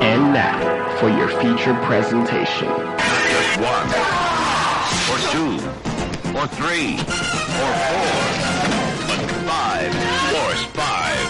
And 0.00 0.32
now 0.32 0.96
for 0.98 1.08
your 1.08 1.28
feature 1.28 1.74
presentation. 1.84 2.68
Just 2.68 3.60
one, 3.60 3.88
or 5.10 5.18
two, 5.30 5.56
or 6.36 6.46
three, 6.48 6.94
or 6.96 7.04
four, 7.54 8.14
but 9.06 9.30
five, 9.46 9.92
force 10.32 10.64
five. 10.74 11.26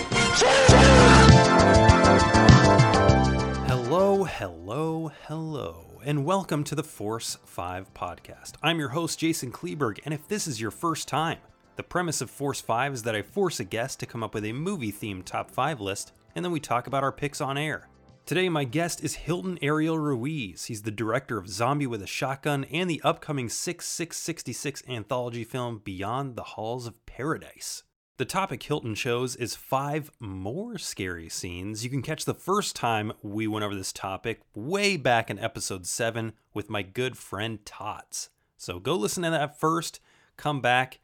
Hello, 3.67 4.25
hello, 4.25 5.13
hello, 5.27 6.01
and 6.05 6.25
welcome 6.25 6.65
to 6.65 6.75
the 6.75 6.83
Force 6.83 7.39
5 7.45 7.95
podcast. 7.95 8.55
I'm 8.63 8.79
your 8.79 8.89
host, 8.91 9.19
Jason 9.19 9.53
Kleberg, 9.53 10.01
and 10.05 10.13
if 10.13 10.27
this 10.29 10.47
is 10.47 10.61
your 10.61 10.71
first 10.71 11.07
time, 11.09 11.39
the 11.77 11.83
premise 11.83 12.21
of 12.21 12.31
Force 12.31 12.61
5 12.61 12.95
is 12.95 13.03
that 13.05 13.15
I 13.15 13.23
force 13.23 13.61
a 13.61 13.65
guest 13.65 14.01
to 14.01 14.07
come 14.07 14.23
up 14.23 14.35
with 14.35 14.45
a 14.45 14.53
movie 14.53 14.93
themed 14.93 15.25
top 15.25 15.51
5 15.51 15.81
list, 15.81 16.13
and 16.35 16.45
then 16.45 16.53
we 16.53 16.61
talk 16.61 16.87
about 16.87 17.03
our 17.03 17.13
picks 17.13 17.41
on 17.41 17.57
air. 17.59 17.89
Today, 18.27 18.49
my 18.49 18.65
guest 18.65 19.05
is 19.05 19.15
Hilton 19.15 19.57
Ariel 19.63 20.01
Ruiz. 20.01 20.65
He's 20.65 20.83
the 20.83 20.91
director 20.91 21.39
of 21.39 21.49
Zombie 21.49 21.87
with 21.87 22.03
a 22.03 22.09
Shotgun 22.09 22.65
and 22.65 22.91
the 22.91 23.01
upcoming 23.05 23.49
6666 23.49 24.83
anthology 24.89 25.45
film 25.45 25.81
Beyond 25.85 26.35
the 26.35 26.43
Halls 26.43 26.89
of 26.89 27.07
Paradise. 27.07 27.85
The 28.17 28.25
topic 28.25 28.65
Hilton 28.65 28.97
chose 28.97 29.37
is 29.37 29.55
five 29.55 30.11
more 30.19 30.77
scary 30.77 31.29
scenes. 31.29 31.85
You 31.85 31.91
can 31.91 32.03
catch 32.03 32.25
the 32.25 32.35
first 32.35 32.75
time 32.75 33.13
we 33.23 33.47
went 33.47 33.65
over 33.65 33.77
this 33.77 33.93
topic 33.93 34.41
way 34.57 34.97
back 34.97 35.31
in 35.31 35.39
episode 35.39 35.87
7 35.87 36.33
with 36.53 36.69
my 36.69 36.83
good 36.83 37.17
friend 37.17 37.65
Tots. 37.65 38.31
So 38.57 38.81
go 38.81 38.97
listen 38.97 39.23
to 39.23 39.31
that 39.31 39.61
first, 39.61 40.01
come 40.37 40.61
back, 40.61 40.99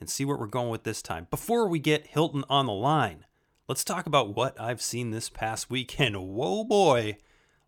and 0.00 0.10
see 0.10 0.24
where 0.24 0.36
we're 0.36 0.46
going 0.46 0.70
with 0.70 0.82
this 0.82 1.02
time. 1.02 1.28
Before 1.30 1.68
we 1.68 1.78
get 1.78 2.08
Hilton 2.08 2.42
on 2.48 2.66
the 2.66 2.72
line, 2.72 3.26
let's 3.68 3.84
talk 3.84 4.06
about 4.06 4.34
what 4.34 4.60
I've 4.60 4.82
seen 4.82 5.10
this 5.10 5.28
past 5.28 5.70
weekend. 5.70 6.16
Whoa, 6.34 6.64
boy! 6.64 7.18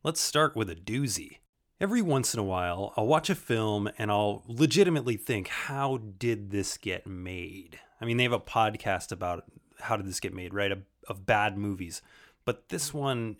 Let's 0.02 0.20
start 0.20 0.54
with 0.54 0.70
a 0.70 0.74
doozy. 0.74 1.38
Every 1.80 2.00
once 2.00 2.32
in 2.32 2.40
a 2.40 2.44
while, 2.44 2.94
I'll 2.96 3.06
watch 3.06 3.28
a 3.28 3.34
film 3.34 3.90
and 3.98 4.10
I'll 4.10 4.44
legitimately 4.46 5.16
think, 5.16 5.48
how 5.48 5.98
did 6.18 6.50
this 6.50 6.78
get 6.78 7.06
made? 7.06 7.78
I 8.00 8.04
mean, 8.04 8.16
they 8.16 8.22
have 8.22 8.32
a 8.32 8.40
podcast 8.40 9.12
about 9.12 9.44
how 9.80 9.96
did 9.96 10.06
this 10.06 10.20
get 10.20 10.32
made, 10.32 10.54
right? 10.54 10.72
Of, 10.72 10.82
of 11.06 11.26
bad 11.26 11.58
movies. 11.58 12.00
But 12.44 12.68
this 12.70 12.94
one, 12.94 13.36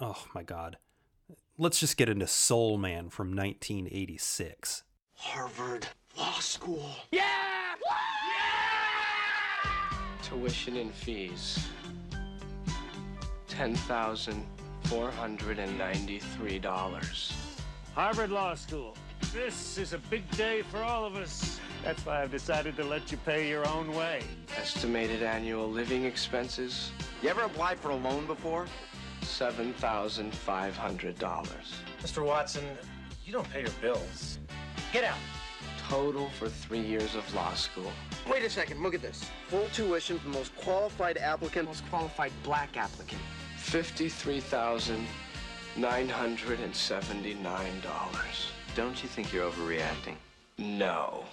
oh 0.00 0.24
my 0.34 0.42
God. 0.42 0.78
Let's 1.58 1.80
just 1.80 1.96
get 1.96 2.08
into 2.08 2.26
Soul 2.26 2.78
Man 2.78 3.10
from 3.10 3.28
1986. 3.34 4.82
Harvard 5.14 5.88
Law 6.16 6.38
School. 6.38 6.84
Tuition 10.28 10.76
and 10.78 10.92
fees. 10.92 11.68
Ten 13.46 13.76
thousand 13.76 14.44
four 14.84 15.08
hundred 15.12 15.60
and 15.60 15.78
ninety-three 15.78 16.58
dollars. 16.58 17.32
Harvard 17.94 18.30
Law 18.30 18.54
School. 18.54 18.96
This 19.32 19.78
is 19.78 19.92
a 19.92 19.98
big 19.98 20.28
day 20.32 20.62
for 20.62 20.82
all 20.82 21.04
of 21.04 21.14
us. 21.14 21.60
That's 21.84 22.04
why 22.04 22.22
I've 22.22 22.32
decided 22.32 22.76
to 22.76 22.82
let 22.84 23.12
you 23.12 23.18
pay 23.18 23.48
your 23.48 23.66
own 23.68 23.94
way. 23.94 24.20
Estimated 24.58 25.22
annual 25.22 25.70
living 25.70 26.04
expenses 26.04 26.90
You 27.22 27.28
ever 27.28 27.42
applied 27.42 27.78
for 27.78 27.90
a 27.90 27.96
loan 27.96 28.26
before? 28.26 28.66
seven 29.22 29.72
thousand 29.74 30.34
five 30.34 30.76
hundred 30.76 31.18
dollars. 31.20 31.74
Mr. 32.02 32.24
Watson, 32.26 32.64
you 33.24 33.32
don't 33.32 33.48
pay 33.50 33.60
your 33.60 33.70
bills. 33.80 34.38
Get 34.92 35.04
out. 35.04 35.18
Total 35.88 36.28
for 36.30 36.48
three 36.48 36.80
years 36.80 37.14
of 37.14 37.32
law 37.34 37.54
school. 37.54 37.92
Wait 38.28 38.42
a 38.42 38.50
second, 38.50 38.82
look 38.82 38.94
at 38.94 39.02
this. 39.02 39.30
Full 39.48 39.68
tuition 39.68 40.18
for 40.18 40.28
the 40.28 40.34
most 40.34 40.54
qualified 40.56 41.16
applicant. 41.16 41.68
most 41.68 41.88
qualified 41.88 42.32
black 42.42 42.76
applicant. 42.76 43.20
Fifty-three 43.58 44.40
thousand 44.40 45.06
nine 45.76 46.08
hundred 46.08 46.60
and 46.60 46.74
seventy-nine 46.74 47.80
dollars. 47.82 48.50
Don't 48.74 49.00
you 49.02 49.08
think 49.08 49.32
you're 49.32 49.48
overreacting? 49.48 50.16
No. 50.58 51.24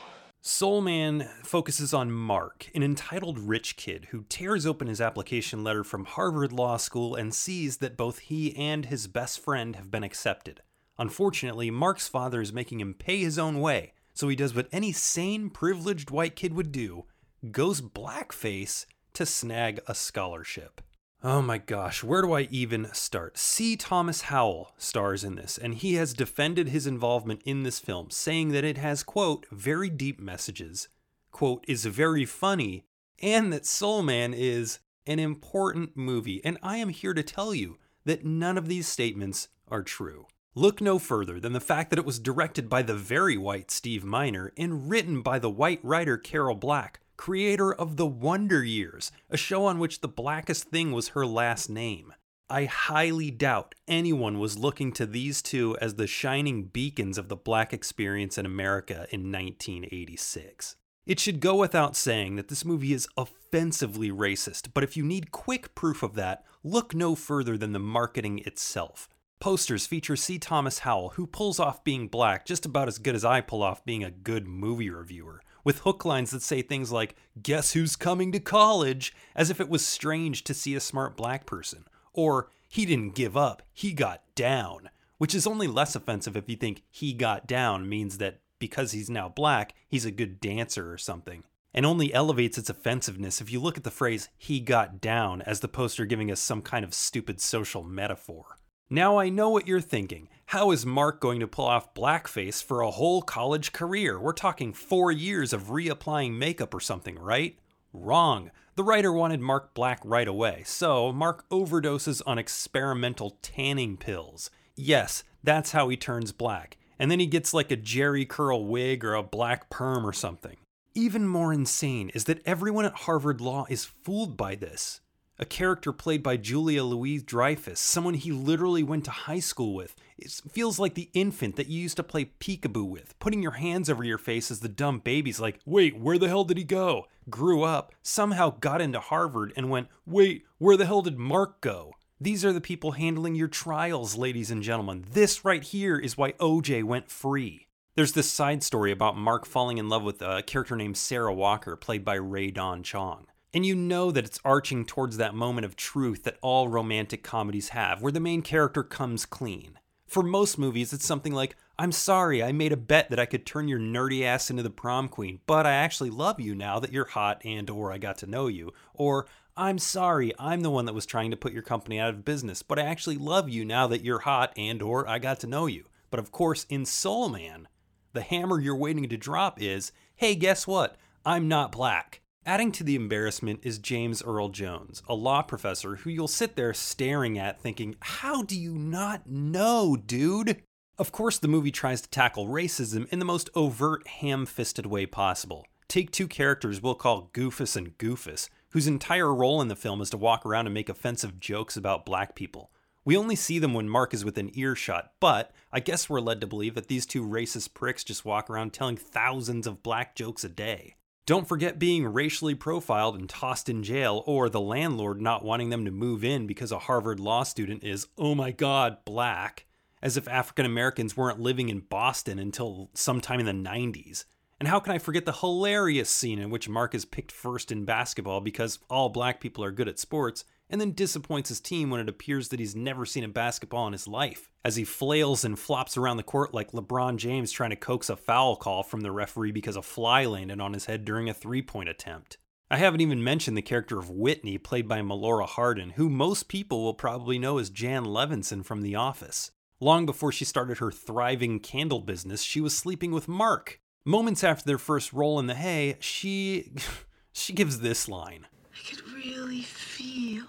Soul 0.42 0.81
Man 0.81 1.30
focuses 1.44 1.94
on 1.94 2.12
Mark, 2.12 2.70
an 2.75 2.84
entitled 2.84 3.40
rich 3.40 3.78
kid 3.78 4.09
who 4.12 4.25
tears 4.28 4.66
open 4.66 4.88
his 4.88 5.00
application 5.00 5.64
letter 5.64 5.85
from 5.85 6.03
Harvard 6.03 6.52
Law 6.52 6.75
School 6.75 7.16
and 7.16 7.34
sees 7.34 7.78
that 7.78 7.96
both 7.96 8.20
he 8.20 8.53
and 8.58 8.85
his 8.85 9.08
best 9.08 9.40
friend 9.40 9.78
have 9.78 9.90
been 9.90 10.03
accepted. 10.03 10.62
Unfortunately, 11.00 11.72
Mark's 11.72 12.09
father 12.09 12.41
is 12.41 12.52
making 12.52 12.81
him 12.81 12.94
pay 12.94 13.20
his 13.20 13.40
own 13.40 13.62
way, 13.62 13.93
so 14.13 14.28
he 14.28 14.35
does 14.35 14.56
what 14.56 14.68
any 14.72 14.91
sane, 14.91 15.50
privileged 15.50 16.12
white 16.12 16.35
kid 16.35 16.53
would 16.53 16.72
do 16.72 17.06
goes 17.51 17.81
blackface 17.81 18.85
to 19.13 19.25
snag 19.25 19.79
a 19.88 19.96
scholarship. 19.96 20.81
Oh 21.25 21.41
my 21.41 21.57
gosh, 21.57 22.03
where 22.03 22.22
do 22.22 22.34
I 22.34 22.50
even 22.52 22.90
start? 22.94 23.38
C. 23.38 23.78
Thomas 23.78 24.23
Howell 24.23 24.73
stars 24.78 25.23
in 25.23 25.35
this, 25.35 25.57
and 25.57 25.73
he 25.73 25.94
has 25.94 26.13
defended 26.13 26.68
his 26.68 26.85
involvement 26.85 27.41
in 27.46 27.63
this 27.63 27.79
film, 27.79 28.09
saying 28.09 28.50
that 28.50 28.66
it 28.66 28.78
has, 28.78 29.03
quote, 29.03 29.46
very 29.50 29.90
deep 29.90 30.19
messages, 30.19 30.90
quote, 31.31 31.63
is 31.66 31.85
very 31.85 32.25
funny, 32.25 32.84
and 33.22 33.53
that 33.53 33.66
Soul 33.66 34.03
Man 34.03 34.34
is 34.34 34.79
an 35.07 35.19
important 35.19 35.96
movie. 35.96 36.41
And 36.44 36.57
I 36.62 36.78
am 36.78 36.90
here 36.90 37.13
to 37.13 37.23
tell 37.23 37.56
you 37.56 37.78
that 38.03 38.25
none 38.25 38.57
of 38.57 38.68
these 38.68 38.88
statements 38.88 39.47
are 39.69 39.81
true. 39.81 40.28
Look 40.56 40.81
no 40.81 41.00
further 41.00 41.40
than 41.40 41.53
the 41.53 41.59
fact 41.59 41.90
that 41.90 41.97
it 41.97 42.06
was 42.06 42.19
directed 42.19 42.69
by 42.69 42.84
the 42.84 42.94
very 42.94 43.38
white 43.38 43.72
Steve 43.72 44.03
Miner 44.03 44.53
and 44.56 44.88
written 44.88 45.24
by 45.24 45.40
the 45.40 45.50
white 45.50 45.80
writer 45.81 46.16
Carol 46.16 46.53
Black, 46.53 47.00
creator 47.18 47.74
of 47.74 47.97
The 47.97 48.06
Wonder 48.06 48.64
Years, 48.64 49.12
a 49.31 49.38
show 49.38 49.66
on 49.66 49.80
which 49.80 50.02
the 50.02 50.08
blackest 50.08 50.66
thing 50.66 50.91
was 50.91 51.09
her 51.09 51.25
last 51.25 51.72
name. 51.72 52.14
I 52.52 52.66
highly 52.66 53.31
doubt 53.31 53.74
anyone 53.88 54.38
was 54.38 54.59
looking 54.59 54.91
to 54.94 55.08
these 55.08 55.41
two 55.41 55.75
as 55.81 55.96
the 55.96 56.06
shining 56.06 56.66
beacons 56.66 57.18
of 57.18 57.30
the 57.30 57.35
black 57.35 57.74
experience 57.74 58.38
in 58.38 58.46
America 58.46 59.08
in 59.09 59.31
1986. 59.31 60.75
It 61.08 61.20
should 61.20 61.40
go 61.40 61.56
without 61.56 61.96
saying 61.96 62.35
that 62.35 62.50
this 62.50 62.64
movie 62.64 62.94
is 62.94 63.08
offensively 63.18 64.12
racist, 64.12 64.68
but 64.75 64.84
if 64.84 64.96
you 64.96 65.03
need 65.03 65.31
quick 65.31 65.74
proof 65.74 66.03
of 66.03 66.14
that, 66.14 66.46
look 66.64 66.94
no 66.94 67.16
further 67.16 67.58
than 67.58 67.74
the 67.74 67.80
marketing 67.80 68.38
itself. 68.46 69.09
Posters 69.44 69.86
feature 69.86 70.16
C. 70.16 70.40
Thomas 70.40 70.80
Howell, 70.80 71.09
who 71.16 71.28
pulls 71.28 71.59
off 71.59 71.84
being 71.84 72.08
black 72.08 72.46
just 72.46 72.66
about 72.66 72.88
as 72.88 72.98
good 72.98 73.14
as 73.14 73.26
I 73.26 73.42
pull 73.42 73.62
off 73.62 73.84
being 73.84 74.02
a 74.02 74.09
good 74.09 74.48
movie 74.48 74.90
reviewer, 74.90 75.42
with 75.66 75.80
hook 75.80 76.06
lines 76.06 76.31
that 76.31 76.42
say 76.42 76.62
things 76.62 76.94
like, 76.94 77.18
Guess 77.42 77.74
who's 77.74 77.98
coming 77.98 78.32
to 78.32 78.40
college? 78.40 79.14
as 79.36 79.50
if 79.50 79.59
it 79.59 79.68
was 79.68 79.86
strange 79.86 80.46
to 80.46 80.53
see 80.53 80.76
a 80.76 80.80
smart 80.80 81.18
black 81.18 81.46
person. 81.46 81.84
Or, 82.14 82.52
He 82.70 82.86
didn't 82.86 83.16
give 83.16 83.36
up, 83.36 83.64
he 83.74 83.92
got 83.92 84.22
down, 84.34 84.90
which 85.18 85.36
is 85.36 85.46
only 85.46 85.68
less 85.68 85.94
offensive 85.94 86.38
if 86.38 86.48
you 86.48 86.56
think 86.56 86.84
he 86.90 87.12
got 87.12 87.46
down 87.46 87.90
means 87.90 88.20
that 88.20 88.40
because 88.59 88.94
he's 88.94 89.09
now 89.09 89.28
black, 89.28 89.74
he's 89.90 90.06
a 90.06 90.12
good 90.12 90.40
dancer 90.40 90.90
or 90.90 90.98
something. 90.98 91.44
And 91.74 91.86
only 91.86 92.14
elevates 92.14 92.58
its 92.58 92.70
offensiveness 92.70 93.42
if 93.42 93.52
you 93.52 93.59
look 93.59 93.76
at 93.76 93.84
the 93.84 93.92
phrase 93.92 94.30
he 94.38 94.62
got 94.62 95.02
down 95.02 95.42
as 95.42 95.59
the 95.59 95.68
poster 95.68 96.06
giving 96.06 96.32
us 96.32 96.40
some 96.40 96.62
kind 96.62 96.86
of 96.86 96.94
stupid 96.94 97.42
social 97.42 97.84
metaphor. 97.84 98.56
Now 98.90 99.18
I 99.18 99.30
know 99.30 99.50
what 99.50 99.68
you're 99.68 99.82
thinking. 99.82 100.30
How 100.48 100.72
is 100.72 100.86
Mark 100.86 101.20
going 101.20 101.40
to 101.40 101.48
pull 101.48 101.66
off 101.66 101.94
blackface 101.94 102.64
for 102.64 102.82
a 102.82 102.92
whole 102.92 103.22
college 103.22 103.72
career? 103.72 104.20
We're 104.20 104.34
talking 104.34 104.74
four 104.74 105.12
years 105.12 105.54
of 105.54 105.70
reapplying 105.70 106.38
makeup 106.38 106.74
or 106.74 106.80
something, 106.80 107.18
right? 107.18 107.58
Wrong. 107.94 108.52
The 108.76 108.84
writer 108.84 109.12
wanted 109.12 109.40
Mark 109.40 109.74
black 109.74 110.00
right 110.04 110.28
away, 110.28 110.64
so 110.66 111.12
Mark 111.12 111.48
overdoses 111.50 112.22
on 112.28 112.38
experimental 112.38 113.38
tanning 113.42 113.98
pills. 113.98 114.50
Yes, 114.76 115.24
that's 115.44 115.72
how 115.72 115.90
he 115.90 115.98
turns 115.98 116.32
black. 116.32 116.78
And 117.00 117.10
then 117.10 117.20
he 117.20 117.26
gets 117.28 117.54
like 117.54 117.72
a 117.72 117.78
Jheri 117.78 118.28
curl 118.28 118.66
wig 118.66 119.04
or 119.04 119.14
a 119.14 119.24
black 119.24 119.70
perm 119.70 120.06
or 120.06 120.14
something. 120.14 120.58
Even 120.94 121.28
more 121.28 121.54
insane 121.54 122.10
is 122.10 122.26
that 122.26 122.42
everyone 122.46 122.86
at 122.86 122.94
Harvard 122.94 123.42
Law 123.42 123.66
is 123.70 123.86
fooled 123.86 124.38
by 124.38 124.56
this. 124.56 125.02
A 125.40 125.46
character 125.46 125.92
played 125.92 126.22
by 126.22 126.38
Julia 126.38 126.84
Louise 126.84 127.24
Dreyfus, 127.24 127.80
someone 127.80 128.14
he 128.14 128.32
literally 128.32 128.84
went 128.84 129.04
to 129.06 129.12
high 129.12 129.40
school 129.40 129.74
with. 129.74 129.96
It 130.16 130.30
feels 130.52 130.78
like 130.78 130.94
the 130.94 131.09
infant 131.14 131.56
that 131.56 131.68
you 131.68 131.82
used 131.82 131.97
to 131.97 132.03
play 132.03 132.26
peekaboo 132.40 132.88
with, 132.88 133.18
putting 133.18 133.41
your 133.41 133.53
hands 133.53 133.90
over 133.90 134.03
your 134.03 134.20
face 134.20 134.52
as 134.52 134.59
the 134.59 134.70
dumb 134.70 135.00
baby's 135.00 135.40
like, 135.40 135.59
wait, 135.66 135.97
where 135.97 136.20
the 136.20 136.28
hell 136.28 136.44
did 136.44 136.58
he 136.58 136.64
go? 136.64 137.08
Grew 137.32 137.64
up, 137.64 137.94
somehow 138.03 138.52
got 138.52 138.80
into 138.80 139.00
Harvard, 139.00 139.53
and 139.58 139.72
went, 139.72 139.88
wait, 140.06 140.46
where 140.59 140.78
the 140.78 140.85
hell 140.85 141.02
did 141.02 141.18
Mark 141.18 141.62
go? 141.62 141.94
These 142.22 142.46
are 142.46 142.53
the 142.53 142.62
people 142.62 142.91
handling 142.91 143.34
your 143.34 143.47
trials, 143.47 144.16
ladies 144.16 144.52
and 144.52 144.62
gentlemen. 144.62 145.03
This 145.12 145.44
right 145.44 145.64
here 145.64 145.97
is 145.97 146.16
why 146.16 146.34
OJ 146.34 146.84
went 146.84 147.09
free. 147.09 147.66
There's 147.96 148.14
this 148.14 148.32
side 148.32 148.62
story 148.62 148.91
about 148.91 149.18
Mark 149.18 149.47
falling 149.47 149.79
in 149.79 149.90
love 149.90 150.03
with 150.03 150.22
a 150.22 150.44
character 150.44 150.76
named 150.76 150.97
Sarah 150.97 151.34
Walker, 151.34 151.76
played 151.76 152.06
by 152.06 152.16
Rae 152.16 152.52
Dawn 152.52 152.84
Chong. 152.84 153.26
And 153.53 153.66
you 153.66 153.76
know 153.76 154.09
that 154.11 154.26
it's 154.26 154.40
arching 154.44 154.84
towards 154.84 155.17
that 155.17 155.35
moment 155.35 155.66
of 155.66 155.76
truth 155.76 156.23
that 156.23 156.38
all 156.41 156.67
romantic 156.67 157.22
comedies 157.23 157.70
have, 157.70 158.02
where 158.02 158.11
the 158.11 158.20
main 158.20 158.41
character 158.41 158.82
comes 158.82 159.26
clean. 159.28 159.78
For 160.08 160.23
most 160.23 160.58
movies, 160.58 160.91
it's 160.91 161.05
something 161.05 161.34
like, 161.34 161.55
I'm 161.78 161.91
sorry, 161.91 162.41
I 162.44 162.52
made 162.52 162.72
a 162.72 162.78
bet 162.78 163.09
that 163.09 163.20
I 163.20 163.26
could 163.26 163.46
turn 163.46 163.67
your 163.67 163.79
nerdy 163.79 164.23
ass 164.23 164.50
into 164.50 164.64
the 164.64 164.70
prom 164.70 165.08
queen, 165.08 165.40
but 165.46 165.66
I 165.67 165.73
actually 165.73 166.09
love 166.09 166.40
you 166.40 166.55
now 166.55 166.79
that 166.79 166.91
you're 166.91 167.05
hot 167.05 167.41
and 167.46 167.70
or 167.70 167.91
I 167.91 167.97
got 168.00 168.17
to 168.20 168.28
know 168.28 168.47
you. 168.47 168.73
Or, 168.94 169.28
I'm 169.55 169.78
sorry, 169.78 170.34
I'm 170.40 170.61
the 170.61 170.72
one 170.72 170.85
that 170.85 170.96
was 170.96 171.05
trying 171.05 171.29
to 171.29 171.38
put 171.38 171.53
your 171.53 171.61
company 171.61 172.00
out 172.00 172.09
of 172.09 172.26
business, 172.26 172.64
but 172.64 172.79
I 172.79 172.84
actually 172.84 173.17
love 173.17 173.50
you 173.50 173.66
now 173.66 173.85
that 173.88 174.03
you're 174.03 174.20
hot 174.20 174.52
and 174.58 174.82
or 174.82 175.08
I 175.08 175.20
got 175.20 175.40
to 175.41 175.47
know 175.47 175.67
you. 175.67 175.85
But 176.09 176.20
of 176.20 176.32
course, 176.32 176.66
in 176.70 176.85
Soul 176.85 177.29
Man, 177.29 177.67
the 178.14 178.22
hammer 178.22 178.59
you're 178.59 178.76
waiting 178.76 179.08
to 179.09 179.17
drop 179.17 179.61
is, 179.61 179.91
hey, 180.16 180.34
guess 180.34 180.66
what? 180.66 180.96
I'm 181.23 181.47
not 181.47 181.72
black. 181.72 182.22
Adding 182.45 182.73
to 182.73 182.84
the 182.84 182.95
embarrassment 182.95 183.61
is 183.63 183.78
James 183.78 184.22
Earl 184.22 184.49
Jones, 184.49 185.01
a 185.07 185.16
law 185.16 185.41
professor 185.43 185.95
who 185.95 186.09
you'll 186.09 186.28
sit 186.28 186.57
there 186.57 186.73
staring 186.73 187.40
at 187.40 187.61
thinking, 187.61 187.95
how 188.01 188.43
do 188.43 188.59
you 188.59 188.78
not 188.78 189.29
know, 189.29 189.95
dude? 189.95 190.61
Of 190.97 191.13
course, 191.13 191.40
the 191.40 191.47
movie 191.47 191.72
tries 191.72 192.01
to 192.01 192.09
tackle 192.09 192.47
racism 192.47 193.07
in 193.13 193.19
the 193.19 193.25
most 193.25 193.49
overt, 193.55 194.05
ham 194.07 194.45
fisted 194.45 194.85
way 194.85 195.05
possible. 195.05 195.66
Take 195.87 196.11
two 196.11 196.28
characters 196.28 196.81
we'll 196.81 196.95
call 196.95 197.29
Goofus 197.34 197.78
and 197.78 197.97
Goofus, 197.97 198.49
whose 198.72 198.87
entire 198.87 199.34
role 199.34 199.61
in 199.61 199.69
the 199.69 199.75
film 199.75 200.01
is 200.01 200.09
to 200.09 200.17
walk 200.17 200.45
around 200.45 200.67
and 200.67 200.73
make 200.73 200.90
offensive 200.90 201.40
jokes 201.40 201.78
about 201.78 202.05
black 202.05 202.35
people. 202.35 202.72
We 203.05 203.16
only 203.16 203.37
see 203.37 203.57
them 203.57 203.73
when 203.73 203.87
Mark 203.87 204.13
is 204.13 204.25
within 204.25 204.51
earshot, 204.53 205.13
but 205.22 205.53
I 205.72 205.79
guess 205.79 206.09
we're 206.09 206.19
led 206.19 206.41
to 206.41 206.47
believe 206.47 206.75
that 206.75 206.90
these 206.90 207.05
two 207.05 207.25
racist 207.25 207.73
pricks 207.73 208.03
just 208.03 208.25
walk 208.25 208.49
around 208.49 208.73
telling 208.73 208.97
thousands 208.97 209.66
of 209.66 209.81
black 209.81 210.13
jokes 210.13 210.43
a 210.43 210.49
day. 210.49 210.95
Don't 211.25 211.47
forget 211.47 211.79
being 211.79 212.05
racially 212.05 212.53
profiled 212.53 213.16
and 213.16 213.29
tossed 213.29 213.70
in 213.70 213.81
jail, 213.81 214.23
or 214.25 214.49
the 214.49 214.59
landlord 214.59 215.22
not 215.22 215.46
wanting 215.46 215.70
them 215.70 215.85
to 215.85 215.91
move 215.91 216.22
in 216.22 216.47
because 216.47 216.70
a 216.70 216.79
Harvard 216.79 217.17
law 217.17 217.43
student 217.43 217.81
is, 217.81 218.08
oh 218.17 218.35
my 218.35 218.52
god, 218.52 218.97
black, 219.05 219.66
as 220.02 220.17
if 220.17 220.28
African 220.28 220.66
Americans 220.66 221.16
weren't 221.16 221.40
living 221.40 221.70
in 221.70 221.79
Boston 221.79 222.40
until 222.40 222.90
sometime 222.93 223.40
in 223.40 223.46
the 223.46 223.70
90s. 223.70 224.25
And 224.59 224.67
how 224.67 224.81
can 224.81 224.91
I 224.91 224.97
forget 224.97 225.23
the 225.23 225.31
hilarious 225.31 226.09
scene 226.09 226.40
in 226.40 226.49
which 226.49 226.67
Mark 226.67 226.93
is 226.93 227.05
picked 227.05 227.31
first 227.31 227.72
in 227.72 227.85
basketball 227.85 228.41
because 228.41 228.79
all 228.90 229.08
black 229.08 229.40
people 229.40 229.64
are 229.64 229.72
good 229.72 229.87
at 229.87 229.99
sports, 229.99 230.43
and 230.73 230.81
then 230.81 230.91
disappoints 230.91 231.49
his 231.49 231.59
team 231.61 231.91
when 231.91 232.02
it 232.02 232.09
appears 232.09 232.49
that 232.49 232.59
he's 232.59 232.75
never 232.75 233.05
seen 233.05 233.23
a 233.23 233.28
basketball 233.28 233.85
in 233.85 233.93
his 233.93 234.08
life, 234.08 234.49
as 234.66 234.75
he 234.75 234.84
flails 234.84 235.46
and 235.46 235.59
flops 235.59 235.97
around 235.97 236.17
the 236.17 236.23
court 236.23 236.52
like 236.52 236.72
LeBron 236.72 237.17
James 237.17 237.52
trying 237.52 237.70
to 237.70 237.75
coax 237.75 238.09
a 238.09 238.16
foul 238.16 238.55
call 238.55 238.81
from 238.81 239.02
the 239.02 239.11
referee 239.11 239.52
because 239.52 239.75
a 239.75 239.84
fly 239.84 240.25
landed 240.25 240.59
on 240.59 240.73
his 240.73 240.85
head 240.85 241.05
during 241.05 241.29
a 241.29 241.34
three 241.34 241.61
point 241.61 241.90
attempt. 241.90 242.40
I 242.72 242.78
haven't 242.78 243.02
even 243.02 243.23
mentioned 243.23 243.55
the 243.55 243.61
character 243.61 243.99
of 243.99 244.09
Whitney, 244.09 244.58
played 244.58 244.87
by 244.87 245.02
Melora 245.02 245.47
Hardin, 245.47 245.91
who 245.91 246.09
most 246.09 246.47
people 246.47 246.84
will 246.84 246.96
probably 246.96 247.37
know 247.37 247.59
as 247.59 247.69
Jan 247.69 248.05
Levinson 248.05 248.66
from 248.66 248.81
The 248.81 248.96
Office. 248.96 249.52
Long 249.79 250.08
before 250.08 250.31
she 250.31 250.43
started 250.43 250.79
her 250.79 250.91
thriving 250.91 251.59
candle 251.59 252.02
business, 252.02 252.41
she 252.41 252.59
was 252.59 252.76
sleeping 252.76 253.11
with 253.11 253.28
Mark. 253.28 253.79
Moments 254.05 254.43
after 254.43 254.66
their 254.66 254.79
first 254.79 255.14
roll 255.14 255.37
in 255.37 255.46
the 255.46 255.53
hay, 255.53 255.97
she 255.99 256.74
she 257.31 257.53
gives 257.53 257.81
this 257.81 258.10
line. 258.10 258.48
I 258.74 258.89
could 258.89 259.08
really 259.12 259.62
feel 259.62 260.46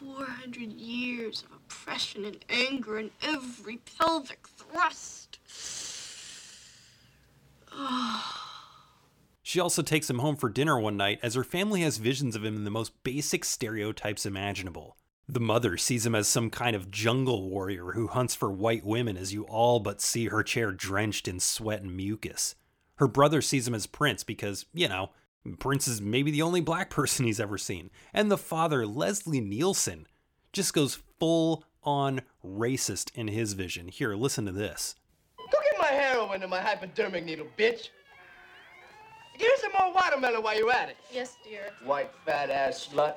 400 0.00 0.72
years 0.72 1.42
of 1.42 1.56
oppression 1.56 2.24
and 2.24 2.42
anger 2.48 2.98
in 2.98 3.10
every 3.22 3.80
pelvic 3.98 4.46
thrust. 4.56 5.38
She 9.42 9.60
also 9.60 9.82
takes 9.82 10.08
him 10.08 10.20
home 10.20 10.36
for 10.36 10.48
dinner 10.48 10.78
one 10.78 10.96
night 10.96 11.18
as 11.22 11.34
her 11.34 11.44
family 11.44 11.82
has 11.82 11.98
visions 11.98 12.34
of 12.34 12.44
him 12.44 12.56
in 12.56 12.64
the 12.64 12.70
most 12.70 13.02
basic 13.02 13.44
stereotypes 13.44 14.24
imaginable. 14.24 14.96
The 15.28 15.38
mother 15.38 15.76
sees 15.76 16.06
him 16.06 16.14
as 16.14 16.26
some 16.28 16.50
kind 16.50 16.74
of 16.74 16.90
jungle 16.90 17.48
warrior 17.48 17.92
who 17.92 18.06
hunts 18.06 18.34
for 18.34 18.50
white 18.50 18.84
women 18.84 19.16
as 19.16 19.34
you 19.34 19.44
all 19.44 19.80
but 19.80 20.00
see 20.00 20.26
her 20.26 20.42
chair 20.42 20.72
drenched 20.72 21.28
in 21.28 21.40
sweat 21.40 21.82
and 21.82 21.96
mucus. 21.96 22.54
Her 22.96 23.08
brother 23.08 23.42
sees 23.42 23.68
him 23.68 23.74
as 23.74 23.86
Prince 23.86 24.24
because, 24.24 24.66
you 24.72 24.88
know, 24.88 25.10
Prince 25.58 25.88
is 25.88 26.00
maybe 26.00 26.30
the 26.30 26.42
only 26.42 26.60
black 26.60 26.90
person 26.90 27.24
he's 27.24 27.40
ever 27.40 27.58
seen. 27.58 27.90
And 28.12 28.30
the 28.30 28.38
father, 28.38 28.86
Leslie 28.86 29.40
Nielsen, 29.40 30.06
just 30.52 30.74
goes 30.74 30.98
full 31.18 31.64
on 31.82 32.22
racist 32.44 33.14
in 33.14 33.28
his 33.28 33.54
vision. 33.54 33.88
Here, 33.88 34.14
listen 34.14 34.46
to 34.46 34.52
this. 34.52 34.96
Go 35.38 35.58
get 35.72 35.80
my 35.80 35.86
heroin 35.86 36.42
and 36.42 36.50
my 36.50 36.60
hypodermic 36.60 37.24
needle, 37.24 37.46
bitch. 37.56 37.88
Give 39.38 39.48
me 39.48 39.54
some 39.56 39.72
more 39.78 39.94
watermelon 39.94 40.42
while 40.42 40.56
you're 40.56 40.70
at 40.70 40.90
it. 40.90 40.96
Yes, 41.10 41.36
dear. 41.42 41.70
White 41.84 42.10
fat 42.26 42.50
ass 42.50 42.90
slut. 42.92 43.14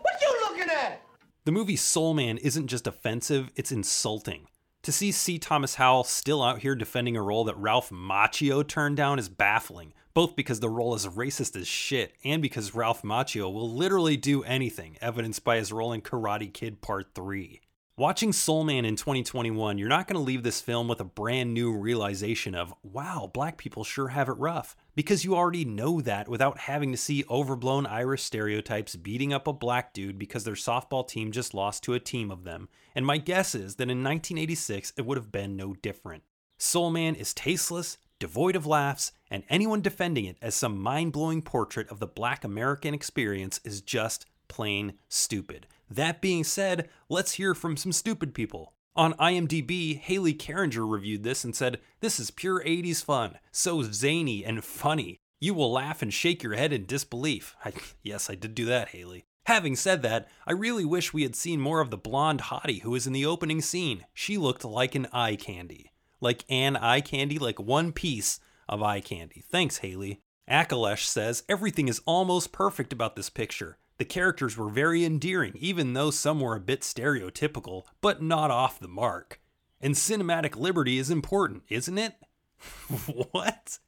What 0.00 0.14
you 0.20 0.40
looking 0.48 0.70
at? 0.70 1.02
The 1.44 1.52
movie 1.52 1.76
Soul 1.76 2.14
Man 2.14 2.38
isn't 2.38 2.68
just 2.68 2.86
offensive, 2.86 3.50
it's 3.56 3.72
insulting. 3.72 4.46
To 4.86 4.92
see 4.92 5.10
C. 5.10 5.36
Thomas 5.36 5.74
Howell 5.74 6.04
still 6.04 6.44
out 6.44 6.60
here 6.60 6.76
defending 6.76 7.16
a 7.16 7.20
role 7.20 7.42
that 7.42 7.56
Ralph 7.56 7.90
Macchio 7.90 8.64
turned 8.64 8.96
down 8.96 9.18
is 9.18 9.28
baffling, 9.28 9.92
both 10.14 10.36
because 10.36 10.60
the 10.60 10.68
role 10.68 10.94
is 10.94 11.08
racist 11.08 11.56
as 11.60 11.66
shit 11.66 12.14
and 12.22 12.40
because 12.40 12.72
Ralph 12.72 13.02
Macchio 13.02 13.52
will 13.52 13.68
literally 13.68 14.16
do 14.16 14.44
anything, 14.44 14.96
evidenced 15.00 15.42
by 15.42 15.56
his 15.56 15.72
role 15.72 15.92
in 15.92 16.02
Karate 16.02 16.52
Kid 16.52 16.82
Part 16.82 17.16
3. 17.16 17.60
Watching 17.98 18.34
Soul 18.34 18.64
Man 18.64 18.84
in 18.84 18.94
2021, 18.94 19.78
you're 19.78 19.88
not 19.88 20.06
going 20.06 20.18
to 20.18 20.22
leave 20.22 20.42
this 20.42 20.60
film 20.60 20.86
with 20.86 21.00
a 21.00 21.04
brand 21.04 21.54
new 21.54 21.72
realization 21.72 22.54
of, 22.54 22.74
wow, 22.82 23.30
black 23.32 23.56
people 23.56 23.84
sure 23.84 24.08
have 24.08 24.28
it 24.28 24.32
rough, 24.32 24.76
because 24.94 25.24
you 25.24 25.34
already 25.34 25.64
know 25.64 26.02
that 26.02 26.28
without 26.28 26.58
having 26.58 26.92
to 26.92 26.98
see 26.98 27.24
overblown 27.30 27.86
Irish 27.86 28.22
stereotypes 28.22 28.96
beating 28.96 29.32
up 29.32 29.46
a 29.46 29.52
black 29.54 29.94
dude 29.94 30.18
because 30.18 30.44
their 30.44 30.52
softball 30.52 31.08
team 31.08 31.32
just 31.32 31.54
lost 31.54 31.82
to 31.84 31.94
a 31.94 31.98
team 31.98 32.30
of 32.30 32.44
them. 32.44 32.68
And 32.94 33.06
my 33.06 33.16
guess 33.16 33.54
is 33.54 33.76
that 33.76 33.84
in 33.84 34.04
1986, 34.04 34.92
it 34.98 35.06
would 35.06 35.16
have 35.16 35.32
been 35.32 35.56
no 35.56 35.72
different. 35.72 36.22
Soul 36.58 36.90
Man 36.90 37.14
is 37.14 37.32
tasteless, 37.32 37.96
devoid 38.18 38.56
of 38.56 38.66
laughs, 38.66 39.12
and 39.30 39.42
anyone 39.48 39.80
defending 39.80 40.26
it 40.26 40.36
as 40.42 40.54
some 40.54 40.78
mind 40.78 41.14
blowing 41.14 41.40
portrait 41.40 41.88
of 41.88 42.00
the 42.00 42.06
black 42.06 42.44
American 42.44 42.92
experience 42.92 43.58
is 43.64 43.80
just 43.80 44.26
plain 44.48 44.98
stupid. 45.08 45.66
That 45.90 46.20
being 46.20 46.44
said, 46.44 46.88
let's 47.08 47.32
hear 47.32 47.54
from 47.54 47.76
some 47.76 47.92
stupid 47.92 48.34
people. 48.34 48.74
On 48.96 49.12
IMDb, 49.14 49.98
Haley 49.98 50.32
Carringer 50.34 50.90
reviewed 50.90 51.22
this 51.22 51.44
and 51.44 51.54
said, 51.54 51.80
This 52.00 52.18
is 52.18 52.30
pure 52.30 52.62
80s 52.64 53.04
fun, 53.04 53.38
so 53.52 53.82
zany 53.82 54.44
and 54.44 54.64
funny. 54.64 55.18
You 55.38 55.52
will 55.52 55.70
laugh 55.70 56.00
and 56.00 56.12
shake 56.12 56.42
your 56.42 56.54
head 56.54 56.72
in 56.72 56.86
disbelief. 56.86 57.54
I, 57.64 57.72
yes, 58.02 58.30
I 58.30 58.34
did 58.34 58.54
do 58.54 58.64
that, 58.66 58.88
Haley. 58.88 59.26
Having 59.46 59.76
said 59.76 60.02
that, 60.02 60.28
I 60.46 60.52
really 60.52 60.84
wish 60.84 61.12
we 61.12 61.22
had 61.22 61.36
seen 61.36 61.60
more 61.60 61.80
of 61.80 61.90
the 61.90 61.96
blonde 61.96 62.42
hottie 62.42 62.82
who 62.82 62.90
was 62.90 63.06
in 63.06 63.12
the 63.12 63.26
opening 63.26 63.60
scene. 63.60 64.04
She 64.12 64.38
looked 64.38 64.64
like 64.64 64.94
an 64.94 65.06
eye 65.12 65.36
candy. 65.36 65.92
Like 66.20 66.44
an 66.48 66.76
eye 66.76 67.00
candy, 67.00 67.38
like 67.38 67.60
one 67.60 67.92
piece 67.92 68.40
of 68.68 68.82
eye 68.82 69.00
candy. 69.00 69.44
Thanks, 69.48 69.78
Haley. 69.78 70.20
Akalesh 70.50 71.04
says 71.04 71.44
everything 71.48 71.86
is 71.86 72.00
almost 72.06 72.50
perfect 72.50 72.92
about 72.92 73.14
this 73.14 73.30
picture. 73.30 73.78
The 73.98 74.04
characters 74.04 74.56
were 74.56 74.68
very 74.68 75.04
endearing, 75.04 75.54
even 75.56 75.94
though 75.94 76.10
some 76.10 76.40
were 76.40 76.56
a 76.56 76.60
bit 76.60 76.82
stereotypical, 76.82 77.84
but 78.00 78.22
not 78.22 78.50
off 78.50 78.78
the 78.78 78.88
mark. 78.88 79.40
And 79.80 79.94
cinematic 79.94 80.56
liberty 80.56 80.98
is 80.98 81.10
important, 81.10 81.62
isn't 81.68 81.98
it? 81.98 82.14
what? 83.32 83.78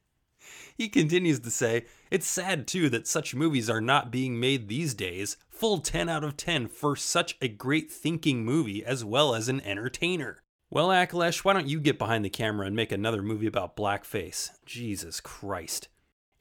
He 0.77 0.87
continues 0.87 1.41
to 1.41 1.51
say, 1.51 1.85
It's 2.09 2.27
sad 2.27 2.65
too 2.65 2.89
that 2.89 3.07
such 3.07 3.35
movies 3.35 3.69
are 3.69 3.81
not 3.81 4.11
being 4.11 4.39
made 4.39 4.67
these 4.67 4.93
days. 4.93 5.37
Full 5.49 5.79
10 5.79 6.07
out 6.07 6.23
of 6.23 6.37
10 6.37 6.69
for 6.69 6.95
such 6.95 7.37
a 7.41 7.47
great 7.47 7.91
thinking 7.91 8.45
movie 8.45 8.83
as 8.85 9.03
well 9.03 9.35
as 9.35 9.49
an 9.49 9.61
entertainer. 9.61 10.41
Well, 10.71 10.89
Akalesh, 10.89 11.43
why 11.43 11.53
don't 11.53 11.67
you 11.67 11.79
get 11.79 11.99
behind 11.99 12.23
the 12.23 12.29
camera 12.29 12.65
and 12.65 12.75
make 12.75 12.91
another 12.91 13.21
movie 13.21 13.47
about 13.47 13.75
blackface? 13.75 14.51
Jesus 14.65 15.19
Christ. 15.19 15.89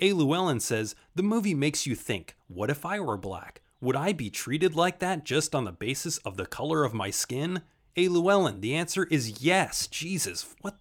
A. 0.00 0.12
Llewellyn 0.12 0.60
says, 0.60 0.94
The 1.14 1.22
movie 1.22 1.54
makes 1.54 1.86
you 1.86 1.94
think, 1.94 2.36
what 2.46 2.70
if 2.70 2.84
I 2.84 3.00
were 3.00 3.16
black? 3.16 3.62
Would 3.80 3.96
I 3.96 4.12
be 4.12 4.30
treated 4.30 4.74
like 4.74 4.98
that 4.98 5.24
just 5.24 5.54
on 5.54 5.64
the 5.64 5.72
basis 5.72 6.18
of 6.18 6.36
the 6.36 6.46
color 6.46 6.84
of 6.84 6.94
my 6.94 7.10
skin? 7.10 7.62
A. 7.96 8.08
Llewellyn, 8.08 8.60
the 8.60 8.74
answer 8.74 9.04
is 9.04 9.42
yes. 9.42 9.86
Jesus, 9.86 10.54
what? 10.62 10.76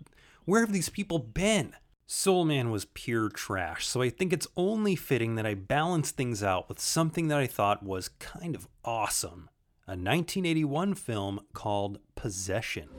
Where 0.45 0.61
have 0.61 0.73
these 0.73 0.89
people 0.89 1.19
been? 1.19 1.75
Soul 2.05 2.45
Man 2.45 2.71
was 2.71 2.85
pure 2.85 3.29
trash, 3.29 3.85
so 3.85 4.01
I 4.01 4.09
think 4.09 4.31
it's 4.31 4.47
only 4.55 4.95
fitting 4.95 5.35
that 5.35 5.45
I 5.45 5.55
balance 5.55 6.11
things 6.11 6.41
out 6.41 6.69
with 6.69 6.79
something 6.79 7.27
that 7.27 7.37
I 7.37 7.47
thought 7.47 7.83
was 7.83 8.09
kind 8.19 8.55
of 8.55 8.67
awesome 8.85 9.49
a 9.89 9.91
1981 9.91 10.95
film 10.95 11.39
called 11.53 11.99
Possession. 12.13 12.89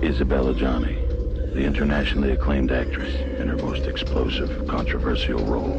Isabelle 0.00 0.54
Adjani 0.54 1.09
the 1.52 1.64
internationally 1.64 2.30
acclaimed 2.30 2.70
actress 2.70 3.12
in 3.40 3.48
her 3.48 3.56
most 3.56 3.86
explosive, 3.86 4.68
controversial 4.68 5.44
role. 5.44 5.76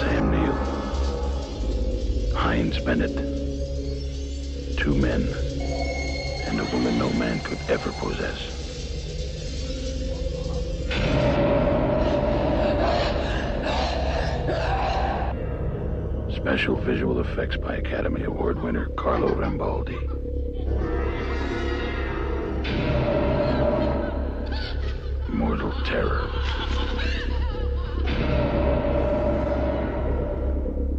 Sam 0.00 0.30
Neill. 0.30 0.52
Heinz 2.34 2.78
Bennent. 2.80 3.16
Two 4.76 4.94
men. 4.94 5.22
And 6.46 6.60
a 6.60 6.64
woman 6.76 6.98
no 6.98 7.10
man 7.14 7.40
could 7.40 7.58
ever 7.70 7.90
possess. 7.92 8.38
Special 16.36 16.76
visual 16.76 17.20
effects 17.20 17.56
by 17.56 17.76
Academy 17.76 18.24
Award 18.24 18.62
winner 18.62 18.86
Carlo 18.96 19.28
Rambaldi. 19.28 20.51
Mortal 25.32 25.72
terror. 25.84 26.30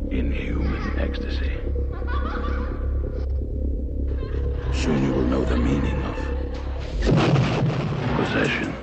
Inhuman 0.09 0.99
ecstasy. 0.99 1.51
Soon 4.73 5.03
you 5.03 5.11
will 5.13 5.21
know 5.21 5.45
the 5.45 5.55
meaning 5.55 6.01
of 6.01 6.15
possession. 8.17 8.73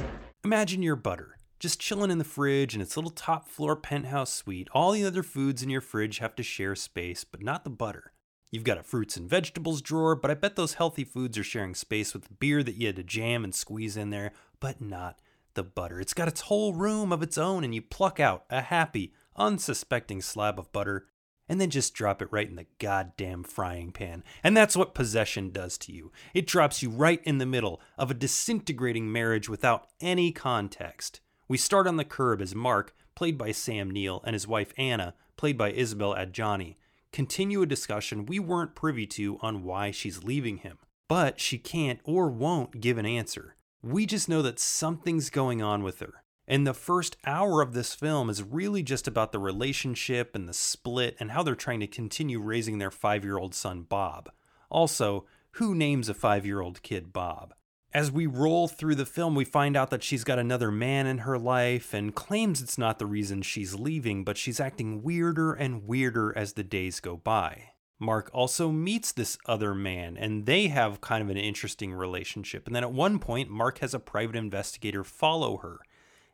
Imagine 0.44 0.82
your 0.82 0.94
butter 0.94 1.36
just 1.58 1.80
chilling 1.80 2.12
in 2.12 2.18
the 2.18 2.24
fridge 2.24 2.76
in 2.76 2.80
its 2.80 2.96
little 2.96 3.10
top 3.10 3.48
floor 3.48 3.74
penthouse 3.74 4.32
suite. 4.32 4.68
All 4.72 4.92
the 4.92 5.04
other 5.04 5.24
foods 5.24 5.64
in 5.64 5.68
your 5.68 5.80
fridge 5.80 6.18
have 6.18 6.36
to 6.36 6.44
share 6.44 6.76
space, 6.76 7.24
but 7.24 7.42
not 7.42 7.64
the 7.64 7.70
butter. 7.70 8.12
You've 8.52 8.64
got 8.64 8.78
a 8.78 8.84
fruits 8.84 9.16
and 9.16 9.28
vegetables 9.28 9.82
drawer, 9.82 10.14
but 10.14 10.30
I 10.30 10.34
bet 10.34 10.54
those 10.54 10.74
healthy 10.74 11.04
foods 11.04 11.36
are 11.36 11.44
sharing 11.44 11.74
space 11.74 12.14
with 12.14 12.24
the 12.24 12.34
beer 12.34 12.62
that 12.62 12.76
you 12.76 12.86
had 12.86 12.96
to 12.96 13.02
jam 13.02 13.42
and 13.42 13.54
squeeze 13.54 13.96
in 13.96 14.10
there, 14.10 14.30
but 14.60 14.80
not 14.80 15.20
the 15.54 15.62
butter. 15.62 16.00
It's 16.00 16.14
got 16.14 16.28
its 16.28 16.42
whole 16.42 16.74
room 16.74 17.12
of 17.12 17.22
its 17.22 17.38
own, 17.38 17.64
and 17.64 17.74
you 17.74 17.82
pluck 17.82 18.20
out 18.20 18.44
a 18.50 18.62
happy, 18.62 19.12
unsuspecting 19.36 20.22
slab 20.22 20.58
of 20.58 20.72
butter 20.72 21.06
and 21.50 21.60
then 21.60 21.68
just 21.68 21.94
drop 21.94 22.22
it 22.22 22.28
right 22.30 22.48
in 22.48 22.54
the 22.54 22.66
goddamn 22.78 23.42
frying 23.42 23.90
pan. 23.90 24.22
And 24.44 24.56
that's 24.56 24.76
what 24.76 24.94
possession 24.94 25.50
does 25.50 25.76
to 25.78 25.92
you. 25.92 26.12
It 26.32 26.46
drops 26.46 26.80
you 26.80 26.90
right 26.90 27.20
in 27.24 27.38
the 27.38 27.44
middle 27.44 27.80
of 27.98 28.08
a 28.08 28.14
disintegrating 28.14 29.10
marriage 29.10 29.48
without 29.48 29.88
any 30.00 30.30
context. 30.30 31.18
We 31.48 31.58
start 31.58 31.88
on 31.88 31.96
the 31.96 32.04
curb 32.04 32.40
as 32.40 32.54
Mark, 32.54 32.94
played 33.16 33.36
by 33.36 33.50
Sam 33.50 33.90
Neill, 33.90 34.22
and 34.24 34.34
his 34.34 34.46
wife 34.46 34.72
Anna, 34.78 35.14
played 35.36 35.58
by 35.58 35.72
Isabelle 35.72 36.14
Adjani, 36.14 36.76
continue 37.12 37.62
a 37.62 37.66
discussion 37.66 38.26
we 38.26 38.38
weren't 38.38 38.76
privy 38.76 39.08
to 39.08 39.36
on 39.42 39.64
why 39.64 39.90
she's 39.90 40.22
leaving 40.22 40.58
him. 40.58 40.78
But 41.08 41.40
she 41.40 41.58
can't 41.58 41.98
or 42.04 42.30
won't 42.30 42.80
give 42.80 42.96
an 42.96 43.06
answer. 43.06 43.56
We 43.82 44.04
just 44.04 44.28
know 44.28 44.42
that 44.42 44.58
something's 44.58 45.30
going 45.30 45.62
on 45.62 45.82
with 45.82 46.00
her. 46.00 46.22
And 46.46 46.66
the 46.66 46.74
first 46.74 47.16
hour 47.24 47.62
of 47.62 47.72
this 47.72 47.94
film 47.94 48.28
is 48.28 48.42
really 48.42 48.82
just 48.82 49.06
about 49.06 49.32
the 49.32 49.38
relationship 49.38 50.34
and 50.34 50.48
the 50.48 50.52
split 50.52 51.16
and 51.20 51.30
how 51.30 51.42
they're 51.42 51.54
trying 51.54 51.80
to 51.80 51.86
continue 51.86 52.40
raising 52.40 52.78
their 52.78 52.90
five 52.90 53.24
year 53.24 53.38
old 53.38 53.54
son, 53.54 53.82
Bob. 53.82 54.30
Also, 54.68 55.24
who 55.52 55.74
names 55.74 56.08
a 56.08 56.14
five 56.14 56.44
year 56.44 56.60
old 56.60 56.82
kid 56.82 57.12
Bob? 57.12 57.54
As 57.92 58.10
we 58.10 58.26
roll 58.26 58.68
through 58.68 58.96
the 58.96 59.06
film, 59.06 59.34
we 59.34 59.44
find 59.44 59.76
out 59.76 59.90
that 59.90 60.02
she's 60.02 60.24
got 60.24 60.38
another 60.38 60.70
man 60.70 61.06
in 61.06 61.18
her 61.18 61.38
life 61.38 61.94
and 61.94 62.14
claims 62.14 62.60
it's 62.60 62.78
not 62.78 62.98
the 62.98 63.06
reason 63.06 63.42
she's 63.42 63.74
leaving, 63.74 64.22
but 64.22 64.36
she's 64.36 64.60
acting 64.60 65.02
weirder 65.02 65.54
and 65.54 65.86
weirder 65.86 66.36
as 66.36 66.52
the 66.52 66.62
days 66.62 67.00
go 67.00 67.16
by. 67.16 67.69
Mark 68.00 68.30
also 68.32 68.72
meets 68.72 69.12
this 69.12 69.38
other 69.46 69.74
man, 69.74 70.16
and 70.16 70.46
they 70.46 70.68
have 70.68 71.00
kind 71.00 71.22
of 71.22 71.28
an 71.28 71.36
interesting 71.36 71.92
relationship. 71.92 72.66
And 72.66 72.74
then 72.74 72.82
at 72.82 72.92
one 72.92 73.18
point, 73.18 73.50
Mark 73.50 73.78
has 73.78 73.94
a 73.94 74.00
private 74.00 74.34
investigator 74.34 75.04
follow 75.04 75.58
her 75.58 75.80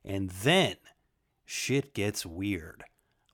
and 0.07 0.31
then 0.31 0.77
shit 1.45 1.93
gets 1.93 2.25
weird. 2.25 2.85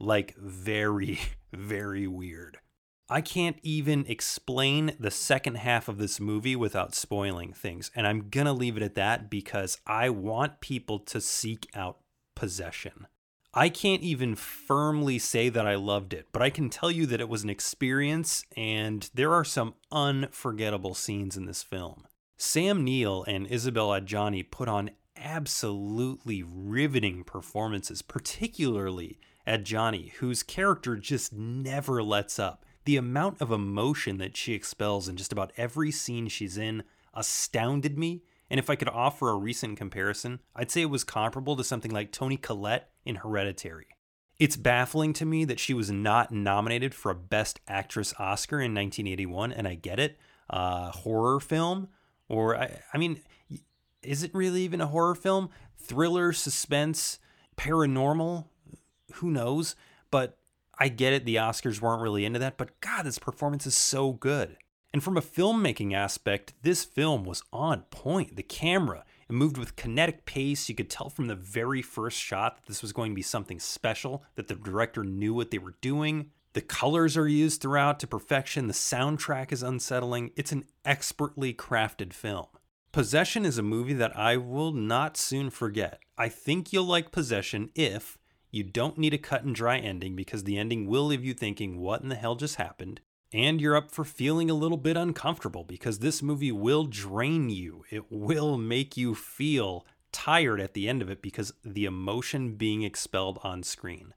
Like, 0.00 0.34
very, 0.36 1.20
very 1.52 2.06
weird. 2.08 2.58
I 3.08 3.20
can't 3.20 3.58
even 3.62 4.06
explain 4.06 4.96
the 4.98 5.10
second 5.10 5.56
half 5.56 5.86
of 5.86 5.98
this 5.98 6.18
movie 6.18 6.56
without 6.56 6.94
spoiling 6.94 7.52
things. 7.52 7.90
And 7.94 8.06
I'm 8.06 8.30
going 8.30 8.46
to 8.46 8.52
leave 8.52 8.78
it 8.78 8.82
at 8.82 8.94
that 8.94 9.28
because 9.28 9.78
I 9.86 10.08
want 10.08 10.60
people 10.60 10.98
to 11.00 11.20
seek 11.20 11.68
out 11.74 11.98
possession. 12.34 13.06
I 13.54 13.68
can't 13.68 14.02
even 14.02 14.35
firmly 14.35 15.18
say 15.18 15.50
that 15.50 15.66
I 15.66 15.75
loved 15.75 16.14
it, 16.14 16.28
but 16.32 16.40
I 16.40 16.49
can 16.49 16.71
tell 16.71 16.90
you 16.90 17.04
that 17.06 17.21
it 17.21 17.28
was 17.28 17.44
an 17.44 17.50
experience 17.50 18.47
and 18.56 19.11
there 19.12 19.35
are 19.35 19.44
some 19.44 19.75
unforgettable 19.90 20.94
scenes 20.94 21.37
in 21.37 21.44
this 21.44 21.62
film. 21.62 22.06
Sam 22.38 22.82
Neill 22.82 23.25
and 23.25 23.47
Isabelle 23.47 23.90
Adjani 23.90 24.50
put 24.50 24.68
on 24.68 24.90
absolutely 25.16 26.42
riveting 26.42 27.25
performances, 27.25 28.00
particularly 28.00 29.18
Adjani, 29.47 30.12
whose 30.12 30.42
character 30.42 30.97
just 30.97 31.35
never 31.35 32.02
lets 32.02 32.38
up. 32.38 32.64
The 32.87 32.97
amount 32.97 33.40
of 33.42 33.52
emotion 33.52 34.16
that 34.16 34.37
she 34.37 34.54
expels 34.54 35.09
in 35.09 35.16
just 35.16 35.30
about 35.30 35.52
every 35.59 35.90
scene 35.90 36.28
she's 36.28 36.56
in 36.56 36.85
astounded 37.12 37.99
me. 37.99 38.23
And 38.52 38.59
if 38.59 38.68
I 38.68 38.76
could 38.76 38.90
offer 38.90 39.30
a 39.30 39.35
recent 39.35 39.78
comparison, 39.78 40.40
I'd 40.54 40.71
say 40.71 40.82
it 40.82 40.90
was 40.90 41.04
comparable 41.04 41.56
to 41.56 41.64
something 41.64 41.90
like 41.90 42.12
Toni 42.12 42.37
Collette 42.37 42.90
in 43.02 43.14
Hereditary. 43.14 43.87
It's 44.38 44.56
baffling 44.56 45.14
to 45.14 45.25
me 45.25 45.47
that 45.47 45.59
she 45.59 45.73
was 45.73 45.90
not 45.90 46.32
nominated 46.32 46.94
for 46.94 47.11
a 47.11 47.14
Best 47.14 47.61
Actress 47.66 48.12
Oscar 48.18 48.56
in 48.56 48.75
1981, 48.75 49.52
and 49.52 49.66
I 49.66 49.75
get 49.75 49.99
it. 49.99 50.18
Uh, 50.50 50.90
horror 50.90 51.40
film, 51.40 51.88
or 52.28 52.54
I, 52.54 52.82
I 52.92 52.99
mean, 52.99 53.23
is 54.02 54.23
it 54.23 54.35
really 54.35 54.61
even 54.64 54.82
a 54.82 54.87
horror 54.87 55.14
film? 55.14 55.49
Thriller, 55.78 56.35
suspense, 56.35 57.21
paranormal? 57.56 58.44
Who 59.14 59.30
knows? 59.30 59.76
But 60.11 60.37
I 60.78 60.88
get 60.88 61.14
it, 61.14 61.25
the 61.25 61.37
Oscars 61.37 61.80
weren't 61.80 62.02
really 62.02 62.26
into 62.26 62.40
that, 62.40 62.59
but 62.59 62.78
God, 62.82 63.04
this 63.04 63.18
performance 63.18 63.66
is 63.66 63.75
so 63.75 64.12
good. 64.12 64.59
And 64.92 65.02
from 65.02 65.16
a 65.16 65.22
filmmaking 65.22 65.94
aspect, 65.94 66.52
this 66.62 66.84
film 66.84 67.25
was 67.25 67.42
on 67.52 67.82
point. 67.90 68.37
The 68.37 68.42
camera, 68.42 69.04
it 69.28 69.32
moved 69.32 69.56
with 69.56 69.76
kinetic 69.76 70.26
pace. 70.26 70.68
You 70.68 70.75
could 70.75 70.90
tell 70.90 71.08
from 71.08 71.28
the 71.28 71.34
very 71.34 71.80
first 71.80 72.18
shot 72.18 72.56
that 72.56 72.66
this 72.66 72.82
was 72.82 72.92
going 72.92 73.12
to 73.12 73.16
be 73.16 73.22
something 73.22 73.58
special, 73.58 74.22
that 74.34 74.49
the 74.49 74.54
director 74.54 75.02
knew 75.02 75.32
what 75.32 75.50
they 75.50 75.58
were 75.58 75.76
doing. 75.80 76.30
The 76.52 76.61
colors 76.61 77.16
are 77.16 77.28
used 77.28 77.62
throughout 77.62 77.99
to 78.00 78.06
perfection. 78.06 78.66
The 78.66 78.75
soundtrack 78.75 79.52
is 79.52 79.62
unsettling. 79.62 80.32
It's 80.37 80.52
an 80.52 80.64
expertly 80.84 81.54
crafted 81.54 82.12
film. 82.12 82.46
Possession 82.92 83.46
is 83.46 83.56
a 83.56 83.62
movie 83.62 83.94
that 83.94 84.14
I 84.14 84.37
will 84.37 84.72
not 84.72 85.16
soon 85.16 85.49
forget. 85.49 86.00
I 86.18 86.28
think 86.28 86.70
you'll 86.70 86.84
like 86.84 87.11
Possession 87.11 87.70
if 87.75 88.18
you 88.50 88.62
don't 88.62 88.99
need 88.99 89.14
a 89.14 89.18
cut 89.18 89.44
and 89.44 89.54
dry 89.54 89.78
ending 89.78 90.14
because 90.14 90.44
the 90.44 90.58
ending 90.58 90.87
will 90.87 91.06
leave 91.06 91.25
you 91.25 91.32
thinking, 91.32 91.78
what 91.78 92.02
in 92.02 92.11
the 92.11 92.14
hell 92.14 92.34
just 92.34 92.56
happened? 92.56 93.00
And 93.32 93.60
you're 93.60 93.76
up 93.76 93.90
for 93.90 94.04
feeling 94.04 94.50
a 94.50 94.54
little 94.54 94.76
bit 94.76 94.96
uncomfortable 94.96 95.64
because 95.64 95.98
this 95.98 96.22
movie 96.22 96.52
will 96.52 96.84
drain 96.84 97.48
you. 97.48 97.84
It 97.90 98.10
will 98.10 98.58
make 98.58 98.96
you 98.96 99.14
feel 99.14 99.86
tired 100.12 100.60
at 100.60 100.74
the 100.74 100.88
end 100.88 101.00
of 101.00 101.10
it 101.10 101.22
because 101.22 101.52
the 101.64 101.86
emotion 101.86 102.56
being 102.56 102.82
expelled 102.82 103.38
on 103.42 103.62
screen. 103.62 104.12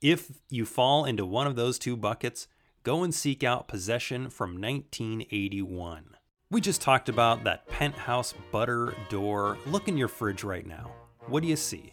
If 0.00 0.30
you 0.48 0.64
fall 0.64 1.04
into 1.04 1.26
one 1.26 1.48
of 1.48 1.56
those 1.56 1.78
two 1.78 1.96
buckets, 1.96 2.46
go 2.84 3.02
and 3.02 3.12
seek 3.12 3.42
out 3.42 3.66
Possession 3.66 4.30
from 4.30 4.60
1981. 4.60 6.16
We 6.48 6.60
just 6.60 6.80
talked 6.80 7.08
about 7.08 7.42
that 7.42 7.66
penthouse 7.66 8.32
butter 8.52 8.94
door. 9.08 9.58
Look 9.66 9.88
in 9.88 9.98
your 9.98 10.06
fridge 10.06 10.44
right 10.44 10.64
now. 10.66 10.92
What 11.26 11.42
do 11.42 11.48
you 11.48 11.56
see? 11.56 11.92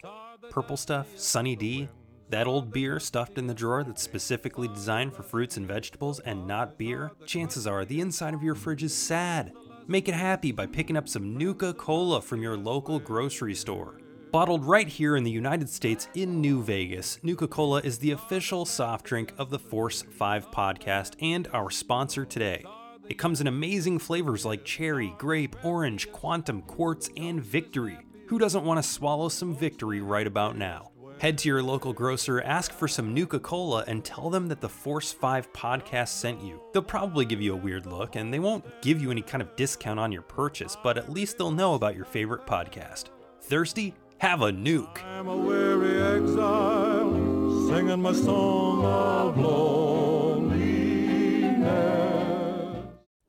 Purple 0.51 0.77
stuff? 0.77 1.07
Sunny 1.17 1.55
D? 1.55 1.89
That 2.29 2.47
old 2.47 2.73
beer 2.73 2.99
stuffed 2.99 3.37
in 3.37 3.47
the 3.47 3.53
drawer 3.53 3.83
that's 3.83 4.01
specifically 4.01 4.67
designed 4.67 5.13
for 5.13 5.23
fruits 5.23 5.57
and 5.57 5.67
vegetables 5.67 6.19
and 6.21 6.47
not 6.47 6.77
beer? 6.77 7.11
Chances 7.25 7.67
are 7.67 7.85
the 7.85 8.01
inside 8.01 8.33
of 8.33 8.43
your 8.43 8.55
fridge 8.55 8.83
is 8.83 8.93
sad. 8.93 9.53
Make 9.87 10.07
it 10.07 10.15
happy 10.15 10.51
by 10.51 10.65
picking 10.65 10.97
up 10.97 11.09
some 11.09 11.37
Nuka 11.37 11.73
Cola 11.73 12.21
from 12.21 12.41
your 12.41 12.57
local 12.57 12.99
grocery 12.99 13.53
store. 13.53 13.99
Bottled 14.31 14.65
right 14.65 14.87
here 14.87 15.15
in 15.15 15.23
the 15.23 15.29
United 15.29 15.69
States 15.69 16.07
in 16.15 16.41
New 16.41 16.63
Vegas, 16.63 17.19
Nuka 17.21 17.47
Cola 17.47 17.81
is 17.81 17.99
the 17.99 18.11
official 18.11 18.65
soft 18.65 19.05
drink 19.05 19.31
of 19.37 19.51
the 19.51 19.59
Force 19.59 20.01
5 20.01 20.49
podcast 20.49 21.13
and 21.21 21.47
our 21.53 21.69
sponsor 21.69 22.25
today. 22.25 22.65
It 23.09 23.19
comes 23.19 23.41
in 23.41 23.47
amazing 23.47 23.99
flavors 23.99 24.43
like 24.43 24.63
cherry, 24.63 25.13
grape, 25.19 25.55
orange, 25.63 26.11
quantum, 26.11 26.63
quartz, 26.63 27.11
and 27.15 27.43
victory. 27.43 27.99
Who 28.27 28.39
doesn't 28.39 28.63
want 28.63 28.81
to 28.81 28.89
swallow 28.89 29.29
some 29.29 29.53
victory 29.53 30.01
right 30.01 30.25
about 30.25 30.57
now? 30.57 30.92
Head 31.23 31.37
to 31.37 31.47
your 31.47 31.63
local 31.63 31.93
grocer, 31.93 32.41
ask 32.41 32.73
for 32.73 32.85
some 32.85 33.13
Nuka 33.13 33.39
Cola, 33.39 33.85
and 33.87 34.03
tell 34.03 34.29
them 34.29 34.49
that 34.49 34.59
the 34.59 34.67
Force 34.67 35.13
5 35.13 35.53
podcast 35.53 36.09
sent 36.09 36.43
you. 36.43 36.61
They'll 36.73 36.81
probably 36.81 37.23
give 37.23 37.39
you 37.39 37.53
a 37.53 37.55
weird 37.55 37.85
look, 37.85 38.17
and 38.17 38.33
they 38.33 38.39
won't 38.39 38.65
give 38.81 39.01
you 39.01 39.09
any 39.09 39.21
kind 39.21 39.41
of 39.41 39.55
discount 39.55 40.01
on 40.01 40.11
your 40.11 40.23
purchase, 40.23 40.75
but 40.83 40.97
at 40.97 41.09
least 41.09 41.37
they'll 41.37 41.49
know 41.49 41.75
about 41.75 41.95
your 41.95 42.03
favorite 42.03 42.45
podcast. 42.45 43.05
Thirsty? 43.39 43.93
Have 44.17 44.41
a 44.41 44.51
nuke. 44.51 45.01
I'm 45.01 45.29
a 45.29 45.37
weary 45.37 46.01
exile, 46.19 47.69
singing 47.69 48.01
my 48.01 48.11
song 48.11 48.83
of 48.83 49.37
loneliness. 49.37 49.92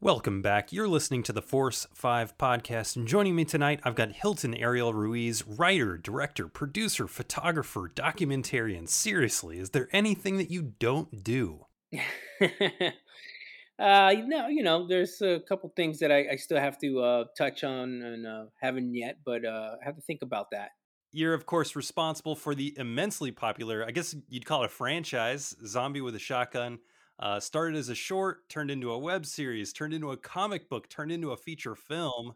Welcome 0.04 0.42
back. 0.42 0.70
You're 0.70 0.86
listening 0.86 1.22
to 1.22 1.32
the 1.32 1.40
Force 1.40 1.86
5 1.94 2.36
podcast, 2.36 2.94
and 2.94 3.08
joining 3.08 3.34
me 3.34 3.46
tonight, 3.46 3.80
I've 3.84 3.94
got 3.94 4.12
Hilton 4.12 4.54
Ariel 4.54 4.92
Ruiz, 4.92 5.46
writer, 5.46 5.96
director, 5.96 6.46
producer, 6.46 7.08
photographer, 7.08 7.90
documentarian. 7.96 8.86
Seriously, 8.86 9.58
is 9.58 9.70
there 9.70 9.88
anything 9.92 10.36
that 10.36 10.50
you 10.50 10.74
don't 10.78 11.24
do? 11.24 11.64
uh, 11.94 11.98
no, 13.78 14.48
you 14.48 14.62
know, 14.62 14.86
there's 14.86 15.22
a 15.22 15.40
couple 15.48 15.72
things 15.74 16.00
that 16.00 16.12
I, 16.12 16.32
I 16.32 16.36
still 16.36 16.60
have 16.60 16.76
to 16.80 17.00
uh, 17.00 17.24
touch 17.38 17.64
on 17.64 18.02
and 18.02 18.26
uh, 18.26 18.44
haven't 18.60 18.94
yet, 18.94 19.20
but 19.24 19.46
uh, 19.46 19.76
I 19.80 19.86
have 19.86 19.96
to 19.96 20.02
think 20.02 20.20
about 20.20 20.50
that. 20.52 20.72
You're, 21.12 21.32
of 21.32 21.46
course, 21.46 21.74
responsible 21.74 22.36
for 22.36 22.54
the 22.54 22.74
immensely 22.76 23.30
popular, 23.30 23.82
I 23.82 23.90
guess 23.90 24.14
you'd 24.28 24.44
call 24.44 24.64
it 24.64 24.66
a 24.66 24.68
franchise, 24.68 25.56
Zombie 25.64 26.02
with 26.02 26.14
a 26.14 26.18
Shotgun. 26.18 26.80
Uh, 27.18 27.38
started 27.38 27.76
as 27.76 27.88
a 27.88 27.94
short, 27.94 28.48
turned 28.48 28.70
into 28.70 28.90
a 28.90 28.98
web 28.98 29.24
series, 29.24 29.72
turned 29.72 29.94
into 29.94 30.10
a 30.10 30.16
comic 30.16 30.68
book, 30.68 30.88
turned 30.88 31.12
into 31.12 31.30
a 31.30 31.36
feature 31.36 31.74
film. 31.74 32.34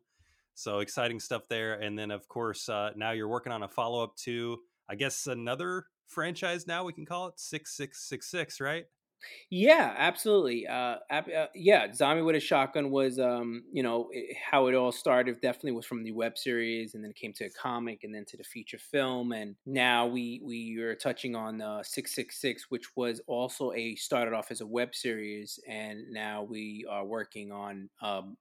So 0.54 0.80
exciting 0.80 1.20
stuff 1.20 1.42
there. 1.48 1.74
And 1.74 1.98
then, 1.98 2.10
of 2.10 2.28
course, 2.28 2.68
uh, 2.68 2.90
now 2.96 3.12
you're 3.12 3.28
working 3.28 3.52
on 3.52 3.62
a 3.62 3.68
follow 3.68 4.02
up 4.02 4.16
to, 4.18 4.58
I 4.88 4.94
guess, 4.94 5.26
another 5.26 5.86
franchise 6.06 6.66
now 6.66 6.84
we 6.84 6.92
can 6.92 7.04
call 7.04 7.28
it 7.28 7.38
6666, 7.38 8.60
right? 8.60 8.86
Yeah, 9.50 9.94
absolutely. 9.96 10.66
Uh, 10.66 10.96
ab- 11.10 11.30
uh, 11.30 11.46
yeah, 11.54 11.92
Zombie 11.92 12.22
with 12.22 12.36
a 12.36 12.40
Shotgun 12.40 12.90
was, 12.90 13.18
um, 13.18 13.64
you 13.72 13.82
know, 13.82 14.08
it, 14.12 14.36
how 14.36 14.66
it 14.66 14.74
all 14.74 14.92
started. 14.92 15.40
Definitely 15.40 15.72
was 15.72 15.86
from 15.86 16.02
the 16.02 16.12
web 16.12 16.38
series, 16.38 16.94
and 16.94 17.02
then 17.02 17.10
it 17.10 17.16
came 17.16 17.32
to 17.34 17.44
a 17.46 17.50
comic, 17.50 18.04
and 18.04 18.14
then 18.14 18.24
to 18.26 18.36
the 18.36 18.44
feature 18.44 18.78
film, 18.78 19.32
and 19.32 19.56
now 19.66 20.06
we 20.06 20.40
we 20.44 20.76
are 20.78 20.94
touching 20.94 21.34
on 21.34 21.60
uh, 21.60 21.82
Six 21.82 22.14
Six 22.14 22.40
Six, 22.40 22.66
which 22.70 22.96
was 22.96 23.20
also 23.26 23.72
a 23.72 23.94
started 23.96 24.34
off 24.34 24.50
as 24.50 24.60
a 24.60 24.66
web 24.66 24.94
series, 24.94 25.58
and 25.68 26.10
now 26.10 26.42
we 26.42 26.86
are 26.88 27.04
working 27.04 27.50
on. 27.50 27.90
Um, 28.00 28.36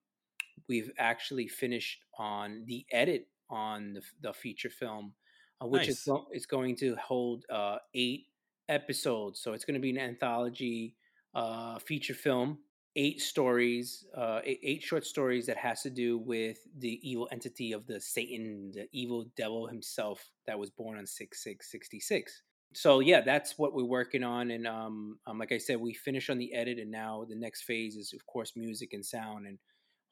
we've 0.68 0.92
actually 0.98 1.48
finished 1.48 2.04
on 2.18 2.64
the 2.66 2.86
edit 2.92 3.28
on 3.50 3.94
the, 3.94 4.02
the 4.22 4.34
feature 4.34 4.70
film, 4.70 5.14
uh, 5.62 5.68
which 5.68 5.88
nice. 5.88 6.08
is 6.08 6.10
is 6.34 6.46
going 6.46 6.76
to 6.76 6.96
hold 6.96 7.46
uh, 7.50 7.78
eight 7.94 8.26
episodes. 8.70 9.40
So 9.40 9.54
it's 9.54 9.66
going 9.66 9.76
to 9.76 9.82
be 9.82 9.90
an 9.92 9.98
anthology 9.98 10.96
uh, 11.34 11.80
feature 11.80 12.14
film, 12.14 12.60
eight 12.96 13.22
stories, 13.22 14.06
uh, 14.16 14.40
eight, 14.44 14.82
short 14.82 15.06
stories 15.06 15.46
that 15.46 15.58
has 15.58 15.82
to 15.84 15.90
do 15.90 16.18
with 16.18 16.58
the 16.80 17.00
evil 17.08 17.28
entity 17.32 17.72
of 17.72 17.86
the 17.86 18.02
Satan, 18.02 18.72
the 18.74 18.88
evil 18.92 19.26
devil 19.36 19.68
himself 19.68 20.30
that 20.48 20.58
was 20.58 20.70
born 20.72 20.98
on 20.98 21.06
6666. 21.06 22.42
So 22.74 23.00
yeah, 23.00 23.22
that's 23.22 23.58
what 23.58 23.74
we're 23.74 23.86
working 23.86 24.24
on, 24.24 24.52
and 24.52 24.68
um, 24.68 25.20
um, 25.26 25.40
like 25.40 25.52
I 25.52 25.58
said, 25.58 25.80
we 25.80 25.94
finished 25.94 26.30
on 26.30 26.38
the 26.38 26.54
edit, 26.54 26.80
and 26.80 26.92
now 26.92 27.26
the 27.28 27.36
next 27.36 27.64
phase 27.64 27.96
is, 27.96 28.14
of 28.14 28.26
course, 28.26 28.54
music 28.56 28.90
and 28.92 29.06
sound, 29.06 29.48
and 29.48 29.58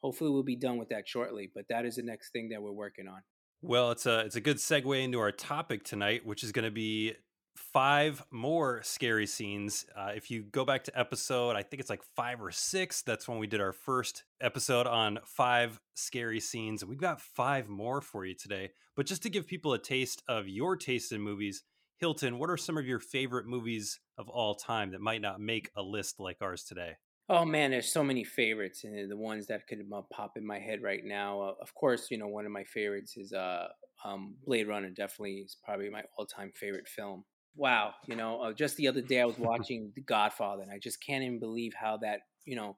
hopefully 0.02 0.30
we'll 0.30 0.42
be 0.42 0.56
done 0.56 0.78
with 0.78 0.88
that 0.88 1.06
shortly. 1.06 1.50
But 1.54 1.66
that 1.68 1.84
is 1.84 1.96
the 1.96 2.02
next 2.02 2.30
thing 2.30 2.48
that 2.48 2.62
we're 2.62 2.72
working 2.72 3.08
on. 3.08 3.20
Well, 3.62 3.90
it's 3.90 4.06
a 4.06 4.20
it's 4.20 4.36
a 4.36 4.40
good 4.40 4.56
segue 4.56 5.02
into 5.02 5.18
our 5.18 5.32
topic 5.32 5.84
tonight, 5.84 6.24
which 6.24 6.42
is 6.42 6.52
going 6.52 6.64
to 6.64 6.70
be 6.70 7.14
five 7.56 8.22
more 8.30 8.82
scary 8.82 9.26
scenes. 9.26 9.86
Uh, 9.96 10.12
if 10.14 10.30
you 10.30 10.42
go 10.42 10.64
back 10.64 10.84
to 10.84 10.98
episode, 10.98 11.56
I 11.56 11.62
think 11.62 11.80
it's 11.80 11.90
like 11.90 12.02
five 12.14 12.40
or 12.40 12.50
six, 12.52 13.02
that's 13.02 13.26
when 13.26 13.38
we 13.38 13.46
did 13.46 13.60
our 13.60 13.72
first 13.72 14.24
episode 14.40 14.86
on 14.86 15.18
five 15.24 15.80
scary 15.94 16.40
scenes. 16.40 16.84
We've 16.84 17.00
got 17.00 17.20
five 17.20 17.68
more 17.68 18.00
for 18.00 18.24
you 18.24 18.34
today. 18.34 18.70
But 18.96 19.06
just 19.06 19.22
to 19.24 19.30
give 19.30 19.46
people 19.46 19.72
a 19.72 19.78
taste 19.78 20.22
of 20.28 20.48
your 20.48 20.76
taste 20.76 21.12
in 21.12 21.20
movies, 21.20 21.62
Hilton, 21.98 22.38
what 22.38 22.50
are 22.50 22.56
some 22.56 22.76
of 22.76 22.86
your 22.86 23.00
favorite 23.00 23.46
movies 23.46 24.00
of 24.18 24.28
all 24.28 24.54
time 24.54 24.90
that 24.90 25.00
might 25.00 25.22
not 25.22 25.40
make 25.40 25.70
a 25.76 25.82
list 25.82 26.20
like 26.20 26.38
ours 26.40 26.64
today? 26.64 26.96
Oh 27.28 27.44
man, 27.44 27.72
there's 27.72 27.92
so 27.92 28.04
many 28.04 28.22
favorites, 28.22 28.84
and 28.84 29.10
the 29.10 29.16
ones 29.16 29.48
that 29.48 29.66
could 29.66 29.80
uh, 29.92 30.02
pop 30.12 30.36
in 30.36 30.46
my 30.46 30.60
head 30.60 30.80
right 30.80 31.04
now. 31.04 31.40
Uh, 31.40 31.54
of 31.60 31.74
course, 31.74 32.08
you 32.10 32.18
know 32.18 32.28
one 32.28 32.46
of 32.46 32.52
my 32.52 32.62
favorites 32.62 33.16
is 33.16 33.32
uh, 33.32 33.66
um, 34.04 34.36
Blade 34.44 34.68
Runner. 34.68 34.90
Definitely 34.90 35.38
is 35.38 35.56
probably 35.64 35.90
my 35.90 36.04
all-time 36.16 36.52
favorite 36.54 36.86
film 36.86 37.24
wow, 37.56 37.94
you 38.06 38.16
know, 38.16 38.40
uh, 38.40 38.52
just 38.52 38.76
the 38.76 38.88
other 38.88 39.00
day 39.00 39.20
I 39.20 39.24
was 39.24 39.38
watching 39.38 39.92
The 39.94 40.02
Godfather, 40.02 40.62
and 40.62 40.70
I 40.70 40.78
just 40.78 41.04
can't 41.04 41.24
even 41.24 41.38
believe 41.38 41.74
how 41.74 41.98
that, 41.98 42.20
you 42.44 42.56
know, 42.56 42.76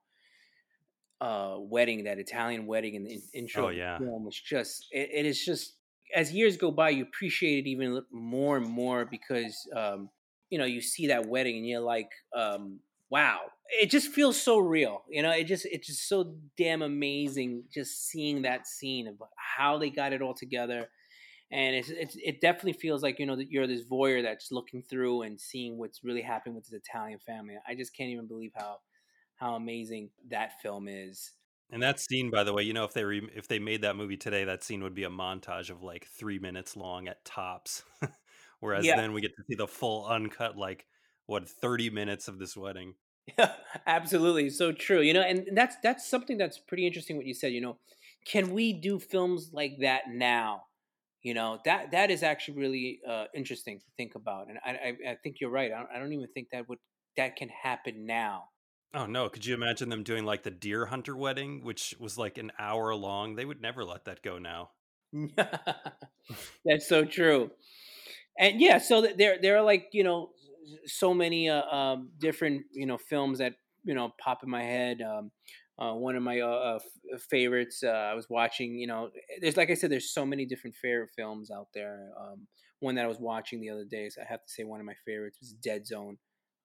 uh, 1.20 1.56
wedding, 1.58 2.04
that 2.04 2.18
Italian 2.18 2.66
wedding 2.66 2.94
in 2.94 3.04
the 3.04 3.20
intro 3.34 3.66
oh, 3.66 3.70
yeah. 3.70 3.98
film 3.98 4.24
was 4.24 4.38
just, 4.38 4.86
it, 4.92 5.10
it 5.12 5.26
is 5.26 5.44
just, 5.44 5.74
as 6.14 6.32
years 6.32 6.56
go 6.56 6.70
by, 6.70 6.90
you 6.90 7.02
appreciate 7.02 7.66
it 7.66 7.68
even 7.68 8.02
more 8.12 8.56
and 8.56 8.66
more 8.66 9.04
because, 9.04 9.68
um, 9.76 10.08
you 10.48 10.58
know, 10.58 10.64
you 10.64 10.80
see 10.80 11.08
that 11.08 11.26
wedding 11.26 11.56
and 11.56 11.66
you're 11.66 11.80
like, 11.80 12.10
um, 12.34 12.78
wow, 13.10 13.40
it 13.68 13.90
just 13.90 14.08
feels 14.08 14.40
so 14.40 14.58
real. 14.58 15.02
You 15.10 15.22
know, 15.22 15.30
it 15.30 15.44
just, 15.44 15.66
it's 15.66 15.88
just 15.88 16.08
so 16.08 16.36
damn 16.56 16.82
amazing 16.82 17.64
just 17.72 18.08
seeing 18.08 18.42
that 18.42 18.66
scene 18.66 19.08
of 19.08 19.20
how 19.36 19.76
they 19.76 19.90
got 19.90 20.12
it 20.12 20.22
all 20.22 20.34
together 20.34 20.88
and 21.50 21.74
it's, 21.74 21.88
it's 21.88 22.16
it 22.22 22.40
definitely 22.40 22.74
feels 22.74 23.02
like 23.02 23.18
you 23.18 23.26
know 23.26 23.36
that 23.36 23.50
you're 23.50 23.66
this 23.66 23.84
voyeur 23.84 24.22
that's 24.22 24.52
looking 24.52 24.82
through 24.82 25.22
and 25.22 25.40
seeing 25.40 25.78
what's 25.78 26.04
really 26.04 26.22
happening 26.22 26.54
with 26.54 26.64
this 26.64 26.80
Italian 26.80 27.18
family. 27.18 27.56
I 27.66 27.74
just 27.74 27.96
can't 27.96 28.10
even 28.10 28.26
believe 28.26 28.52
how 28.54 28.78
how 29.36 29.54
amazing 29.54 30.10
that 30.30 30.60
film 30.60 30.88
is. 30.88 31.32
And 31.70 31.82
that 31.82 32.00
scene, 32.00 32.30
by 32.30 32.44
the 32.44 32.52
way, 32.52 32.62
you 32.62 32.72
know, 32.72 32.84
if 32.84 32.94
they 32.94 33.04
re- 33.04 33.30
if 33.34 33.46
they 33.46 33.58
made 33.58 33.82
that 33.82 33.96
movie 33.96 34.16
today, 34.16 34.44
that 34.44 34.64
scene 34.64 34.82
would 34.82 34.94
be 34.94 35.04
a 35.04 35.10
montage 35.10 35.70
of 35.70 35.82
like 35.82 36.06
three 36.06 36.38
minutes 36.38 36.76
long 36.76 37.08
at 37.08 37.24
tops. 37.24 37.82
Whereas 38.60 38.84
yeah. 38.84 38.96
then 38.96 39.12
we 39.12 39.20
get 39.20 39.36
to 39.36 39.42
see 39.48 39.54
the 39.54 39.68
full 39.68 40.06
uncut, 40.06 40.56
like 40.56 40.86
what 41.26 41.48
thirty 41.48 41.90
minutes 41.90 42.26
of 42.28 42.38
this 42.38 42.56
wedding. 42.56 42.94
Yeah, 43.38 43.52
absolutely, 43.86 44.50
so 44.50 44.72
true. 44.72 45.00
You 45.00 45.14
know, 45.14 45.20
and 45.20 45.48
that's 45.52 45.76
that's 45.82 46.08
something 46.08 46.38
that's 46.38 46.58
pretty 46.58 46.86
interesting. 46.86 47.16
What 47.16 47.26
you 47.26 47.34
said, 47.34 47.52
you 47.52 47.60
know, 47.60 47.78
can 48.26 48.52
we 48.52 48.72
do 48.72 48.98
films 48.98 49.50
like 49.52 49.78
that 49.80 50.04
now? 50.10 50.64
You 51.28 51.34
know 51.34 51.58
that 51.66 51.90
that 51.92 52.10
is 52.10 52.22
actually 52.22 52.58
really 52.58 53.00
uh, 53.06 53.24
interesting 53.34 53.78
to 53.78 53.84
think 53.98 54.14
about 54.14 54.48
and 54.48 54.58
I, 54.64 54.70
I, 54.70 55.10
I 55.10 55.14
think 55.22 55.36
you're 55.40 55.50
right 55.50 55.70
I 55.70 55.78
don't, 55.78 55.90
I 55.94 55.98
don't 55.98 56.12
even 56.12 56.28
think 56.32 56.48
that 56.52 56.68
would 56.68 56.78
that 57.16 57.36
can 57.36 57.50
happen 57.50 58.06
now. 58.06 58.44
Oh 58.94 59.04
no 59.04 59.28
could 59.28 59.44
you 59.44 59.54
imagine 59.54 59.90
them 59.90 60.02
doing 60.02 60.24
like 60.24 60.42
the 60.42 60.50
deer 60.50 60.86
hunter 60.86 61.16
wedding 61.16 61.62
which 61.62 61.94
was 62.00 62.16
like 62.16 62.38
an 62.38 62.50
hour 62.58 62.94
long? 62.94 63.36
They 63.36 63.44
would 63.44 63.60
never 63.60 63.84
let 63.84 64.06
that 64.06 64.22
go 64.22 64.38
now. 64.38 64.70
That's 66.64 66.88
so 66.88 67.04
true 67.04 67.50
and 68.38 68.60
yeah 68.60 68.78
so 68.78 69.06
there 69.16 69.38
there 69.42 69.58
are 69.58 69.62
like 69.62 69.88
you 69.92 70.04
know 70.04 70.30
so 70.86 71.12
many 71.12 71.48
uh, 71.48 71.62
um, 71.64 72.10
different 72.18 72.62
you 72.72 72.86
know 72.86 72.98
films 72.98 73.38
that 73.38 73.54
you 73.84 73.94
know 73.94 74.12
pop 74.22 74.42
in 74.42 74.50
my 74.50 74.62
head 74.62 75.02
um, 75.02 75.30
uh, 75.78 75.92
one 75.92 76.16
of 76.16 76.22
my 76.22 76.40
uh, 76.40 76.46
uh 76.46 76.78
f- 77.14 77.22
favorites. 77.22 77.82
Uh, 77.84 77.88
I 77.88 78.14
was 78.14 78.28
watching, 78.28 78.78
you 78.78 78.86
know, 78.86 79.10
there's 79.40 79.56
like 79.56 79.70
I 79.70 79.74
said, 79.74 79.90
there's 79.90 80.12
so 80.12 80.26
many 80.26 80.44
different 80.44 80.76
favorite 80.76 81.10
films 81.16 81.50
out 81.50 81.68
there. 81.74 82.10
Um, 82.20 82.46
one 82.80 82.94
that 82.96 83.04
I 83.04 83.08
was 83.08 83.18
watching 83.18 83.60
the 83.60 83.70
other 83.70 83.84
day, 83.84 84.08
so 84.08 84.22
I 84.22 84.24
have 84.28 84.44
to 84.44 84.52
say 84.52 84.64
one 84.64 84.80
of 84.80 84.86
my 84.86 84.94
favorites 85.04 85.38
was 85.40 85.52
Dead 85.52 85.86
Zone. 85.86 86.16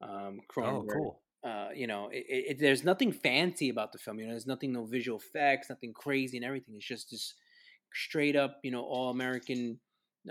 Um, 0.02 0.39
oh, 0.58 0.86
cool. 0.91 1.21
Uh, 1.43 1.69
you 1.76 1.88
know, 1.88 2.10
it, 2.12 2.26
it, 2.28 2.60
there's 2.60 2.84
nothing 2.84 3.12
fancy 3.12 3.69
about 3.69 3.91
the 3.91 3.97
film. 3.97 4.17
You 4.17 4.26
know, 4.26 4.32
there's 4.32 4.47
nothing, 4.47 4.71
no 4.71 4.86
visual 4.86 5.19
effects, 5.19 5.69
nothing 5.69 5.91
crazy 5.93 6.38
and 6.38 6.45
everything. 6.45 6.76
It's 6.76 6.88
just 6.88 7.12
this 7.12 7.34
straight 7.93 8.36
up, 8.36 8.60
you 8.63 8.71
know, 8.71 8.82
all 8.82 9.10
American, 9.10 9.80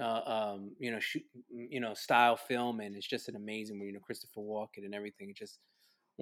uh, 0.00 0.20
um, 0.54 0.72
you 0.78 0.90
know, 0.90 1.00
shoot, 1.00 1.22
you 1.50 1.80
know, 1.80 1.94
style 1.94 2.36
film, 2.36 2.80
and 2.80 2.96
it's 2.96 3.06
just 3.06 3.28
an 3.28 3.36
amazing, 3.36 3.80
you 3.80 3.92
know, 3.92 4.00
Christopher 4.00 4.40
Walken 4.40 4.84
and 4.84 4.94
everything. 4.94 5.28
It 5.28 5.36
just 5.36 5.58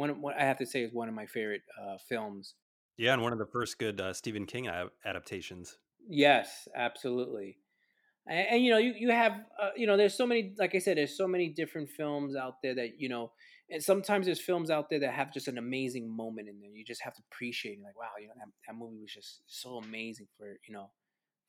one, 0.00 0.20
what 0.20 0.36
I 0.36 0.44
have 0.44 0.58
to 0.58 0.66
say 0.66 0.82
is 0.82 0.92
one 0.92 1.08
of 1.08 1.14
my 1.14 1.26
favorite 1.26 1.62
uh, 1.80 1.96
films. 2.08 2.54
Yeah, 2.96 3.12
and 3.12 3.22
one 3.22 3.32
of 3.32 3.38
the 3.38 3.46
first 3.46 3.78
good 3.78 4.00
uh, 4.00 4.12
Stephen 4.12 4.46
King 4.46 4.68
adaptations. 5.04 5.78
Yes, 6.08 6.68
absolutely. 6.74 7.58
And, 8.26 8.46
and 8.50 8.64
you 8.64 8.70
know, 8.70 8.78
you 8.78 8.94
you 8.96 9.10
have 9.10 9.32
uh, 9.60 9.70
you 9.76 9.86
know, 9.86 9.96
there's 9.96 10.16
so 10.16 10.26
many. 10.26 10.54
Like 10.58 10.74
I 10.74 10.78
said, 10.78 10.96
there's 10.96 11.16
so 11.16 11.28
many 11.28 11.48
different 11.48 11.88
films 11.90 12.34
out 12.36 12.56
there 12.62 12.74
that 12.74 12.98
you 12.98 13.08
know, 13.08 13.32
and 13.70 13.82
sometimes 13.82 14.26
there's 14.26 14.40
films 14.40 14.70
out 14.70 14.90
there 14.90 15.00
that 15.00 15.12
have 15.12 15.32
just 15.32 15.48
an 15.48 15.58
amazing 15.58 16.08
moment 16.14 16.48
in 16.48 16.60
there. 16.60 16.70
You 16.70 16.84
just 16.84 17.02
have 17.02 17.14
to 17.14 17.22
appreciate 17.30 17.78
it. 17.78 17.84
Like, 17.84 17.98
wow, 17.98 18.10
you 18.20 18.28
know, 18.28 18.34
that, 18.36 18.48
that 18.66 18.74
movie 18.76 19.00
was 19.00 19.12
just 19.12 19.42
so 19.46 19.76
amazing 19.76 20.26
for 20.36 20.58
you 20.66 20.74
know 20.74 20.90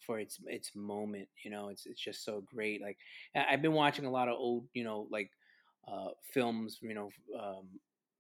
for 0.06 0.20
its 0.20 0.40
its 0.48 0.72
moment. 0.76 1.28
You 1.44 1.52
know, 1.52 1.70
it's 1.70 1.86
it's 1.86 2.02
just 2.02 2.24
so 2.24 2.44
great. 2.54 2.82
Like 2.82 2.98
I've 3.36 3.62
been 3.62 3.74
watching 3.74 4.06
a 4.06 4.12
lot 4.12 4.28
of 4.28 4.36
old, 4.36 4.68
you 4.74 4.84
know, 4.84 5.08
like 5.12 5.30
uh, 5.88 6.10
films, 6.34 6.80
you 6.82 6.94
know, 6.94 7.10
um, 7.40 7.68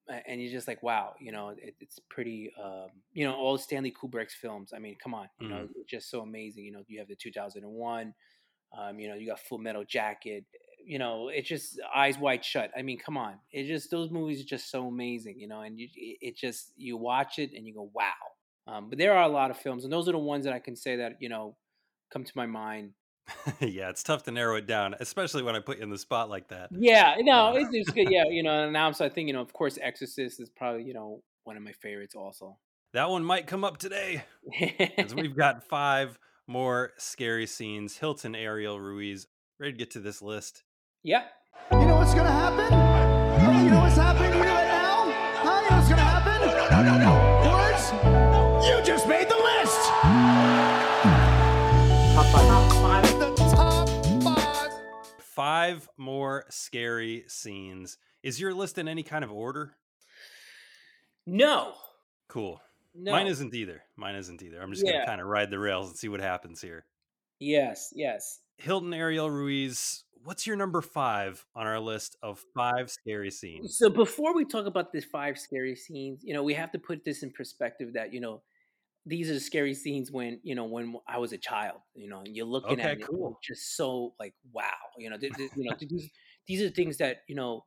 and 0.07 0.41
you're 0.41 0.51
just 0.51 0.67
like, 0.67 0.83
wow, 0.83 1.13
you 1.19 1.31
know, 1.31 1.49
it, 1.49 1.75
it's 1.79 1.99
pretty, 2.09 2.51
um, 2.61 2.89
you 3.13 3.25
know, 3.25 3.33
all 3.33 3.57
Stanley 3.57 3.93
Kubrick's 3.93 4.33
films. 4.33 4.71
I 4.75 4.79
mean, 4.79 4.95
come 5.01 5.13
on, 5.13 5.27
you 5.39 5.47
mm. 5.47 5.49
know, 5.49 5.55
mm-hmm. 5.57 5.79
it's 5.79 5.89
just 5.89 6.09
so 6.09 6.21
amazing. 6.21 6.65
You 6.65 6.71
know, 6.71 6.83
you 6.87 6.99
have 6.99 7.07
the 7.07 7.15
2001, 7.15 8.13
um, 8.77 8.99
you 8.99 9.09
know, 9.09 9.15
you 9.15 9.27
got 9.27 9.39
Full 9.39 9.57
Metal 9.57 9.83
Jacket. 9.85 10.45
You 10.83 10.97
know, 10.97 11.29
it's 11.29 11.47
just 11.47 11.79
Eyes 11.95 12.17
Wide 12.17 12.43
Shut. 12.43 12.71
I 12.75 12.81
mean, 12.81 12.97
come 12.99 13.17
on, 13.17 13.35
it 13.51 13.67
just 13.67 13.91
those 13.91 14.09
movies 14.09 14.41
are 14.41 14.47
just 14.47 14.71
so 14.71 14.87
amazing. 14.87 15.39
You 15.39 15.47
know, 15.47 15.61
and 15.61 15.79
you, 15.79 15.87
it 15.93 16.35
just 16.35 16.73
you 16.75 16.97
watch 16.97 17.37
it 17.37 17.51
and 17.55 17.67
you 17.67 17.73
go, 17.73 17.89
wow. 17.93 18.11
Um, 18.67 18.89
but 18.89 18.97
there 18.97 19.13
are 19.13 19.23
a 19.23 19.27
lot 19.27 19.51
of 19.51 19.57
films, 19.57 19.83
and 19.83 19.93
those 19.93 20.07
are 20.07 20.13
the 20.13 20.17
ones 20.17 20.45
that 20.45 20.53
I 20.53 20.59
can 20.59 20.75
say 20.75 20.95
that 20.97 21.17
you 21.19 21.29
know 21.29 21.55
come 22.11 22.23
to 22.23 22.31
my 22.35 22.45
mind 22.45 22.91
yeah, 23.59 23.89
it's 23.89 24.03
tough 24.03 24.23
to 24.23 24.31
narrow 24.31 24.55
it 24.55 24.67
down, 24.67 24.95
especially 24.99 25.43
when 25.43 25.55
I 25.55 25.59
put 25.59 25.77
you 25.77 25.83
in 25.83 25.89
the 25.89 25.97
spot 25.97 26.29
like 26.29 26.49
that. 26.49 26.69
Yeah, 26.71 27.15
no, 27.19 27.47
uh, 27.49 27.65
it's 27.71 27.89
good. 27.91 28.09
Yeah, 28.09 28.25
you 28.29 28.43
know, 28.43 28.63
and 28.63 28.73
now 28.73 28.87
I'm 28.87 28.93
so 28.93 29.05
I 29.05 29.09
think 29.09 29.27
you 29.27 29.33
know, 29.33 29.41
of 29.41 29.53
course, 29.53 29.77
Exorcist 29.81 30.39
is 30.39 30.49
probably 30.49 30.83
you 30.83 30.93
know 30.93 31.21
one 31.43 31.57
of 31.57 31.63
my 31.63 31.73
favorites 31.73 32.15
also. 32.15 32.57
That 32.93 33.09
one 33.09 33.23
might 33.23 33.47
come 33.47 33.63
up 33.63 33.77
today 33.77 34.23
because 34.59 35.15
we've 35.15 35.35
got 35.37 35.63
five 35.63 36.19
more 36.47 36.91
scary 36.97 37.47
scenes. 37.47 37.97
Hilton, 37.97 38.35
Ariel, 38.35 38.79
Ruiz, 38.79 39.27
ready 39.59 39.73
to 39.73 39.77
get 39.77 39.91
to 39.91 39.99
this 39.99 40.21
list. 40.21 40.63
Yep. 41.03 41.23
You 41.71 41.85
know 41.85 41.95
what's 41.95 42.13
gonna 42.13 42.31
happen? 42.31 42.67
Oh, 42.73 43.63
you 43.63 43.71
know 43.71 43.81
what's 43.81 43.95
happening 43.95 44.31
right 44.31 44.45
now? 44.45 44.55
Huh? 44.55 44.70
Five 55.35 55.87
more 55.97 56.45
scary 56.49 57.23
scenes. 57.27 57.97
Is 58.23 58.39
your 58.39 58.53
list 58.53 58.77
in 58.77 58.87
any 58.87 59.03
kind 59.03 59.23
of 59.23 59.31
order? 59.31 59.75
No. 61.25 61.73
Cool. 62.27 62.61
No. 62.93 63.11
Mine 63.11 63.27
isn't 63.27 63.53
either. 63.53 63.83
Mine 63.95 64.15
isn't 64.15 64.41
either. 64.43 64.61
I'm 64.61 64.71
just 64.71 64.85
Yeah. 64.85 64.93
gonna 64.93 65.05
kind 65.05 65.21
of 65.21 65.27
ride 65.27 65.49
the 65.49 65.59
rails 65.59 65.89
and 65.89 65.97
see 65.97 66.09
what 66.09 66.19
happens 66.19 66.61
here. 66.61 66.85
Yes, 67.39 67.93
yes. 67.95 68.41
Hilton 68.57 68.93
Ariel 68.93 69.31
Ruiz, 69.31 70.03
what's 70.23 70.45
your 70.45 70.55
number 70.55 70.81
five 70.81 71.43
on 71.55 71.65
our 71.65 71.79
list 71.79 72.17
of 72.21 72.43
five 72.53 72.91
scary 72.91 73.29
mm, 73.29 73.33
scenes? 73.33 73.77
So 73.77 73.89
before 73.89 74.35
we 74.35 74.45
talk 74.45 74.65
about 74.65 74.91
the 74.91 75.01
five 75.01 75.39
scary 75.39 75.75
scenes, 75.75 76.23
you 76.23 76.33
know, 76.33 76.43
we 76.43 76.53
have 76.53 76.71
to 76.73 76.79
put 76.79 77.03
this 77.03 77.23
in 77.23 77.31
perspective 77.31 77.93
that, 77.93 78.13
you 78.13 78.19
know, 78.19 78.41
these 79.05 79.29
are 79.29 79.33
the 79.33 79.39
scary 79.39 79.73
scenes 79.73 80.11
when, 80.11 80.39
you 80.43 80.55
know, 80.55 80.65
when 80.65 80.95
I 81.07 81.17
was 81.17 81.33
a 81.33 81.37
child, 81.37 81.81
you 81.95 82.09
know, 82.09 82.19
and 82.19 82.35
you're 82.35 82.45
looking 82.45 82.79
Okay, 82.79 82.79
at 82.79 82.99
it 82.99 83.09
cool. 83.09 83.43
just 83.43 83.75
so 83.75 84.15
like, 84.19 84.35
wow, 84.51 84.71
you 84.97 85.09
know, 85.09 85.17
th- 85.17 85.35
th- 85.35 85.51
you 85.55 85.63
know, 85.65 85.75
these, 85.79 86.11
these 86.47 86.61
are 86.61 86.69
things 86.69 86.97
that, 86.97 87.19
you 87.27 87.35
know, 87.35 87.65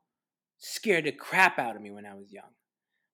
scared 0.59 1.05
the 1.07 1.13
crap 1.13 1.59
out 1.59 1.77
of 1.77 1.83
me 1.83 1.91
when 1.93 2.07
I 2.07 2.15
was 2.15 2.33
young. 2.33 2.53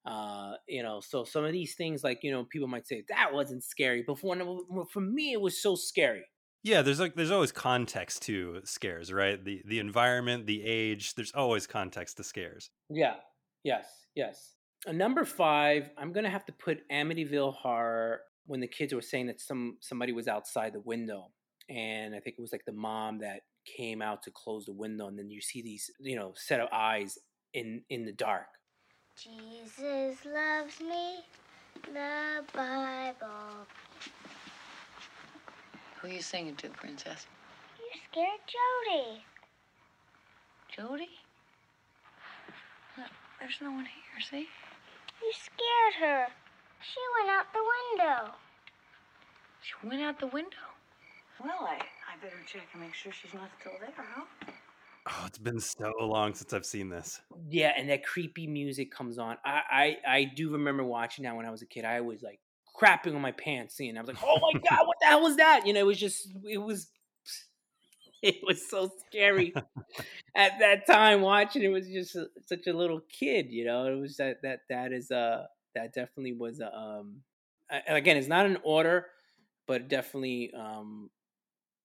Uh, 0.05 0.57
you 0.69 0.83
know, 0.83 1.01
so 1.01 1.25
some 1.25 1.45
of 1.45 1.53
these 1.53 1.77
things, 1.77 2.05
like, 2.05 2.21
you 2.25 2.31
know, 2.33 2.45
people 2.47 2.69
might 2.69 2.87
say 2.89 3.05
that 3.09 3.33
wasn't 3.35 3.65
scary, 3.65 4.03
but 4.07 4.19
for, 4.19 4.87
for 4.93 5.01
me, 5.01 5.33
it 5.33 5.41
was 5.41 5.63
so 5.63 5.77
scary. 5.77 6.27
Yeah, 6.63 6.83
there's 6.83 7.01
like 7.01 7.15
there's 7.15 7.31
always 7.31 7.53
context 7.53 8.23
to 8.23 8.61
scares, 8.65 9.13
right? 9.13 9.43
The 9.43 9.63
the 9.65 9.79
environment, 9.79 10.47
the 10.47 10.63
age, 10.65 11.15
there's 11.15 11.33
always 11.33 11.67
context 11.67 12.17
to 12.19 12.25
scares. 12.25 12.71
Yeah. 12.91 13.21
Yes. 13.63 14.07
Yes. 14.15 14.57
Uh, 14.87 14.93
number 14.93 15.25
five, 15.25 15.91
I'm 15.99 16.13
gonna 16.13 16.31
have 16.31 16.47
to 16.47 16.53
put 16.53 16.89
Amityville 16.89 17.55
Horror 17.55 18.23
when 18.47 18.61
the 18.61 18.67
kids 18.67 18.95
were 18.95 19.03
saying 19.03 19.27
that 19.27 19.41
some 19.41 19.77
somebody 19.81 20.13
was 20.13 20.27
outside 20.27 20.73
the 20.73 20.81
window, 20.81 21.31
and 21.69 22.15
I 22.15 22.21
think 22.21 22.37
it 22.39 22.41
was 22.41 22.53
like 22.53 22.65
the 22.65 22.73
mom 22.73 23.19
that 23.19 23.43
came 23.67 24.01
out 24.01 24.23
to 24.23 24.31
close 24.31 24.65
the 24.65 24.73
window, 24.73 25.07
and 25.09 25.19
then 25.19 25.31
you 25.31 25.43
see 25.43 25.61
these, 25.61 25.91
you 26.01 26.17
know, 26.17 26.33
set 26.35 26.61
of 26.61 26.69
eyes 26.73 27.19
in 27.53 27.83
in 27.91 28.05
the 28.07 28.13
dark. 28.13 28.47
Jesus 29.17 30.17
loves 30.25 30.81
me, 30.81 31.25
the 31.93 32.43
Bible. 32.55 33.67
Who 36.01 36.09
are 36.09 36.11
you 36.11 36.23
singing 36.23 36.57
to, 36.57 36.71
Princess? 36.71 37.27
You 37.79 38.01
scared 38.11 38.41
Jody. 38.47 39.23
Jody? 40.75 41.11
There's 43.39 43.59
no 43.61 43.73
one 43.73 43.85
here, 43.85 44.21
see? 44.31 44.49
You 45.23 45.33
scared 45.33 45.95
her. 46.01 46.27
She 46.83 47.01
went 47.19 47.31
out 47.31 47.47
the 47.53 47.61
window. 47.61 48.35
She 49.63 49.87
went 49.87 50.03
out 50.03 50.19
the 50.19 50.27
window. 50.29 50.57
Well, 51.43 51.69
I, 51.69 51.75
I 51.75 52.23
better 52.23 52.37
check 52.47 52.67
and 52.73 52.83
make 52.83 52.95
sure 52.95 53.13
she's 53.13 53.35
not 53.35 53.51
still 53.61 53.73
there, 53.81 53.93
huh? 53.97 54.25
Oh, 55.09 55.25
it's 55.27 55.39
been 55.39 55.61
so 55.61 55.93
long 56.01 56.35
since 56.35 56.53
I've 56.53 56.67
seen 56.67 56.89
this. 56.91 57.21
Yeah, 57.49 57.73
and 57.77 57.89
that 57.89 58.05
creepy 58.05 58.47
music 58.47 58.91
comes 58.91 59.19
on. 59.19 59.37
I 59.45 59.97
I, 60.07 60.17
I 60.17 60.25
do 60.25 60.51
remember 60.53 60.85
watching 60.85 61.25
that 61.25 61.35
when 61.37 61.47
I 61.47 61.51
was 61.51 61.63
a 61.63 61.67
kid. 61.67 61.85
I 61.85 62.01
was 62.03 62.23
like 62.23 62.39
crapping 62.79 63.15
on 63.15 63.21
my 63.21 63.33
pants 63.33 63.75
seeing. 63.75 63.97
I 63.97 64.01
was 64.01 64.09
like, 64.09 64.19
oh 64.23 64.39
my 64.41 64.61
god, 64.71 64.87
what 64.87 64.97
the 65.01 65.07
hell 65.07 65.23
was 65.23 65.37
that? 65.37 65.67
You 65.67 65.73
know, 65.73 65.81
it 65.81 65.87
was 65.87 65.99
just 65.99 66.29
it 66.49 66.59
was 66.59 66.89
it 68.23 68.41
was 68.47 68.69
so 68.69 68.91
scary 69.07 69.55
at 70.37 70.59
that 70.61 70.87
time 70.87 71.23
watching 71.23 71.63
it 71.63 71.69
was 71.69 71.89
just 71.89 72.15
a, 72.17 72.27
such 72.47 72.67
a 72.67 72.73
little 72.73 73.01
kid 73.09 73.47
you 73.51 73.65
know 73.65 73.87
it 73.87 73.99
was 73.99 74.17
that 74.17 74.43
that 74.43 74.61
that 74.69 74.93
is 74.93 75.11
a 75.11 75.47
that 75.75 75.93
definitely 75.95 76.33
was 76.33 76.61
a 76.61 76.75
um 76.77 77.23
again 77.89 78.17
it's 78.17 78.29
not 78.29 78.45
an 78.47 78.59
order 78.63 79.07
but 79.67 79.89
definitely 79.89 80.53
um 80.55 81.09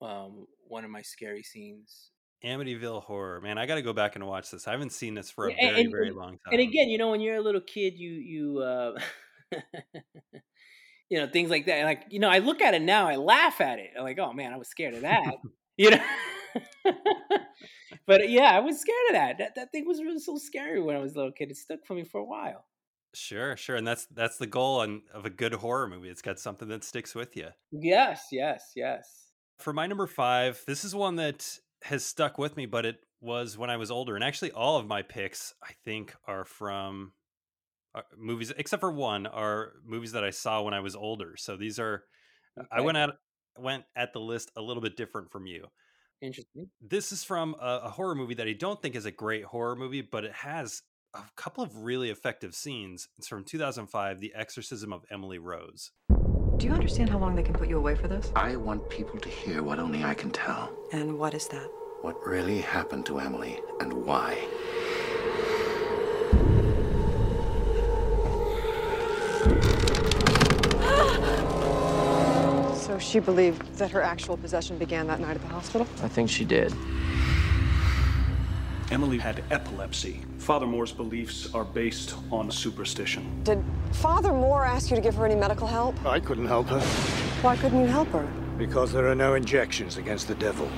um 0.02 0.46
one 0.68 0.84
of 0.84 0.92
my 0.92 1.02
scary 1.02 1.44
scenes 1.44 2.12
Amityville 2.44 3.02
Horror, 3.02 3.42
man, 3.42 3.58
I 3.58 3.66
got 3.66 3.76
to 3.76 3.82
go 3.82 3.94
back 3.94 4.16
and 4.16 4.28
watch 4.28 4.52
this. 4.52 4.68
I 4.68 4.72
haven't 4.72 4.92
seen 4.92 5.16
this 5.16 5.32
for 5.32 5.50
a 5.50 5.56
very 5.56 5.82
and- 5.82 5.92
very 5.92 6.12
long 6.12 6.32
time. 6.32 6.52
and 6.52 6.62
again 6.62 6.90
you 6.90 6.98
know 6.98 7.10
when 7.10 7.22
you're 7.22 7.38
a 7.38 7.42
little 7.42 7.62
kid 7.62 7.98
you 7.98 8.12
you 8.12 8.60
uh 8.60 9.00
you 11.10 11.18
know 11.18 11.28
things 11.28 11.50
like 11.50 11.66
that 11.66 11.86
like 11.86 12.04
you 12.10 12.20
know 12.20 12.30
i 12.30 12.40
look 12.40 12.62
at 12.62 12.74
it 12.74 12.82
now 12.82 13.08
i 13.08 13.16
laugh 13.16 13.62
at 13.62 13.80
it 13.80 13.92
I'm 13.98 14.04
like 14.04 14.20
oh 14.20 14.34
man 14.34 14.54
i 14.54 14.58
was 14.58 14.68
scared 14.68 14.94
of 14.96 15.02
that 15.02 15.36
you 15.78 15.92
know 15.92 16.04
but 18.08 18.30
yeah 18.30 18.56
i 18.56 18.60
was 18.60 18.80
scared 18.80 18.98
of 19.10 19.14
that. 19.14 19.38
that 19.38 19.56
that 19.56 19.72
thing 19.72 19.86
was 19.86 20.02
really 20.02 20.20
so 20.20 20.38
scary 20.38 20.82
when 20.82 20.96
i 20.96 21.00
was 21.00 21.14
a 21.14 21.18
little 21.18 21.32
kid 21.32 21.52
it 21.52 21.58
stuck 21.58 21.86
for 21.86 21.94
me 21.96 22.04
for 22.04 22.20
a 22.20 22.26
while 22.26 22.66
Sure, 23.16 23.56
sure, 23.56 23.78
and 23.78 23.88
that's 23.88 24.06
that's 24.08 24.38
the 24.38 24.46
goal 24.46 24.82
on, 24.82 25.04
of 25.14 25.26
a 25.26 25.30
good 25.30 25.54
horror 25.54 25.88
movie. 25.88 26.10
It's 26.10 26.22
got 26.22 26.38
something 26.38 26.68
that 26.68 26.84
sticks 26.84 27.16
with 27.16 27.38
you. 27.38 27.48
yes 27.72 28.28
yes 28.32 28.74
yes 28.76 29.32
For 29.58 29.72
my 29.72 29.88
number 29.88 30.06
five, 30.06 30.62
this 30.68 30.84
is 30.84 30.94
one 30.94 31.16
that 31.16 31.48
has 31.84 32.04
stuck 32.04 32.38
with 32.38 32.58
me, 32.58 32.66
but 32.66 32.86
it 32.86 32.98
was 33.22 33.58
when 33.58 33.70
I 33.70 33.78
was 33.78 33.90
older. 33.90 34.16
And 34.16 34.24
actually, 34.24 34.52
all 34.52 34.78
of 34.78 34.86
my 34.86 35.02
picks, 35.02 35.54
I 35.64 35.72
think, 35.86 36.14
are 36.28 36.44
from 36.44 37.14
uh, 37.94 38.02
movies, 38.18 38.52
except 38.58 38.82
for 38.82 38.92
one, 38.92 39.28
are 39.28 39.72
movies 39.86 40.12
that 40.12 40.26
I 40.26 40.32
saw 40.32 40.62
when 40.62 40.74
I 40.74 40.82
was 40.82 40.96
older. 40.96 41.36
So 41.38 41.56
these 41.56 41.80
are, 41.80 42.04
I 42.70 42.82
went 42.82 42.98
at 42.98 43.12
went 43.58 43.84
at 43.96 44.14
the 44.14 44.20
list 44.20 44.52
a 44.56 44.62
little 44.62 44.82
bit 44.82 44.98
different 44.98 45.32
from 45.32 45.46
you. 45.46 45.68
interesting 46.22 46.70
This 46.82 47.12
is 47.12 47.24
from 47.24 47.56
a, 47.62 47.82
a 47.84 47.90
horror 47.90 48.16
movie 48.16 48.36
that 48.36 48.48
I 48.48 48.54
don't 48.54 48.82
think 48.82 48.96
is 48.96 49.06
a 49.06 49.12
great 49.12 49.46
horror 49.46 49.76
movie, 49.76 50.02
but 50.02 50.24
it 50.24 50.34
has 50.34 50.82
a 51.14 51.24
couple 51.36 51.64
of 51.64 51.84
really 51.84 52.10
effective 52.10 52.54
scenes. 52.54 53.08
It's 53.18 53.28
from 53.28 53.44
2005, 53.44 54.20
The 54.20 54.34
Exorcism 54.36 54.92
of 54.92 55.06
Emily 55.10 55.40
Rose. 55.40 55.92
Do 56.58 56.68
you 56.68 56.74
understand 56.74 57.10
how 57.10 57.18
long 57.18 57.36
they 57.36 57.44
can 57.44 57.54
put 57.54 57.68
you 57.68 57.78
away 57.78 57.96
for 57.96 58.08
this? 58.08 58.32
I 58.36 58.56
want 58.56 58.90
people 58.90 59.20
to 59.20 59.30
hear 59.30 59.62
what 59.62 59.80
only 59.80 60.04
I 60.04 60.14
can 60.14 60.32
tell. 60.32 60.72
And 60.92 61.18
what 61.18 61.34
is 61.34 61.48
that? 61.50 61.70
What 62.02 62.26
really 62.26 62.62
happened 62.62 63.06
to 63.08 63.20
Emily 63.20 63.60
and 63.80 63.94
why. 64.06 64.38
So 72.86 73.00
she 73.00 73.20
believed 73.20 73.64
that 73.80 73.90
her 73.90 74.02
actual 74.04 74.38
possession 74.38 74.78
began 74.78 75.08
that 75.08 75.20
night 75.20 75.36
at 75.36 75.42
the 75.42 75.48
hospital? 75.48 75.88
I 76.04 76.08
think 76.08 76.30
she 76.30 76.46
did. 76.46 76.72
Emily 78.92 79.18
had 79.18 79.44
epilepsy. 79.50 80.22
Father 80.38 80.68
Moore's 80.68 80.92
beliefs 80.92 81.52
are 81.56 81.64
based 81.64 82.14
on 82.32 82.52
superstition. 82.52 83.42
Did 83.42 83.64
Father 83.92 84.32
Moore 84.32 84.64
ask 84.64 84.92
you 84.92 84.96
to 84.96 85.02
give 85.02 85.16
her 85.16 85.26
any 85.26 85.34
medical 85.34 85.66
help? 85.66 85.96
I 86.06 86.20
couldn't 86.20 86.46
help 86.46 86.68
her 86.68 86.80
Why 87.42 87.56
couldn't 87.58 87.80
you 87.82 87.88
help 87.88 88.08
her? 88.10 88.28
because 88.56 88.94
there 88.94 89.08
are 89.08 89.16
no 89.16 89.34
injections 89.34 89.98
against 89.98 90.28
the 90.28 90.36
devil. 90.36 90.70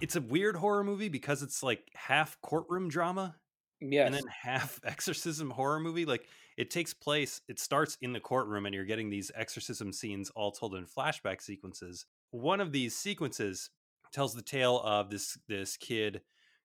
It's 0.00 0.16
a 0.16 0.20
weird 0.20 0.56
horror 0.56 0.82
movie 0.82 1.08
because 1.08 1.44
it's 1.44 1.62
like 1.62 1.88
half 1.94 2.36
courtroom 2.42 2.88
drama 2.88 3.36
yes 3.80 4.06
and 4.06 4.14
then 4.16 4.24
half 4.26 4.80
exorcism 4.84 5.50
horror 5.50 5.78
movie. 5.78 6.06
Like 6.06 6.26
it 6.58 6.72
takes 6.72 6.92
place, 6.92 7.40
it 7.46 7.60
starts 7.60 7.96
in 8.02 8.12
the 8.12 8.18
courtroom, 8.18 8.66
and 8.66 8.74
you're 8.74 8.84
getting 8.84 9.10
these 9.10 9.30
exorcism 9.36 9.92
scenes 9.92 10.28
all 10.34 10.50
told 10.50 10.74
in 10.74 10.86
flashback 10.86 11.40
sequences. 11.40 12.04
One 12.32 12.60
of 12.60 12.72
these 12.72 12.96
sequences 12.96 13.70
tells 14.12 14.34
the 14.34 14.42
tale 14.42 14.80
of 14.80 15.08
this 15.08 15.38
this 15.46 15.76
kid 15.76 16.20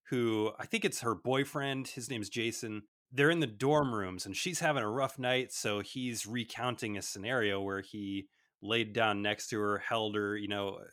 who 0.09 0.51
I 0.59 0.65
think 0.65 0.83
it's 0.83 1.01
her 1.01 1.13
boyfriend. 1.13 1.89
His 1.89 2.09
name's 2.09 2.29
Jason. 2.29 2.81
They're 3.11 3.29
in 3.29 3.39
the 3.39 3.45
dorm 3.45 3.93
rooms, 3.93 4.25
and 4.25 4.35
she's 4.35 4.59
having 4.59 4.81
a 4.81 4.89
rough 4.89 5.19
night. 5.19 5.53
So 5.53 5.81
he's 5.81 6.25
recounting 6.25 6.97
a 6.97 7.03
scenario 7.03 7.61
where 7.61 7.81
he 7.81 8.29
laid 8.63 8.93
down 8.93 9.21
next 9.21 9.49
to 9.49 9.59
her, 9.59 9.77
held 9.77 10.15
her. 10.15 10.35
You 10.35 10.47
know, 10.47 10.79
uh, 10.81 10.85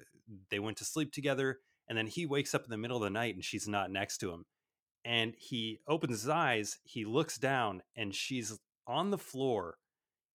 they 0.51 0.59
went 0.59 0.77
to 0.77 0.85
sleep 0.85 1.11
together, 1.11 1.61
and 1.89 1.97
then 1.97 2.07
he 2.07 2.27
wakes 2.27 2.55
up 2.55 2.65
in 2.65 2.71
the 2.71 2.77
middle 2.77 2.99
of 2.99 3.03
the 3.03 3.09
night, 3.09 3.35
and 3.35 3.43
she's 3.43 3.67
not 3.67 3.91
next 3.91 4.19
to 4.19 4.31
him 4.31 4.45
and 5.03 5.33
he 5.39 5.81
opens 5.89 6.21
his 6.21 6.29
eyes, 6.29 6.79
he 6.85 7.07
looks 7.07 7.39
down, 7.39 7.83
and 7.97 8.15
she's 8.15 8.59
on 8.87 9.11
the 9.11 9.19
floor 9.19 9.77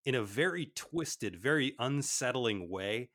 in 0.06 0.16
a 0.16 0.24
very 0.24 0.72
twisted, 0.76 1.36
very 1.36 1.74
unsettling 1.80 2.70
way, 2.70 3.10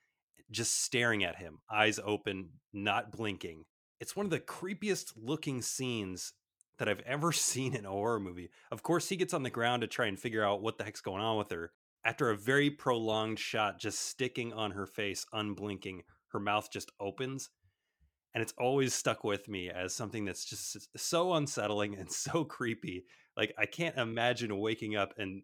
just 0.51 0.83
staring 0.83 1.23
at 1.23 1.37
him, 1.37 1.59
eyes 1.71 2.01
open, 2.05 2.51
not 2.73 3.13
blinking. 3.13 3.65
It's 4.01 4.17
one 4.17 4.27
of 4.27 4.31
the 4.31 4.41
creepiest 4.41 5.13
looking 5.17 5.63
scenes 5.63 6.33
that 6.79 6.89
I've 6.89 7.01
ever 7.01 7.33
seen 7.33 7.75
in 7.75 7.85
a 7.85 7.91
horror 7.91 8.21
movie. 8.21 8.51
Of 8.71 8.83
course, 8.83 9.09
he 9.09 9.17
gets 9.17 9.35
on 9.35 9.43
the 9.43 9.51
ground 9.51 9.83
to 9.83 9.87
try 9.87 10.07
and 10.07 10.19
figure 10.19 10.45
out 10.45 10.63
what 10.63 10.79
the 10.79 10.85
heck's 10.85 11.01
going 11.01 11.23
on 11.23 11.39
with 11.39 11.51
her. 11.51 11.73
After 12.05 12.31
a 12.31 12.37
very 12.37 12.71
prolonged 12.71 13.39
shot, 13.39 13.79
just 13.79 14.01
sticking 14.01 14.53
on 14.53 14.71
her 14.73 14.87
face, 14.87 15.27
unblinking, 15.33 16.03
her 16.29 16.41
mouth 16.41 16.71
just 16.73 16.91
opens 16.99 17.51
and 18.35 18.43
it's 18.43 18.55
always 18.59 18.95
stuck 18.95 19.25
with 19.25 19.49
me 19.49 19.71
as 19.71 19.95
something 19.95 20.25
that's 20.25 20.45
just 20.45 20.89
so 20.97 21.35
unsettling 21.35 21.97
and 21.97 22.11
so 22.11 22.45
creepy. 22.45 23.05
Like 23.37 23.55
I 23.59 23.67
can't 23.67 23.97
imagine 23.97 24.59
waking 24.59 24.97
up 24.97 25.15
and 25.19 25.43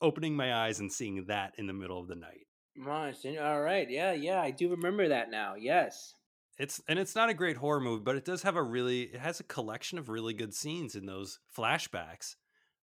opening 0.00 0.36
my 0.36 0.54
eyes 0.54 0.80
and 0.80 0.92
seeing 0.92 1.24
that 1.26 1.54
in 1.58 1.66
the 1.66 1.72
middle 1.72 2.00
of 2.00 2.08
the 2.08 2.16
night. 2.16 2.46
All 3.38 3.60
right. 3.60 3.88
Yeah, 3.88 4.12
yeah. 4.12 4.40
I 4.40 4.50
do 4.50 4.70
remember 4.70 5.08
that 5.08 5.30
now. 5.30 5.54
Yes. 5.58 6.14
It's 6.58 6.80
and 6.88 6.98
it's 6.98 7.14
not 7.14 7.28
a 7.28 7.34
great 7.34 7.56
horror 7.56 7.80
movie, 7.80 8.02
but 8.04 8.16
it 8.16 8.24
does 8.24 8.42
have 8.42 8.56
a 8.56 8.62
really 8.62 9.02
it 9.02 9.20
has 9.20 9.40
a 9.40 9.44
collection 9.44 9.98
of 9.98 10.08
really 10.08 10.34
good 10.34 10.54
scenes 10.54 10.94
in 10.94 11.06
those 11.06 11.38
flashbacks. 11.56 12.36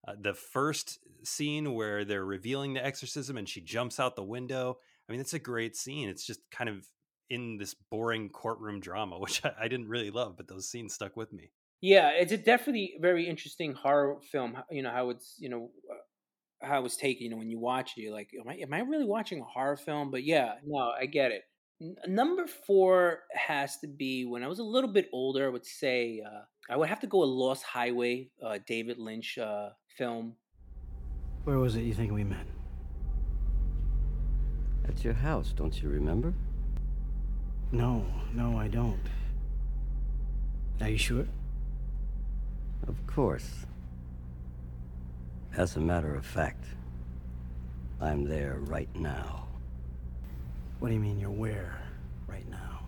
Uh, 0.08 0.13
the 0.19 0.34
first 0.34 1.00
scene 1.24 1.74
where 1.74 2.04
they're 2.04 2.26
revealing 2.26 2.74
the 2.74 2.86
exorcism 2.86 3.38
and 3.38 3.48
she 3.48 3.62
jumps 3.62 4.00
out 4.00 4.15
the 4.15 4.24
window. 4.24 4.78
I 5.08 5.12
mean, 5.12 5.22
it's 5.22 5.34
a 5.34 5.39
great 5.39 5.76
scene. 5.76 6.10
It's 6.10 6.26
just 6.26 6.41
kind 6.52 6.69
of 6.69 6.86
in 7.30 7.58
this 7.58 7.74
boring 7.74 8.30
courtroom 8.30 8.80
drama, 8.80 9.17
which 9.19 9.43
I, 9.46 9.54
I 9.62 9.67
didn't 9.67 9.88
really 9.88 10.12
love, 10.12 10.38
but 10.38 10.48
those 10.48 10.69
scenes 10.69 10.93
stuck 10.93 11.15
with 11.15 11.32
me. 11.34 11.52
Yeah, 11.84 12.12
it's 12.12 12.32
a 12.32 12.38
definitely 12.38 12.93
very 13.02 13.28
interesting 13.28 13.74
horror 13.74 14.15
film. 14.32 14.58
You 14.72 14.84
know 14.84 14.91
how 14.91 15.10
it's 15.10 15.36
you 15.38 15.50
know 15.50 15.69
uh, 15.91 16.65
how 16.65 16.80
it 16.80 16.84
was 16.84 16.96
taken. 16.96 17.26
You 17.26 17.32
know, 17.32 17.36
when 17.36 17.50
you 17.50 17.60
watch 17.60 17.96
it, 17.98 18.02
you're 18.04 18.13
like, 18.13 18.30
am 18.39 18.48
I 18.48 18.54
am 18.54 18.74
I 18.74 18.80
really 18.80 19.04
watching 19.04 19.41
a 19.41 19.43
horror 19.43 19.76
film? 19.76 20.10
But 20.10 20.24
yeah, 20.24 20.54
no, 20.65 20.93
I 20.98 21.08
get 21.08 21.34
it. 21.34 21.41
N- 21.82 21.98
number 22.08 22.48
four 22.48 23.24
has 23.34 23.80
to 23.80 23.88
be 23.88 24.24
when 24.24 24.43
I 24.43 24.48
was 24.48 24.60
a 24.60 24.63
little 24.63 24.89
bit 24.89 25.10
older. 25.12 25.46
I 25.46 25.50
would 25.50 25.65
say 25.65 26.24
uh, 26.26 26.43
I 26.69 26.78
would 26.78 26.88
have 26.88 27.02
to 27.02 27.08
go 27.08 27.19
with 27.19 27.28
Lost 27.28 27.63
Highway, 27.63 28.30
uh, 28.41 28.60
David 28.65 28.98
Lynch 28.98 29.38
uh, 29.38 29.72
film. 29.98 30.38
Where 31.43 31.60
was 31.60 31.76
it 31.76 31.82
you 31.82 31.93
think 31.93 32.13
we 32.13 32.24
met? 32.24 32.48
At 34.88 35.04
your 35.04 35.15
house, 35.15 35.52
don't 35.54 35.84
you 35.84 35.89
remember? 35.89 36.34
No, 37.74 38.06
no, 38.34 38.58
I 38.58 38.69
don't. 38.69 39.02
Are 40.80 40.88
you 40.88 40.98
sure? 40.98 41.26
Of 42.88 43.08
course. 43.08 43.65
As 45.56 45.76
a 45.76 45.80
matter 45.80 46.15
of 46.15 46.26
fact, 46.26 46.65
I'm 48.02 48.26
there 48.26 48.58
right 48.62 48.93
now. 48.96 49.48
What 50.80 50.89
do 50.89 50.96
you 50.96 51.00
mean 51.00 51.19
you're 51.19 51.30
where 51.30 51.82
right 52.28 52.50
now? 52.50 52.86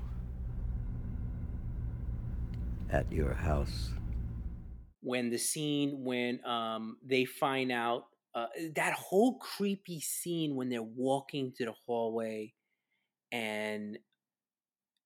At 2.89 3.11
your 3.11 3.33
house. 3.33 3.91
When 5.01 5.29
the 5.29 5.37
scene 5.37 6.03
when 6.03 6.43
um 6.45 6.97
they 7.05 7.25
find 7.25 7.71
out 7.71 8.05
uh, 8.33 8.47
that 8.75 8.93
whole 8.93 9.37
creepy 9.37 10.01
scene 10.01 10.55
when 10.55 10.69
they're 10.69 10.83
walking 10.83 11.53
to 11.57 11.65
the 11.65 11.73
hallway 11.85 12.51
and 13.31 13.97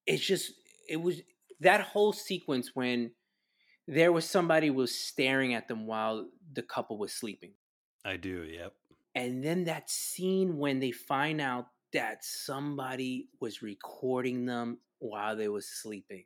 it's 0.07 0.25
just 0.25 0.51
it 0.87 0.97
was 0.97 1.21
that 1.59 1.81
whole 1.81 2.11
sequence 2.11 2.71
when 2.73 3.11
there 3.89 4.11
was 4.11 4.29
somebody 4.29 4.69
was 4.69 4.93
staring 4.93 5.55
at 5.55 5.67
them 5.67 5.87
while 5.87 6.27
the 6.53 6.61
couple 6.61 6.99
was 6.99 7.11
sleeping. 7.11 7.53
I 8.05 8.17
do, 8.17 8.43
yep. 8.43 8.73
and 9.15 9.43
then 9.43 9.65
that 9.65 9.89
scene 9.89 10.57
when 10.57 10.79
they 10.79 10.91
find 10.91 11.41
out 11.41 11.65
that 11.91 12.23
somebody 12.23 13.29
was 13.41 13.63
recording 13.63 14.45
them 14.45 14.77
while 14.99 15.35
they 15.35 15.47
were 15.47 15.61
sleeping. 15.61 16.25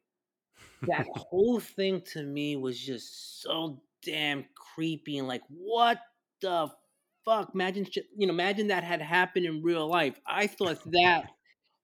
That 0.84 1.08
whole 1.16 1.62
thing 1.62 2.02
to 2.14 2.22
me 2.22 2.58
was 2.58 2.78
just 2.78 3.42
so 3.42 3.82
damn 4.06 4.46
creepy 4.76 5.18
and 5.18 5.28
like 5.28 5.44
what 5.48 6.00
the 6.42 6.70
fuck? 7.24 7.52
Imagine 7.56 7.88
you 8.18 8.28
know 8.28 8.34
imagine 8.34 8.68
that 8.68 8.84
had 8.84 9.02
happened 9.02 9.46
in 9.46 9.64
real 9.64 9.88
life. 9.88 10.20
I 10.28 10.48
thought 10.48 10.80
that 10.92 11.30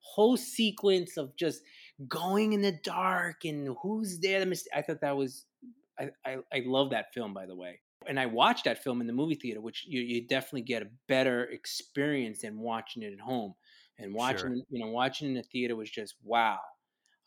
whole 0.01 0.37
sequence 0.37 1.17
of 1.17 1.35
just 1.37 1.61
going 2.07 2.53
in 2.53 2.61
the 2.61 2.71
dark 2.83 3.43
and 3.43 3.75
who's 3.81 4.19
there 4.19 4.45
i 4.73 4.81
thought 4.81 5.01
that 5.01 5.17
was 5.17 5.45
I, 5.99 6.09
I 6.25 6.37
i 6.53 6.63
love 6.65 6.91
that 6.91 7.13
film 7.13 7.33
by 7.33 7.45
the 7.45 7.55
way 7.55 7.79
and 8.07 8.19
i 8.19 8.25
watched 8.25 8.65
that 8.65 8.83
film 8.83 9.01
in 9.01 9.07
the 9.07 9.13
movie 9.13 9.35
theater 9.35 9.61
which 9.61 9.85
you, 9.87 10.01
you 10.01 10.27
definitely 10.27 10.61
get 10.61 10.81
a 10.81 10.87
better 11.07 11.43
experience 11.45 12.41
than 12.41 12.59
watching 12.59 13.03
it 13.03 13.13
at 13.13 13.19
home 13.19 13.53
and 13.97 14.13
watching 14.13 14.55
Sure. 14.55 14.65
you 14.69 14.83
know 14.83 14.91
watching 14.91 15.27
in 15.27 15.33
the 15.33 15.43
theater 15.43 15.75
was 15.75 15.89
just 15.89 16.15
wow 16.23 16.59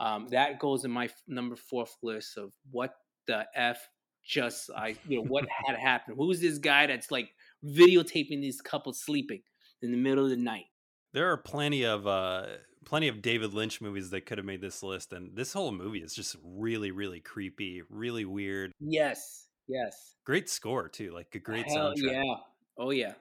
um, 0.00 0.26
that 0.30 0.58
goes 0.58 0.85
in 0.85 0.90
my 0.90 1.04
f- 1.04 1.22
number 1.28 1.54
fourth 1.54 1.96
list 2.02 2.37
of 2.37 2.52
what 2.70 2.94
the 3.28 3.46
f 3.54 3.78
just 4.24 4.70
I 4.76 4.96
you 5.06 5.18
know 5.18 5.24
what 5.24 5.44
had 5.66 5.76
happened. 5.76 6.16
Who's 6.18 6.40
this 6.40 6.58
guy 6.58 6.87
that's 6.87 7.11
like 7.11 7.30
videotaping 7.64 8.40
these 8.40 8.61
couples 8.61 9.00
sleeping 9.00 9.42
in 9.80 9.90
the 9.90 9.96
middle 9.96 10.24
of 10.24 10.30
the 10.30 10.37
night? 10.37 10.66
There 11.12 11.30
are 11.30 11.37
plenty 11.37 11.85
of 11.85 12.06
uh 12.06 12.46
plenty 12.84 13.08
of 13.08 13.22
David 13.22 13.54
Lynch 13.54 13.80
movies 13.80 14.10
that 14.10 14.26
could 14.26 14.38
have 14.38 14.46
made 14.46 14.60
this 14.60 14.82
list 14.82 15.12
and 15.12 15.36
this 15.36 15.52
whole 15.52 15.72
movie 15.72 16.02
is 16.02 16.14
just 16.14 16.36
really 16.44 16.90
really 16.90 17.20
creepy, 17.20 17.82
really 17.88 18.24
weird. 18.24 18.72
Yes, 18.80 19.48
yes. 19.68 20.14
Great 20.24 20.48
score 20.48 20.88
too, 20.88 21.12
like 21.12 21.34
a 21.34 21.38
great 21.38 21.66
Hell 21.66 21.92
soundtrack 21.92 22.24
yeah. 22.24 22.34
Oh 22.78 22.90
yeah. 22.90 23.14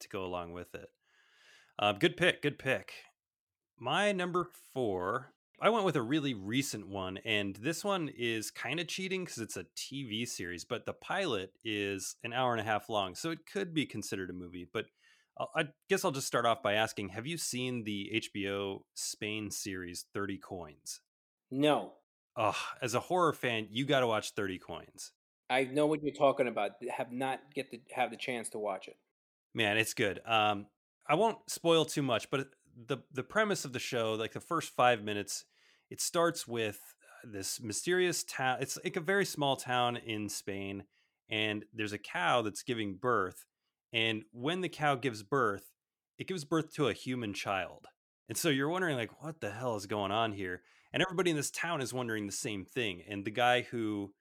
to 0.00 0.08
go 0.08 0.24
along 0.24 0.52
with 0.52 0.74
it. 0.74 0.88
Um, 1.78 1.98
good 1.98 2.16
pick, 2.16 2.42
good 2.42 2.58
pick. 2.58 2.92
My 3.78 4.12
number 4.12 4.48
4, 4.72 5.32
I 5.60 5.68
went 5.68 5.84
with 5.84 5.96
a 5.96 6.02
really 6.02 6.32
recent 6.32 6.88
one 6.88 7.18
and 7.24 7.56
this 7.56 7.84
one 7.84 8.10
is 8.16 8.50
kind 8.50 8.80
of 8.80 8.88
cheating 8.88 9.26
cuz 9.26 9.38
it's 9.38 9.56
a 9.56 9.66
TV 9.76 10.26
series, 10.26 10.64
but 10.64 10.86
the 10.86 10.92
pilot 10.94 11.52
is 11.64 12.16
an 12.24 12.32
hour 12.32 12.52
and 12.52 12.60
a 12.60 12.64
half 12.64 12.88
long, 12.88 13.14
so 13.14 13.30
it 13.30 13.46
could 13.46 13.74
be 13.74 13.86
considered 13.86 14.30
a 14.30 14.34
movie, 14.34 14.66
but 14.70 14.86
I 15.38 15.68
guess 15.88 16.04
I'll 16.04 16.12
just 16.12 16.26
start 16.26 16.46
off 16.46 16.62
by 16.62 16.74
asking 16.74 17.10
Have 17.10 17.26
you 17.26 17.36
seen 17.36 17.84
the 17.84 18.22
HBO 18.34 18.80
Spain 18.94 19.50
series 19.50 20.06
30 20.14 20.38
Coins? 20.38 21.00
No. 21.50 21.92
Oh, 22.36 22.56
as 22.82 22.94
a 22.94 23.00
horror 23.00 23.32
fan, 23.32 23.68
you 23.70 23.84
got 23.84 24.00
to 24.00 24.06
watch 24.06 24.32
30 24.32 24.58
Coins. 24.58 25.12
I 25.48 25.64
know 25.64 25.86
what 25.86 26.02
you're 26.02 26.12
talking 26.12 26.48
about. 26.48 26.72
Have 26.96 27.12
not 27.12 27.40
get 27.54 27.70
to 27.70 27.78
have 27.94 28.10
the 28.10 28.16
chance 28.16 28.48
to 28.50 28.58
watch 28.58 28.88
it. 28.88 28.96
Man, 29.54 29.76
it's 29.76 29.94
good. 29.94 30.20
Um, 30.26 30.66
I 31.08 31.14
won't 31.14 31.38
spoil 31.48 31.84
too 31.84 32.02
much, 32.02 32.30
but 32.30 32.48
the 32.76 32.98
the 33.12 33.22
premise 33.22 33.64
of 33.64 33.72
the 33.72 33.78
show, 33.78 34.14
like 34.14 34.32
the 34.32 34.40
first 34.40 34.70
five 34.70 35.02
minutes, 35.02 35.44
it 35.88 36.00
starts 36.00 36.48
with 36.48 36.78
this 37.24 37.60
mysterious 37.60 38.24
town. 38.24 38.58
It's 38.60 38.78
like 38.82 38.96
a 38.96 39.00
very 39.00 39.24
small 39.24 39.56
town 39.56 39.96
in 39.96 40.28
Spain, 40.28 40.84
and 41.30 41.64
there's 41.72 41.92
a 41.92 41.98
cow 41.98 42.42
that's 42.42 42.62
giving 42.62 42.96
birth. 42.96 43.46
And 43.96 44.24
when 44.30 44.60
the 44.60 44.68
cow 44.68 44.94
gives 44.94 45.22
birth, 45.22 45.72
it 46.18 46.28
gives 46.28 46.44
birth 46.44 46.74
to 46.74 46.88
a 46.88 46.92
human 46.92 47.32
child. 47.32 47.86
And 48.28 48.36
so 48.36 48.50
you're 48.50 48.68
wondering, 48.68 48.96
like, 48.96 49.22
what 49.22 49.40
the 49.40 49.50
hell 49.50 49.74
is 49.76 49.86
going 49.86 50.10
on 50.10 50.32
here? 50.32 50.60
And 50.92 51.02
everybody 51.02 51.30
in 51.30 51.36
this 51.36 51.50
town 51.50 51.80
is 51.80 51.94
wondering 51.94 52.26
the 52.26 52.32
same 52.32 52.66
thing. 52.66 53.02
And 53.08 53.24
the 53.24 53.30
guy 53.30 53.62
who 53.62 54.12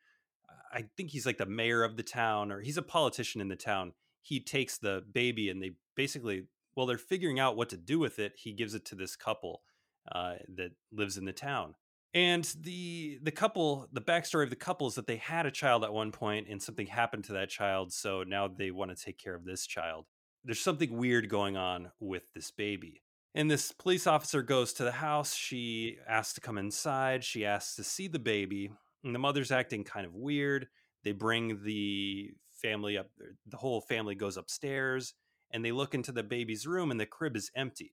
I 0.73 0.85
think 0.95 1.11
he's 1.11 1.25
like 1.25 1.37
the 1.37 1.45
mayor 1.45 1.83
of 1.83 1.97
the 1.97 2.03
town 2.03 2.53
or 2.53 2.61
he's 2.61 2.77
a 2.77 2.81
politician 2.81 3.41
in 3.41 3.49
the 3.49 3.57
town. 3.57 3.91
He 4.21 4.39
takes 4.39 4.77
the 4.77 5.03
baby 5.13 5.49
and 5.49 5.61
they 5.61 5.71
basically, 5.95 6.43
well, 6.75 6.85
they're 6.85 6.97
figuring 6.97 7.37
out 7.37 7.57
what 7.57 7.69
to 7.69 7.77
do 7.77 7.99
with 7.99 8.17
it. 8.17 8.33
He 8.37 8.53
gives 8.53 8.75
it 8.75 8.85
to 8.85 8.95
this 8.95 9.17
couple 9.17 9.61
uh, 10.09 10.35
that 10.55 10.71
lives 10.91 11.17
in 11.17 11.25
the 11.25 11.33
town. 11.33 11.75
And 12.15 12.45
the 12.61 13.19
the 13.21 13.31
couple, 13.31 13.89
the 13.91 14.01
backstory 14.01 14.45
of 14.45 14.49
the 14.49 14.55
couple 14.55 14.87
is 14.87 14.95
that 14.95 15.05
they 15.05 15.17
had 15.17 15.45
a 15.45 15.51
child 15.51 15.83
at 15.83 15.93
one 15.93 16.13
point 16.13 16.47
and 16.49 16.63
something 16.63 16.87
happened 16.87 17.25
to 17.25 17.33
that 17.33 17.49
child. 17.49 17.91
So 17.91 18.23
now 18.23 18.47
they 18.47 18.71
want 18.71 18.97
to 18.97 19.03
take 19.03 19.17
care 19.17 19.35
of 19.35 19.43
this 19.43 19.67
child. 19.67 20.05
There's 20.45 20.61
something 20.61 20.95
weird 20.95 21.29
going 21.29 21.57
on 21.57 21.91
with 21.99 22.23
this 22.33 22.51
baby. 22.51 23.01
And 23.33 23.51
this 23.51 23.73
police 23.73 24.07
officer 24.07 24.41
goes 24.41 24.71
to 24.73 24.85
the 24.85 24.93
house. 24.93 25.35
She 25.35 25.97
asks 26.07 26.35
to 26.35 26.41
come 26.41 26.57
inside. 26.57 27.25
She 27.25 27.45
asks 27.45 27.75
to 27.75 27.83
see 27.83 28.07
the 28.07 28.17
baby. 28.17 28.71
And 29.03 29.13
the 29.13 29.19
mother's 29.19 29.51
acting 29.51 29.83
kind 29.83 30.05
of 30.05 30.13
weird. 30.15 30.67
They 31.03 31.11
bring 31.11 31.63
the 31.63 32.29
family 32.61 32.97
up, 32.97 33.07
er, 33.21 33.35
the 33.45 33.57
whole 33.57 33.81
family 33.81 34.15
goes 34.15 34.37
upstairs 34.37 35.13
and 35.51 35.65
they 35.65 35.73
look 35.73 35.93
into 35.93 36.13
the 36.13 36.23
baby's 36.23 36.65
room 36.65 36.91
and 36.91 36.99
the 36.99 37.05
crib 37.05 37.35
is 37.35 37.51
empty. 37.55 37.91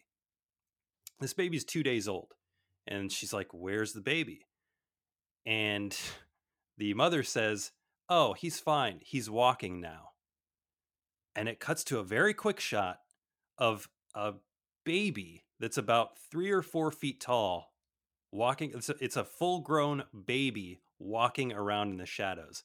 This 1.18 1.34
baby's 1.34 1.64
two 1.64 1.82
days 1.82 2.06
old. 2.06 2.34
And 2.86 3.10
she's 3.10 3.32
like, 3.32 3.48
Where's 3.52 3.92
the 3.92 4.00
baby? 4.00 4.46
And 5.46 5.96
the 6.78 6.94
mother 6.94 7.22
says, 7.22 7.72
Oh, 8.08 8.32
he's 8.34 8.60
fine. 8.60 9.00
He's 9.02 9.30
walking 9.30 9.80
now. 9.80 10.10
And 11.34 11.48
it 11.48 11.60
cuts 11.60 11.84
to 11.84 11.98
a 11.98 12.04
very 12.04 12.34
quick 12.34 12.60
shot 12.60 12.98
of 13.58 13.88
a 14.14 14.34
baby 14.84 15.44
that's 15.60 15.78
about 15.78 16.18
three 16.30 16.50
or 16.50 16.62
four 16.62 16.90
feet 16.90 17.20
tall 17.20 17.72
walking. 18.30 18.72
It's 18.74 18.88
a, 18.88 18.94
it's 19.00 19.16
a 19.16 19.24
full 19.24 19.60
grown 19.60 20.04
baby 20.26 20.80
walking 20.98 21.52
around 21.52 21.90
in 21.90 21.96
the 21.96 22.06
shadows. 22.06 22.64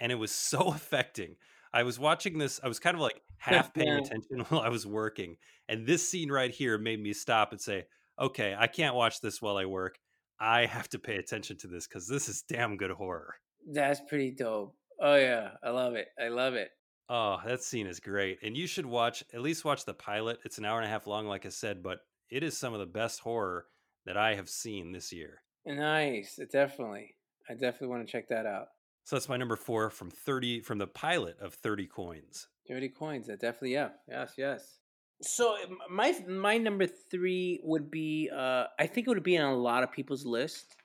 And 0.00 0.12
it 0.12 0.16
was 0.16 0.32
so 0.32 0.58
affecting. 0.74 1.36
I 1.72 1.82
was 1.82 1.98
watching 1.98 2.38
this, 2.38 2.60
I 2.62 2.68
was 2.68 2.78
kind 2.78 2.94
of 2.94 3.00
like 3.00 3.20
half 3.38 3.72
paying 3.72 3.92
attention 3.92 4.40
while 4.48 4.60
I 4.60 4.68
was 4.68 4.86
working. 4.86 5.36
And 5.68 5.86
this 5.86 6.08
scene 6.08 6.30
right 6.30 6.50
here 6.50 6.78
made 6.78 7.00
me 7.00 7.12
stop 7.12 7.52
and 7.52 7.60
say, 7.60 7.84
okay, 8.18 8.54
I 8.58 8.66
can't 8.66 8.94
watch 8.94 9.20
this 9.20 9.40
while 9.40 9.56
I 9.56 9.64
work. 9.64 9.98
I 10.38 10.66
have 10.66 10.88
to 10.90 10.98
pay 10.98 11.16
attention 11.16 11.56
to 11.58 11.66
this 11.66 11.86
because 11.86 12.06
this 12.06 12.28
is 12.28 12.42
damn 12.42 12.76
good 12.76 12.90
horror. 12.90 13.34
That's 13.72 14.00
pretty 14.08 14.32
dope. 14.32 14.74
Oh 15.00 15.16
yeah, 15.16 15.50
I 15.62 15.70
love 15.70 15.94
it. 15.94 16.08
I 16.22 16.28
love 16.28 16.54
it. 16.54 16.70
Oh, 17.08 17.38
that 17.46 17.62
scene 17.62 17.86
is 17.86 18.00
great. 18.00 18.38
And 18.42 18.56
you 18.56 18.66
should 18.66 18.86
watch, 18.86 19.22
at 19.32 19.40
least 19.40 19.64
watch 19.64 19.84
the 19.84 19.94
pilot. 19.94 20.38
It's 20.44 20.58
an 20.58 20.64
hour 20.64 20.78
and 20.78 20.86
a 20.86 20.90
half 20.90 21.06
long, 21.06 21.26
like 21.26 21.46
I 21.46 21.50
said, 21.50 21.82
but 21.82 22.00
it 22.30 22.42
is 22.42 22.58
some 22.58 22.74
of 22.74 22.80
the 22.80 22.86
best 22.86 23.20
horror 23.20 23.66
that 24.06 24.16
I 24.16 24.34
have 24.34 24.48
seen 24.48 24.92
this 24.92 25.12
year. 25.12 25.42
Nice. 25.64 26.38
Definitely. 26.50 27.14
I 27.48 27.52
definitely 27.52 27.88
want 27.88 28.06
to 28.06 28.10
check 28.10 28.28
that 28.28 28.46
out. 28.46 28.68
So 29.04 29.14
that's 29.14 29.28
my 29.28 29.36
number 29.36 29.54
four 29.54 29.88
from 29.90 30.10
30, 30.10 30.62
from 30.62 30.78
the 30.78 30.88
pilot 30.88 31.36
of 31.40 31.54
30 31.54 31.86
Coins. 31.86 32.48
Dirty 32.66 32.88
coins. 32.88 33.28
That 33.28 33.40
definitely. 33.40 33.74
Yeah. 33.74 33.90
Yes. 34.08 34.32
Yes. 34.36 34.78
So 35.22 35.56
my 35.90 36.14
my 36.28 36.58
number 36.58 36.86
three 36.86 37.60
would 37.62 37.90
be. 37.90 38.30
Uh, 38.34 38.64
I 38.78 38.86
think 38.86 39.06
it 39.06 39.10
would 39.10 39.22
be 39.22 39.38
on 39.38 39.50
a 39.50 39.56
lot 39.56 39.82
of 39.82 39.90
people's 39.92 40.26
list. 40.26 40.76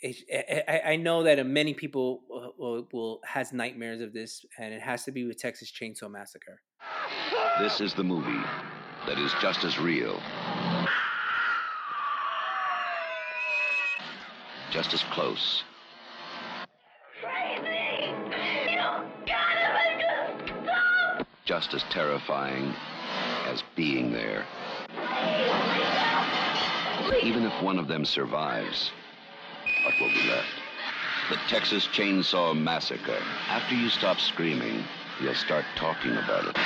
It, 0.00 0.16
I, 0.68 0.72
I- 0.72 0.90
I 0.92 0.96
know 0.96 1.22
that 1.24 1.38
uh, 1.38 1.44
many 1.44 1.74
people 1.74 2.22
will, 2.28 2.54
will, 2.58 2.88
will 2.92 3.20
has 3.24 3.52
nightmares 3.52 4.00
of 4.00 4.12
this, 4.12 4.44
and 4.58 4.72
it 4.72 4.82
has 4.82 5.04
to 5.04 5.12
be 5.12 5.24
with 5.26 5.38
Texas 5.38 5.70
Chainsaw 5.72 6.10
Massacre. 6.10 6.60
This 7.60 7.80
is 7.80 7.94
the 7.94 8.04
movie 8.04 8.42
that 9.06 9.18
is 9.18 9.32
just 9.40 9.64
as 9.64 9.78
real, 9.78 10.20
just 14.70 14.92
as 14.94 15.02
close, 15.12 15.64
just 21.44 21.74
as 21.74 21.82
terrifying 21.90 22.72
as 23.52 23.62
being 23.76 24.12
there. 24.12 24.46
Even 27.22 27.44
if 27.44 27.62
one 27.62 27.78
of 27.78 27.86
them 27.86 28.04
survives, 28.04 28.90
what 29.84 29.94
will 30.00 30.08
be 30.08 30.28
left? 30.28 30.48
The 31.30 31.36
Texas 31.48 31.86
Chainsaw 31.88 32.58
Massacre. 32.58 33.22
After 33.48 33.74
you 33.74 33.90
stop 33.90 34.18
screaming, 34.18 34.82
you'll 35.20 35.34
start 35.34 35.64
talking 35.76 36.12
about 36.12 36.46
it. 36.46 36.56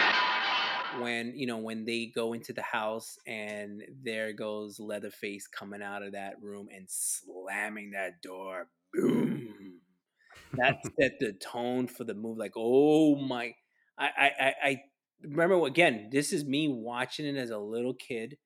When 1.03 1.37
you 1.37 1.46
know 1.46 1.59
when 1.59 1.85
they 1.85 2.07
go 2.07 2.33
into 2.33 2.53
the 2.53 2.62
house 2.62 3.18
and 3.27 3.83
there 4.03 4.33
goes 4.33 4.81
Leatherface 4.81 5.46
coming 5.46 5.83
out 5.83 6.03
of 6.03 6.12
that 6.12 6.40
room 6.40 6.68
and 6.75 6.87
slamming 6.88 7.90
that 7.90 8.22
door, 8.22 8.68
boom. 8.94 9.81
That 10.55 10.79
set 11.01 11.18
the 11.18 11.33
tone 11.35 11.87
for 11.87 12.05
the 12.05 12.14
movie. 12.14 12.38
Like, 12.38 12.55
oh 12.57 13.16
my! 13.16 13.55
I 13.99 14.07
I 14.07 14.31
I, 14.40 14.55
I 14.64 14.83
remember 15.22 15.66
again. 15.66 16.09
This 16.11 16.33
is 16.33 16.44
me 16.44 16.68
watching 16.68 17.26
it 17.26 17.37
as 17.37 17.50
a 17.50 17.59
little 17.59 17.94
kid. 17.94 18.37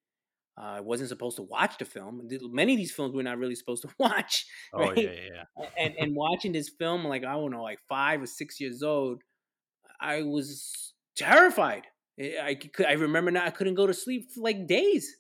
Uh, 0.61 0.77
I 0.77 0.81
wasn't 0.81 1.09
supposed 1.09 1.37
to 1.37 1.43
watch 1.43 1.79
the 1.79 1.85
film. 1.85 2.29
Many 2.53 2.75
of 2.75 2.79
these 2.79 2.93
films 2.93 3.15
we're 3.15 3.23
not 3.23 3.39
really 3.39 3.55
supposed 3.55 3.83
to 3.83 3.89
watch. 3.99 4.47
Right? 4.75 4.93
Oh 4.97 5.01
yeah, 5.01 5.11
yeah. 5.11 5.67
and 5.79 5.95
and 5.99 6.15
watching 6.15 6.53
this 6.53 6.69
film, 6.69 7.05
like 7.05 7.25
I 7.25 7.33
don't 7.33 7.51
know, 7.51 7.63
like 7.63 7.81
five 7.89 8.23
or 8.23 8.27
six 8.27 8.61
years 8.61 8.83
old, 8.83 9.23
I 10.01 10.23
was 10.23 10.93
terrified. 11.17 11.83
I 12.19 12.55
could, 12.55 12.87
I 12.87 12.93
remember 12.93 13.31
now 13.31 13.47
I 13.47 13.51
couldn't 13.51 13.75
go 13.75 13.87
to 13.87 13.95
sleep 13.95 14.31
for 14.35 14.43
like 14.43 14.67
days. 14.67 15.17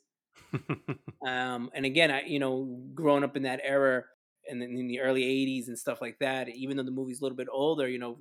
um, 1.27 1.71
and 1.75 1.87
again, 1.87 2.11
I 2.11 2.23
you 2.23 2.39
know, 2.39 2.81
growing 2.95 3.25
up 3.25 3.37
in 3.37 3.45
that 3.45 3.61
era, 3.65 4.05
and 4.49 4.63
in 4.63 4.89
the 4.89 5.01
early 5.01 5.23
'80s 5.23 5.69
and 5.69 5.79
stuff 5.79 6.01
like 6.01 6.19
that. 6.21 6.49
Even 6.49 6.77
though 6.77 6.83
the 6.83 6.91
movie's 6.91 7.21
a 7.21 7.25
little 7.25 7.37
bit 7.37 7.49
older, 7.51 7.89
you 7.89 7.99
know, 7.99 8.19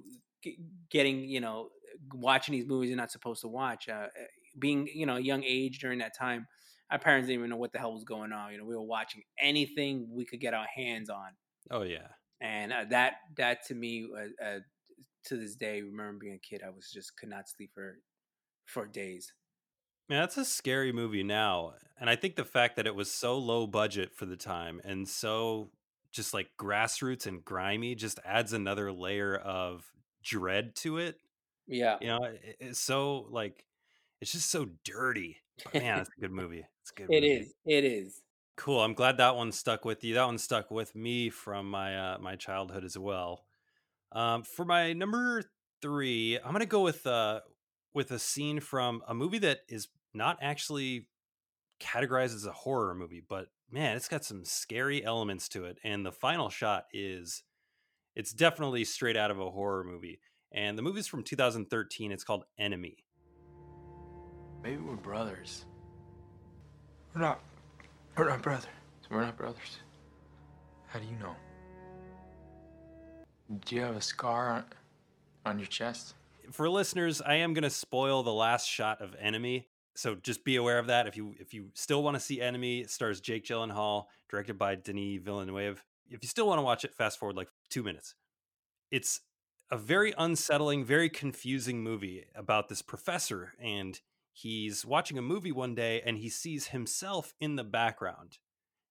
getting 0.90 1.22
you 1.22 1.42
know, 1.42 1.70
watching 2.14 2.54
these 2.54 2.66
movies 2.66 2.90
you're 2.90 2.98
not 2.98 3.12
supposed 3.12 3.42
to 3.42 3.48
watch. 3.48 3.90
Uh, 3.90 4.08
being 4.58 4.88
you 4.94 5.06
know, 5.06 5.18
young 5.18 5.44
age 5.44 5.80
during 5.80 6.00
that 6.00 6.18
time, 6.18 6.48
our 6.92 7.00
parents 7.00 7.28
didn't 7.28 7.40
even 7.40 7.50
know 7.50 7.58
what 7.58 7.72
the 7.72 7.80
hell 7.80 7.94
was 7.94 8.04
going 8.04 8.32
on. 8.32 8.52
You 8.52 8.60
know, 8.60 8.66
we 8.66 8.76
were 8.76 8.82
watching 8.82 9.22
anything 9.40 10.08
we 10.12 10.26
could 10.26 10.40
get 10.40 10.54
our 10.54 10.68
hands 10.76 11.10
on. 11.10 11.30
Oh 11.72 11.84
yeah, 11.84 12.08
and 12.42 12.74
uh, 12.74 12.86
that 12.90 13.14
that 13.38 13.66
to 13.68 13.76
me, 13.76 14.08
uh, 14.16 14.46
uh, 14.46 14.60
to 15.26 15.38
this 15.38 15.56
day, 15.56 15.82
remember 15.82 16.20
being 16.20 16.36
a 16.36 16.40
kid, 16.40 16.62
I 16.66 16.70
was 16.70 16.92
just 16.92 17.18
could 17.18 17.30
not 17.30 17.50
sleep 17.50 17.72
for 17.74 18.00
for 18.66 18.86
days. 18.86 19.34
Man, 20.10 20.22
that's 20.22 20.38
a 20.38 20.46
scary 20.46 20.92
movie 20.92 21.24
now. 21.24 21.74
And 22.00 22.10
I 22.10 22.16
think 22.16 22.36
the 22.36 22.46
fact 22.46 22.78
that 22.78 22.88
it 22.88 22.96
was 22.96 23.12
so 23.12 23.38
low 23.38 23.68
budget 23.68 24.16
for 24.16 24.26
the 24.26 24.36
time 24.36 24.82
and 24.84 25.08
so 25.08 25.70
just 26.12 26.34
like 26.34 26.50
grassroots 26.60 27.28
and 27.28 27.46
grimy 27.46 27.94
just 27.94 28.20
adds 28.26 28.52
another 28.52 28.92
layer 28.92 29.36
of 29.36 29.86
dread 30.24 30.76
to 30.78 30.98
it. 30.98 31.18
Yeah. 31.70 31.98
You 32.02 32.08
know, 32.08 32.24
it, 32.24 32.58
it's 32.60 32.80
so 32.80 33.28
like 33.30 33.66
it's 34.22 34.32
just 34.32 34.50
so 34.52 34.68
dirty. 34.84 35.38
But 35.64 35.76
man, 35.76 36.00
it's 36.02 36.10
a 36.18 36.22
good 36.22 36.32
movie. 36.32 36.66
It's 36.82 36.92
a 36.92 36.96
good 36.96 37.10
It 37.10 37.24
movie. 37.24 37.34
is. 37.34 37.54
It 37.66 37.86
is. 37.86 38.22
Cool. 38.58 38.82
I'm 38.82 38.94
glad 38.94 39.18
that 39.18 39.36
one 39.36 39.52
stuck 39.52 39.86
with 39.86 40.04
you. 40.04 40.16
That 40.16 40.26
one 40.26 40.38
stuck 40.38 40.70
with 40.72 40.96
me 40.96 41.30
from 41.30 41.70
my 41.70 41.98
uh 41.98 42.18
my 42.20 42.36
childhood 42.36 42.84
as 42.84 42.98
well. 42.98 43.46
Um 44.12 44.44
for 44.44 44.66
my 44.66 44.94
number 44.94 45.44
3, 45.82 46.38
I'm 46.40 46.52
going 46.52 46.60
to 46.60 46.66
go 46.66 46.82
with 46.82 47.08
uh 47.08 47.42
with 47.94 48.12
a 48.12 48.20
scene 48.20 48.60
from 48.60 49.02
a 49.08 49.14
movie 49.14 49.40
that 49.40 49.62
is 49.70 49.88
not 50.14 50.38
actually 50.42 51.08
categorized 51.82 52.36
as 52.36 52.46
a 52.46 52.52
horror 52.52 52.94
movie, 52.94 53.24
but 53.28 53.48
man, 53.72 53.96
it's 53.96 54.08
got 54.10 54.26
some 54.26 54.44
scary 54.44 55.04
elements 55.06 55.48
to 55.50 55.66
it. 55.66 55.78
And 55.84 56.06
the 56.06 56.12
final 56.12 56.50
shot 56.50 56.86
is 56.94 57.44
it's 58.16 58.34
definitely 58.34 58.84
straight 58.84 59.16
out 59.18 59.32
of 59.32 59.40
a 59.40 59.52
horror 59.52 59.84
movie. 59.84 60.20
And 60.52 60.78
the 60.78 60.82
movie's 60.82 61.08
from 61.08 61.24
2013. 61.24 62.12
It's 62.12 62.24
called 62.24 62.46
Enemy. 62.58 62.98
Maybe 64.64 64.78
we're 64.78 64.96
brothers. 64.96 65.66
We're 67.14 67.22
not. 67.22 67.42
We're 68.18 68.30
not 68.30 68.42
brothers. 68.42 68.68
We're 69.10 69.22
not 69.22 69.38
brothers. 69.38 69.80
How 70.88 71.00
do 71.00 71.06
you 71.06 71.16
know? 71.20 71.36
Do 73.66 73.76
you 73.76 73.82
have 73.82 73.96
a 73.96 74.02
scar 74.02 74.50
on, 74.50 74.64
on 75.46 75.60
your 75.60 75.68
chest? 75.68 76.14
For 76.52 76.70
listeners, 76.70 77.22
I 77.22 77.36
am 77.36 77.54
going 77.54 77.64
to 77.64 77.70
spoil 77.70 78.24
the 78.24 78.34
last 78.34 78.68
shot 78.68 79.02
of 79.02 79.16
Enemy. 79.20 79.68
So 79.96 80.16
just 80.16 80.44
be 80.44 80.56
aware 80.56 80.80
of 80.80 80.88
that. 80.88 81.08
If 81.08 81.18
you 81.18 81.36
if 81.40 81.54
you 81.54 81.70
still 81.74 82.04
want 82.04 82.16
to 82.16 82.20
see 82.20 82.42
Enemy, 82.42 82.82
it 82.82 82.90
stars 82.90 83.20
Jake 83.20 83.46
Gyllenhaal, 83.46 84.06
directed 84.30 84.58
by 84.58 84.76
Denis 84.76 85.20
Villeneuve. 85.22 85.84
If 86.10 86.24
you 86.24 86.28
still 86.30 86.48
want 86.48 86.60
to 86.60 86.64
watch 86.64 86.86
it, 86.86 86.94
fast 86.94 87.20
forward 87.20 87.36
like 87.36 87.50
two 87.70 87.84
minutes. 87.84 88.16
It's 88.92 89.22
a 89.72 89.78
very 89.78 90.12
mm-hmm. 90.12 90.22
unsettling, 90.22 90.86
very 90.86 91.10
confusing 91.10 91.84
movie 91.84 92.26
about 92.36 92.70
this 92.70 92.82
professor, 92.82 93.54
and 93.62 94.00
he's 94.32 94.86
watching 94.86 95.18
a 95.18 95.22
movie 95.22 95.52
one 95.52 95.76
day 95.76 96.02
and 96.06 96.18
he 96.18 96.30
sees 96.30 96.68
himself 96.68 97.34
in 97.40 97.56
the 97.56 97.64
background. 97.64 98.38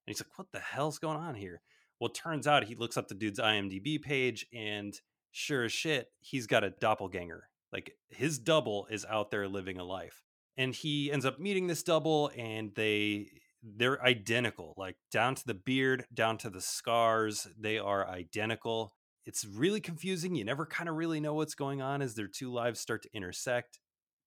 And 0.07 0.15
he's 0.15 0.21
like, 0.21 0.39
What 0.39 0.49
the 0.53 0.61
hell's 0.61 0.99
going 0.99 1.17
on 1.17 1.35
here? 1.35 1.63
Well, 2.01 2.11
it 2.11 2.15
turns 2.15 2.47
out 2.47 2.65
he 2.65 2.75
looks 2.75 2.97
up 2.97 3.09
the 3.09 3.15
dude's 3.15 3.41
IMDb 3.41 4.01
page, 4.01 4.47
and 4.55 4.95
sure 5.33 5.65
as 5.65 5.73
shit, 5.73 6.09
he's 6.21 6.47
got 6.47 6.65
a 6.65 6.71
doppelganger. 6.71 7.49
Like 7.73 7.93
his 8.09 8.39
double 8.39 8.87
is 8.91 9.05
out 9.05 9.31
there 9.31 9.49
living 9.49 9.79
a 9.79 9.85
life. 9.85 10.23
And 10.57 10.75
he 10.75 11.13
ends 11.13 11.25
up 11.25 11.39
meeting 11.39 11.67
this 11.67 11.83
double, 11.83 12.31
and 12.37 12.73
they 12.75 13.29
they're 13.63 14.03
identical, 14.03 14.75
like 14.77 14.97
down 15.11 15.35
to 15.35 15.47
the 15.47 15.55
beard, 15.55 16.07
down 16.15 16.39
to 16.39 16.51
the 16.51 16.61
scars. 16.61 17.49
They 17.59 17.79
are 17.79 18.09
identical. 18.09 18.93
It's 19.27 19.45
really 19.45 19.81
confusing. 19.81 20.35
You 20.35 20.45
never 20.45 20.67
kind 20.67 20.89
of 20.89 20.97
really 20.97 21.21
know 21.21 21.35
what's 21.35 21.55
going 21.55 21.83
on 21.83 22.03
as 22.03 22.15
their 22.15 22.29
two 22.29 22.53
lives 22.53 22.81
start 22.81 23.03
to 23.03 23.15
intersect. 23.15 23.79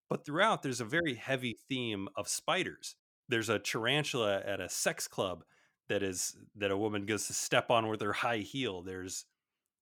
But 0.09 0.25
throughout, 0.25 0.61
there's 0.61 0.81
a 0.81 0.85
very 0.85 1.15
heavy 1.15 1.57
theme 1.69 2.07
of 2.15 2.27
spiders. 2.27 2.95
There's 3.29 3.49
a 3.49 3.59
tarantula 3.59 4.41
at 4.45 4.59
a 4.59 4.69
sex 4.69 5.07
club 5.07 5.43
that 5.89 6.03
is 6.03 6.35
that 6.55 6.71
a 6.71 6.77
woman 6.77 7.05
goes 7.05 7.27
to 7.27 7.33
step 7.33 7.71
on 7.71 7.87
with 7.87 8.01
her 8.01 8.13
high 8.13 8.39
heel. 8.39 8.81
There's 8.81 9.25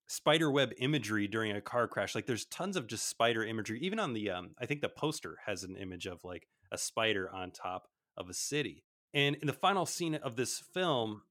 spider 0.07 0.49
web 0.51 0.71
imagery 0.79 1.27
during 1.27 1.51
a 1.51 1.61
car 1.61 1.87
crash. 1.87 2.15
Like 2.15 2.25
there's 2.25 2.45
tons 2.45 2.75
of 2.75 2.87
just 2.87 3.07
spider 3.07 3.43
imagery. 3.43 3.79
Even 3.81 3.99
on 3.99 4.13
the 4.13 4.29
um, 4.31 4.51
I 4.59 4.65
think 4.65 4.81
the 4.81 4.89
poster 4.89 5.37
has 5.45 5.63
an 5.63 5.75
image 5.75 6.05
of 6.05 6.23
like 6.23 6.47
a 6.71 6.77
spider 6.77 7.29
on 7.33 7.51
top 7.51 7.87
of 8.17 8.29
a 8.29 8.33
city. 8.33 8.83
And 9.13 9.35
in 9.37 9.47
the 9.47 9.53
final 9.53 9.85
scene 9.85 10.15
of 10.15 10.35
this 10.35 10.59
film, 10.73 11.23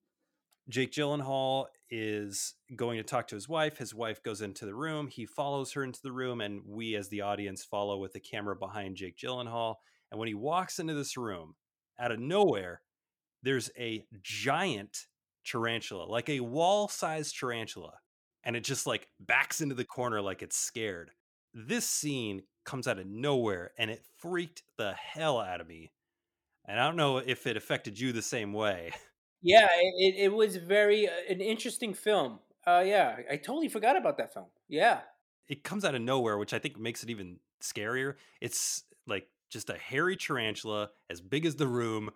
Jake 0.68 0.92
Gyllenhaal 0.92 1.66
is 1.90 2.54
going 2.76 2.98
to 2.98 3.02
talk 3.02 3.28
to 3.28 3.34
his 3.34 3.48
wife. 3.48 3.78
His 3.78 3.94
wife 3.94 4.22
goes 4.22 4.42
into 4.42 4.66
the 4.66 4.74
room. 4.74 5.08
He 5.08 5.26
follows 5.26 5.72
her 5.72 5.84
into 5.84 6.00
the 6.02 6.12
room, 6.12 6.40
and 6.40 6.62
we, 6.66 6.94
as 6.94 7.08
the 7.08 7.22
audience, 7.22 7.64
follow 7.64 7.98
with 7.98 8.12
the 8.12 8.20
camera 8.20 8.56
behind 8.56 8.96
Jake 8.96 9.16
Gyllenhaal. 9.16 9.76
And 10.10 10.18
when 10.18 10.28
he 10.28 10.34
walks 10.34 10.78
into 10.78 10.94
this 10.94 11.16
room, 11.16 11.54
out 11.98 12.12
of 12.12 12.20
nowhere, 12.20 12.82
there's 13.42 13.70
a 13.78 14.04
giant 14.22 15.06
tarantula, 15.44 16.04
like 16.04 16.28
a 16.28 16.40
wall 16.40 16.88
sized 16.88 17.36
tarantula, 17.38 17.94
and 18.44 18.56
it 18.56 18.64
just 18.64 18.86
like 18.86 19.08
backs 19.20 19.60
into 19.60 19.74
the 19.74 19.84
corner 19.84 20.20
like 20.20 20.42
it's 20.42 20.56
scared. 20.56 21.10
This 21.54 21.88
scene 21.88 22.42
comes 22.64 22.86
out 22.86 22.98
of 22.98 23.06
nowhere 23.06 23.72
and 23.78 23.90
it 23.90 24.02
freaked 24.18 24.62
the 24.76 24.92
hell 24.92 25.40
out 25.40 25.60
of 25.60 25.66
me. 25.66 25.90
And 26.66 26.78
I 26.78 26.86
don't 26.86 26.96
know 26.96 27.18
if 27.18 27.46
it 27.46 27.56
affected 27.56 27.98
you 27.98 28.12
the 28.12 28.22
same 28.22 28.52
way. 28.52 28.92
Yeah, 29.42 29.68
it, 29.98 30.14
it 30.16 30.32
was 30.32 30.56
very 30.56 31.08
uh, 31.08 31.12
an 31.28 31.40
interesting 31.40 31.94
film. 31.94 32.40
Uh, 32.66 32.82
yeah, 32.84 33.16
I 33.30 33.36
totally 33.36 33.68
forgot 33.68 33.96
about 33.96 34.18
that 34.18 34.32
film. 34.32 34.46
Yeah, 34.68 35.00
it 35.48 35.64
comes 35.64 35.84
out 35.84 35.94
of 35.94 36.02
nowhere, 36.02 36.38
which 36.38 36.52
I 36.52 36.58
think 36.58 36.78
makes 36.78 37.02
it 37.02 37.10
even 37.10 37.38
scarier. 37.62 38.14
It's 38.40 38.84
like 39.06 39.28
just 39.50 39.70
a 39.70 39.78
hairy 39.78 40.16
tarantula 40.16 40.90
as 41.08 41.20
big 41.20 41.46
as 41.46 41.56
the 41.56 41.66
room, 41.66 42.10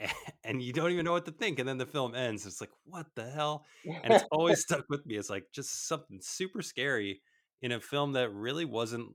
and 0.44 0.62
you 0.62 0.72
don't 0.72 0.90
even 0.90 1.04
know 1.04 1.12
what 1.12 1.26
to 1.26 1.32
think. 1.32 1.58
And 1.58 1.68
then 1.68 1.78
the 1.78 1.86
film 1.86 2.14
ends. 2.14 2.46
It's 2.46 2.60
like, 2.60 2.70
what 2.84 3.06
the 3.14 3.28
hell? 3.30 3.64
And 3.84 4.14
it's 4.14 4.24
always 4.30 4.60
stuck 4.60 4.84
with 4.88 5.04
me. 5.04 5.16
It's 5.16 5.30
like 5.30 5.44
just 5.52 5.86
something 5.86 6.20
super 6.20 6.62
scary 6.62 7.20
in 7.60 7.72
a 7.72 7.80
film 7.80 8.12
that 8.12 8.32
really 8.32 8.64
wasn't 8.64 9.14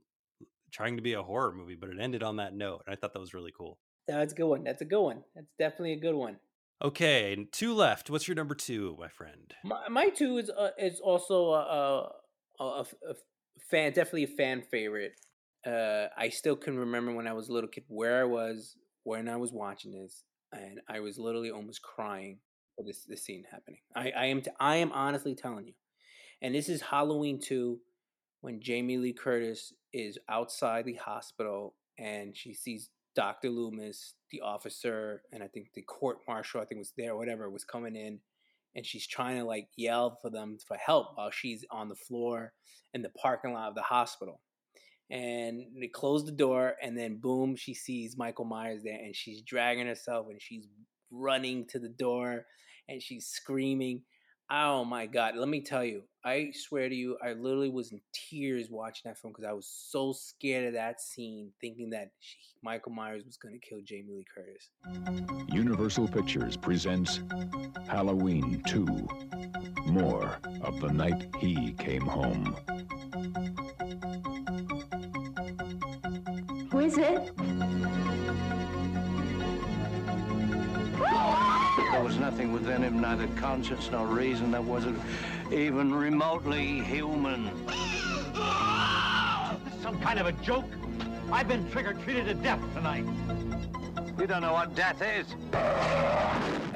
trying 0.70 0.96
to 0.96 1.02
be 1.02 1.14
a 1.14 1.22
horror 1.22 1.52
movie, 1.52 1.76
but 1.76 1.88
it 1.88 1.98
ended 2.00 2.22
on 2.22 2.36
that 2.36 2.54
note. 2.54 2.82
And 2.86 2.92
I 2.92 2.96
thought 2.96 3.12
that 3.12 3.20
was 3.20 3.34
really 3.34 3.52
cool. 3.56 3.78
That's 4.06 4.32
a 4.32 4.36
good 4.36 4.48
one. 4.48 4.64
That's 4.64 4.82
a 4.82 4.84
good 4.84 5.02
one. 5.02 5.22
That's 5.34 5.52
definitely 5.58 5.92
a 5.92 6.00
good 6.00 6.14
one. 6.14 6.36
Okay, 6.84 7.46
two 7.50 7.72
left. 7.72 8.10
What's 8.10 8.28
your 8.28 8.34
number 8.34 8.54
two, 8.54 8.94
my 9.00 9.08
friend? 9.08 9.54
My, 9.64 9.88
my 9.88 10.08
two 10.10 10.36
is 10.36 10.50
uh, 10.50 10.72
is 10.78 11.00
also 11.00 11.46
a, 11.54 12.10
a, 12.60 12.62
a, 12.62 12.86
a, 13.08 13.14
fan, 13.70 13.92
definitely 13.92 14.24
a 14.24 14.36
fan 14.36 14.60
favorite. 14.60 15.12
Uh, 15.66 16.08
I 16.14 16.28
still 16.28 16.56
can 16.56 16.78
remember 16.78 17.14
when 17.14 17.26
I 17.26 17.32
was 17.32 17.48
a 17.48 17.54
little 17.54 17.70
kid 17.70 17.84
where 17.88 18.20
I 18.20 18.24
was 18.24 18.76
when 19.04 19.30
I 19.30 19.36
was 19.36 19.50
watching 19.50 19.92
this, 19.92 20.24
and 20.52 20.78
I 20.86 21.00
was 21.00 21.18
literally 21.18 21.50
almost 21.50 21.80
crying 21.80 22.40
for 22.76 22.84
this 22.84 23.04
this 23.04 23.24
scene 23.24 23.44
happening. 23.50 23.80
I, 23.96 24.12
I 24.14 24.26
am 24.26 24.42
t- 24.42 24.50
I 24.60 24.76
am 24.76 24.92
honestly 24.92 25.34
telling 25.34 25.66
you, 25.66 25.74
and 26.42 26.54
this 26.54 26.68
is 26.68 26.82
Halloween 26.82 27.40
two, 27.40 27.80
when 28.42 28.60
Jamie 28.60 28.98
Lee 28.98 29.14
Curtis 29.14 29.72
is 29.94 30.18
outside 30.28 30.84
the 30.84 30.94
hospital 30.96 31.76
and 31.98 32.36
she 32.36 32.52
sees 32.52 32.90
Dr. 33.14 33.50
Loomis, 33.50 34.14
the 34.30 34.40
officer, 34.40 35.22
and 35.32 35.42
I 35.42 35.46
think 35.48 35.68
the 35.74 35.82
court 35.82 36.18
martial, 36.26 36.60
I 36.60 36.64
think 36.64 36.78
was 36.80 36.92
there, 36.96 37.16
whatever, 37.16 37.48
was 37.50 37.64
coming 37.64 37.96
in, 37.96 38.20
and 38.74 38.84
she's 38.84 39.06
trying 39.06 39.38
to 39.38 39.44
like 39.44 39.68
yell 39.76 40.18
for 40.20 40.30
them 40.30 40.58
for 40.66 40.76
help 40.76 41.16
while 41.16 41.30
she's 41.30 41.64
on 41.70 41.88
the 41.88 41.94
floor 41.94 42.52
in 42.92 43.02
the 43.02 43.10
parking 43.10 43.52
lot 43.52 43.68
of 43.68 43.74
the 43.74 43.82
hospital. 43.82 44.40
and 45.10 45.62
they 45.78 45.86
close 45.88 46.24
the 46.24 46.32
door, 46.32 46.74
and 46.82 46.96
then 46.98 47.16
boom, 47.18 47.54
she 47.56 47.74
sees 47.74 48.16
Michael 48.16 48.46
Myers 48.46 48.82
there, 48.82 48.98
and 48.98 49.14
she's 49.14 49.42
dragging 49.42 49.86
herself, 49.86 50.26
and 50.30 50.40
she's 50.40 50.66
running 51.10 51.66
to 51.68 51.78
the 51.78 51.90
door, 51.90 52.46
and 52.88 53.02
she's 53.02 53.26
screaming. 53.26 54.02
Oh 54.50 54.84
my 54.84 55.06
god! 55.06 55.36
Let 55.36 55.48
me 55.48 55.62
tell 55.62 55.82
you, 55.82 56.02
I 56.22 56.50
swear 56.52 56.88
to 56.88 56.94
you, 56.94 57.16
I 57.24 57.32
literally 57.32 57.70
was 57.70 57.92
in 57.92 58.00
tears 58.12 58.68
watching 58.70 59.02
that 59.06 59.18
film 59.18 59.32
because 59.32 59.48
I 59.48 59.52
was 59.52 59.66
so 59.66 60.12
scared 60.12 60.66
of 60.66 60.74
that 60.74 61.00
scene, 61.00 61.50
thinking 61.62 61.90
that 61.90 62.10
she, 62.20 62.36
Michael 62.62 62.92
Myers 62.92 63.24
was 63.24 63.38
going 63.38 63.58
to 63.58 63.66
kill 63.66 63.80
Jamie 63.82 64.12
Lee 64.12 64.26
Curtis. 64.34 64.68
Universal 65.48 66.08
Pictures 66.08 66.58
presents 66.58 67.20
Halloween 67.88 68.62
2 68.66 68.84
More 69.86 70.38
of 70.62 70.78
the 70.80 70.92
Night 70.92 71.26
He 71.40 71.72
Came 71.72 72.02
Home. 72.02 72.54
Who 76.70 76.80
is 76.80 76.98
it? 76.98 77.32
There 81.76 82.02
was 82.02 82.18
nothing 82.18 82.52
within 82.52 82.82
him, 82.82 83.00
neither 83.00 83.26
conscience 83.36 83.90
nor 83.90 84.06
reason, 84.06 84.50
that 84.52 84.62
wasn't 84.62 84.98
even 85.52 85.92
remotely 85.94 86.80
human. 86.80 87.50
Some 89.82 90.00
kind 90.00 90.18
of 90.18 90.26
a 90.26 90.32
joke? 90.42 90.66
I've 91.32 91.48
been 91.48 91.68
trigger 91.70 91.94
treated 91.94 92.26
to 92.26 92.34
death 92.34 92.60
tonight. 92.74 93.04
You 94.18 94.26
don't 94.26 94.42
know 94.42 94.52
what 94.52 94.74
death 94.74 95.02
is. 95.02 95.26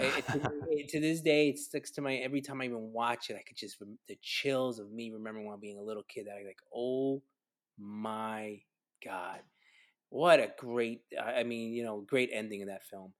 It, 0.00 0.24
it, 0.70 0.88
to 0.88 1.00
this 1.00 1.20
day, 1.20 1.50
it 1.50 1.58
sticks 1.58 1.90
to 1.92 2.00
my. 2.00 2.16
Every 2.16 2.40
time 2.40 2.60
I 2.60 2.64
even 2.64 2.92
watch 2.92 3.30
it, 3.30 3.36
I 3.36 3.42
could 3.42 3.56
just 3.56 3.78
the 4.08 4.18
chills 4.22 4.78
of 4.78 4.90
me 4.90 5.10
remembering 5.10 5.46
when 5.46 5.58
being 5.60 5.78
a 5.78 5.82
little 5.82 6.02
kid. 6.02 6.26
That 6.26 6.36
I 6.40 6.44
like, 6.44 6.60
oh 6.74 7.22
my 7.78 8.60
god, 9.04 9.40
what 10.08 10.40
a 10.40 10.52
great! 10.58 11.02
I 11.20 11.44
mean, 11.44 11.72
you 11.72 11.84
know, 11.84 12.00
great 12.00 12.30
ending 12.32 12.62
of 12.62 12.68
that 12.68 12.84
film. 12.84 13.12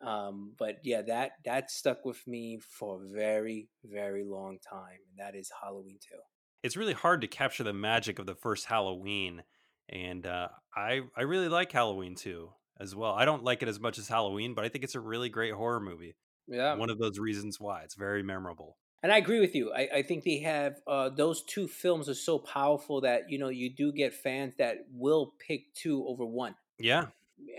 Um, 0.00 0.52
but 0.58 0.78
yeah, 0.84 1.02
that 1.02 1.32
that 1.44 1.70
stuck 1.70 2.04
with 2.04 2.24
me 2.26 2.60
for 2.60 3.02
a 3.02 3.08
very, 3.08 3.68
very 3.84 4.24
long 4.24 4.58
time, 4.58 4.98
and 5.10 5.18
that 5.18 5.36
is 5.36 5.50
Halloween 5.62 5.98
Two. 6.00 6.18
It's 6.62 6.76
really 6.76 6.92
hard 6.92 7.20
to 7.22 7.26
capture 7.28 7.64
the 7.64 7.72
magic 7.72 8.18
of 8.18 8.26
the 8.26 8.34
first 8.34 8.66
Halloween, 8.66 9.42
and 9.88 10.26
uh, 10.26 10.48
I 10.76 11.00
I 11.16 11.22
really 11.22 11.48
like 11.48 11.72
Halloween 11.72 12.14
Two 12.14 12.50
as 12.80 12.94
well. 12.94 13.12
I 13.12 13.24
don't 13.24 13.42
like 13.42 13.62
it 13.62 13.68
as 13.68 13.80
much 13.80 13.98
as 13.98 14.08
Halloween, 14.08 14.54
but 14.54 14.64
I 14.64 14.68
think 14.68 14.84
it's 14.84 14.94
a 14.94 15.00
really 15.00 15.28
great 15.28 15.54
horror 15.54 15.80
movie. 15.80 16.14
Yeah, 16.46 16.74
one 16.76 16.90
of 16.90 16.98
those 16.98 17.18
reasons 17.18 17.58
why 17.58 17.82
it's 17.82 17.96
very 17.96 18.22
memorable. 18.22 18.76
And 19.02 19.12
I 19.12 19.18
agree 19.18 19.38
with 19.38 19.54
you. 19.54 19.72
I, 19.72 19.88
I 19.96 20.02
think 20.02 20.24
they 20.24 20.38
have 20.40 20.80
uh, 20.86 21.08
those 21.10 21.44
two 21.44 21.68
films 21.68 22.08
are 22.08 22.14
so 22.14 22.38
powerful 22.38 23.00
that 23.02 23.30
you 23.30 23.38
know 23.38 23.48
you 23.48 23.74
do 23.74 23.92
get 23.92 24.14
fans 24.14 24.54
that 24.58 24.78
will 24.92 25.34
pick 25.44 25.72
two 25.74 26.04
over 26.06 26.24
one. 26.24 26.54
Yeah, 26.78 27.06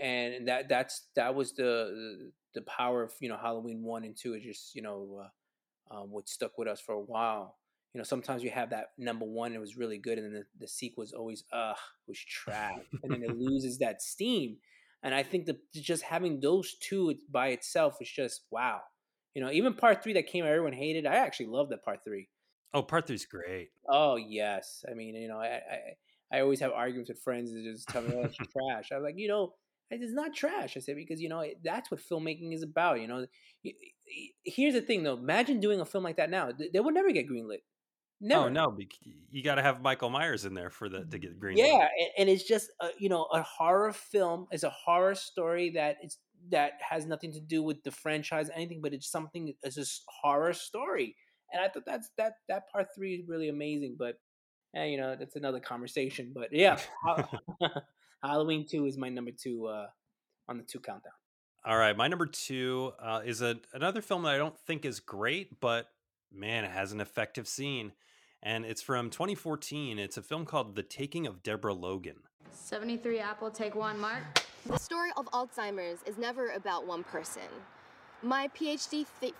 and 0.00 0.48
that 0.48 0.68
that's 0.68 1.08
that 1.16 1.34
was 1.34 1.52
the 1.52 2.32
the 2.54 2.62
power 2.62 3.02
of 3.02 3.12
you 3.20 3.28
know 3.28 3.36
Halloween 3.36 3.82
one 3.82 4.04
and 4.04 4.16
two. 4.16 4.34
It 4.34 4.42
just 4.42 4.74
you 4.74 4.82
know 4.82 5.22
uh, 5.24 5.28
um, 5.94 6.10
what 6.10 6.28
stuck 6.28 6.58
with 6.58 6.68
us 6.68 6.80
for 6.80 6.92
a 6.92 7.00
while. 7.00 7.56
You 7.94 7.98
know, 7.98 8.04
sometimes 8.04 8.44
you 8.44 8.50
have 8.50 8.70
that 8.70 8.92
number 8.98 9.24
one, 9.24 9.52
it 9.52 9.60
was 9.60 9.76
really 9.76 9.98
good, 9.98 10.18
and 10.18 10.26
then 10.26 10.32
the, 10.32 10.44
the 10.60 10.68
sequel 10.68 11.02
was 11.02 11.12
always 11.12 11.44
uh 11.52 11.74
was 12.06 12.18
trash, 12.18 12.84
and 13.02 13.12
then 13.12 13.22
it 13.22 13.36
loses 13.36 13.78
that 13.78 14.00
steam. 14.02 14.58
And 15.02 15.14
I 15.14 15.22
think 15.22 15.46
that 15.46 15.56
just 15.72 16.02
having 16.02 16.40
those 16.40 16.74
two 16.74 17.14
by 17.30 17.48
itself 17.48 17.96
is 18.00 18.10
just 18.10 18.42
wow. 18.50 18.80
You 19.34 19.42
know, 19.42 19.50
even 19.50 19.74
part 19.74 20.02
three 20.02 20.12
that 20.14 20.26
came 20.26 20.44
out, 20.44 20.50
everyone 20.50 20.72
hated. 20.72 21.06
I 21.06 21.14
actually 21.16 21.46
love 21.46 21.70
that 21.70 21.84
part 21.84 22.00
three. 22.04 22.28
Oh, 22.74 22.82
part 22.82 23.06
three's 23.06 23.26
great. 23.26 23.70
Oh 23.88 24.16
yes, 24.16 24.84
I 24.88 24.94
mean, 24.94 25.16
you 25.16 25.28
know, 25.28 25.38
I 25.38 25.60
I, 26.32 26.36
I 26.36 26.40
always 26.40 26.60
have 26.60 26.72
arguments 26.72 27.10
with 27.10 27.22
friends 27.22 27.52
that 27.52 27.64
just 27.64 27.88
tell 27.88 28.02
me, 28.02 28.12
"Oh, 28.14 28.24
it's 28.24 28.36
trash." 28.36 28.90
I'm 28.92 29.02
like, 29.02 29.16
you 29.16 29.28
know, 29.28 29.54
it's 29.90 30.12
not 30.12 30.34
trash. 30.34 30.76
I 30.76 30.80
said 30.80 30.96
because 30.96 31.20
you 31.20 31.28
know 31.28 31.44
that's 31.64 31.90
what 31.90 32.00
filmmaking 32.00 32.54
is 32.54 32.62
about. 32.62 33.00
You 33.00 33.08
know, 33.08 33.26
here's 34.44 34.74
the 34.74 34.80
thing 34.80 35.02
though. 35.02 35.16
Imagine 35.16 35.60
doing 35.60 35.80
a 35.80 35.84
film 35.84 36.04
like 36.04 36.16
that 36.16 36.30
now. 36.30 36.50
They 36.72 36.80
would 36.80 36.94
never 36.94 37.10
get 37.12 37.28
greenlit. 37.28 37.62
Never. 38.20 38.44
Oh 38.44 38.48
no, 38.48 38.76
you 39.30 39.42
got 39.42 39.54
to 39.54 39.62
have 39.62 39.80
Michael 39.80 40.10
Myers 40.10 40.44
in 40.44 40.54
there 40.54 40.70
for 40.70 40.88
the 40.88 41.04
to 41.04 41.18
get 41.18 41.40
greenlit. 41.40 41.58
Yeah, 41.58 41.88
and 42.18 42.28
it's 42.28 42.44
just 42.44 42.70
a, 42.80 42.88
you 42.98 43.08
know 43.08 43.26
a 43.32 43.42
horror 43.42 43.92
film 43.92 44.46
is 44.52 44.62
a 44.62 44.70
horror 44.70 45.14
story 45.14 45.70
that 45.70 45.96
it's 46.02 46.18
that 46.50 46.72
has 46.88 47.06
nothing 47.06 47.32
to 47.32 47.40
do 47.40 47.62
with 47.62 47.82
the 47.82 47.90
franchise 47.90 48.48
or 48.48 48.52
anything, 48.52 48.80
but 48.82 48.92
it's 48.92 49.10
something 49.10 49.54
it's 49.62 49.78
a 49.78 49.84
horror 50.22 50.52
story. 50.52 51.16
And 51.52 51.62
I 51.62 51.68
thought 51.68 51.84
that's 51.86 52.10
that 52.16 52.34
that 52.48 52.70
part 52.70 52.88
three 52.94 53.14
is 53.14 53.26
really 53.26 53.48
amazing. 53.48 53.96
But 53.98 54.16
and 54.74 54.84
eh, 54.84 54.86
you 54.86 54.98
know 54.98 55.16
that's 55.18 55.36
another 55.36 55.60
conversation. 55.60 56.32
But 56.34 56.48
yeah. 56.52 56.78
Halloween 58.22 58.66
two 58.68 58.86
is 58.86 58.98
my 58.98 59.08
number 59.08 59.30
two 59.30 59.66
uh, 59.66 59.86
on 60.48 60.58
the 60.58 60.64
two 60.64 60.80
countdown. 60.80 61.12
All 61.64 61.76
right, 61.76 61.96
my 61.96 62.08
number 62.08 62.26
two 62.26 62.92
uh, 62.98 63.20
is 63.24 63.42
a, 63.42 63.56
another 63.74 64.00
film 64.00 64.22
that 64.22 64.34
I 64.34 64.38
don't 64.38 64.58
think 64.66 64.84
is 64.84 64.98
great, 64.98 65.60
but 65.60 65.88
man, 66.32 66.64
it 66.64 66.70
has 66.70 66.92
an 66.92 67.00
effective 67.00 67.46
scene, 67.46 67.92
and 68.42 68.64
it's 68.64 68.80
from 68.80 69.10
2014. 69.10 69.98
It's 69.98 70.16
a 70.16 70.22
film 70.22 70.46
called 70.46 70.74
The 70.74 70.82
Taking 70.82 71.26
of 71.26 71.42
Deborah 71.42 71.74
Logan. 71.74 72.16
73 72.52 73.18
Apple, 73.18 73.50
take 73.50 73.74
one, 73.74 73.98
Mark. 73.98 74.22
The 74.66 74.78
story 74.78 75.10
of 75.16 75.26
Alzheimer's 75.32 76.00
is 76.06 76.18
never 76.18 76.50
about 76.50 76.86
one 76.86 77.04
person. 77.04 77.42
My 78.22 78.48
PhD. 78.48 79.06
Th- 79.20 79.34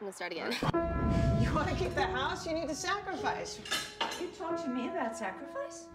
I'm 0.00 0.06
gonna 0.06 0.12
start 0.12 0.32
again. 0.32 0.54
You 1.42 1.54
want 1.54 1.68
to 1.68 1.74
keep 1.74 1.94
the 1.94 2.02
house? 2.02 2.46
You 2.46 2.54
need 2.54 2.68
to 2.68 2.74
sacrifice. 2.74 3.58
You 4.20 4.26
talk 4.38 4.62
to 4.64 4.68
me 4.68 4.88
about 4.88 5.16
sacrifice? 5.16 5.86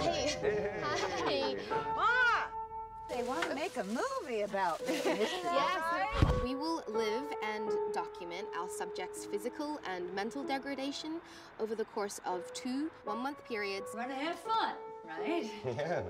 Hey. 0.00 0.36
Hi. 0.82 1.56
Ma! 1.96 3.14
They 3.14 3.22
want 3.24 3.42
to 3.42 3.54
make 3.54 3.76
a 3.76 3.84
movie 3.84 4.42
about 4.42 4.86
me. 4.86 5.00
Yes. 5.04 5.82
Right? 5.92 6.42
We 6.44 6.54
will 6.54 6.82
live 6.88 7.24
and 7.42 7.68
document 7.92 8.46
our 8.58 8.68
subjects' 8.68 9.24
physical 9.26 9.80
and 9.92 10.12
mental 10.14 10.44
degradation 10.44 11.20
over 11.60 11.74
the 11.74 11.84
course 11.86 12.20
of 12.24 12.52
two 12.52 12.90
one-month 13.04 13.44
periods. 13.46 13.88
We're 13.94 14.02
gonna 14.02 14.14
have 14.14 14.38
fun, 14.38 14.74
right? 15.06 15.50
Yeah. 15.66 16.02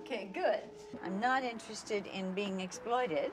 Okay, 0.00 0.30
good. 0.32 0.60
I'm 1.04 1.18
not 1.20 1.44
interested 1.44 2.06
in 2.06 2.32
being 2.32 2.60
exploited. 2.60 3.32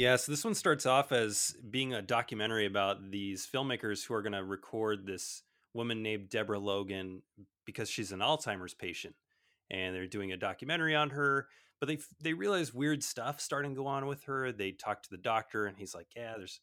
Yeah, 0.00 0.16
so 0.16 0.32
this 0.32 0.46
one 0.46 0.54
starts 0.54 0.86
off 0.86 1.12
as 1.12 1.54
being 1.68 1.92
a 1.92 2.00
documentary 2.00 2.64
about 2.64 3.10
these 3.10 3.46
filmmakers 3.46 4.02
who 4.02 4.14
are 4.14 4.22
going 4.22 4.32
to 4.32 4.42
record 4.42 5.04
this 5.04 5.42
woman 5.74 6.02
named 6.02 6.30
Deborah 6.30 6.58
Logan 6.58 7.20
because 7.66 7.90
she's 7.90 8.10
an 8.10 8.20
Alzheimer's 8.20 8.72
patient, 8.72 9.14
and 9.70 9.94
they're 9.94 10.06
doing 10.06 10.32
a 10.32 10.38
documentary 10.38 10.96
on 10.96 11.10
her. 11.10 11.48
But 11.80 11.90
they 11.90 11.98
they 12.18 12.32
realize 12.32 12.72
weird 12.72 13.04
stuff 13.04 13.42
starting 13.42 13.72
to 13.72 13.76
go 13.76 13.86
on 13.86 14.06
with 14.06 14.24
her. 14.24 14.52
They 14.52 14.72
talk 14.72 15.02
to 15.02 15.10
the 15.10 15.18
doctor, 15.18 15.66
and 15.66 15.76
he's 15.76 15.94
like, 15.94 16.06
"Yeah, 16.16 16.32
there's 16.38 16.60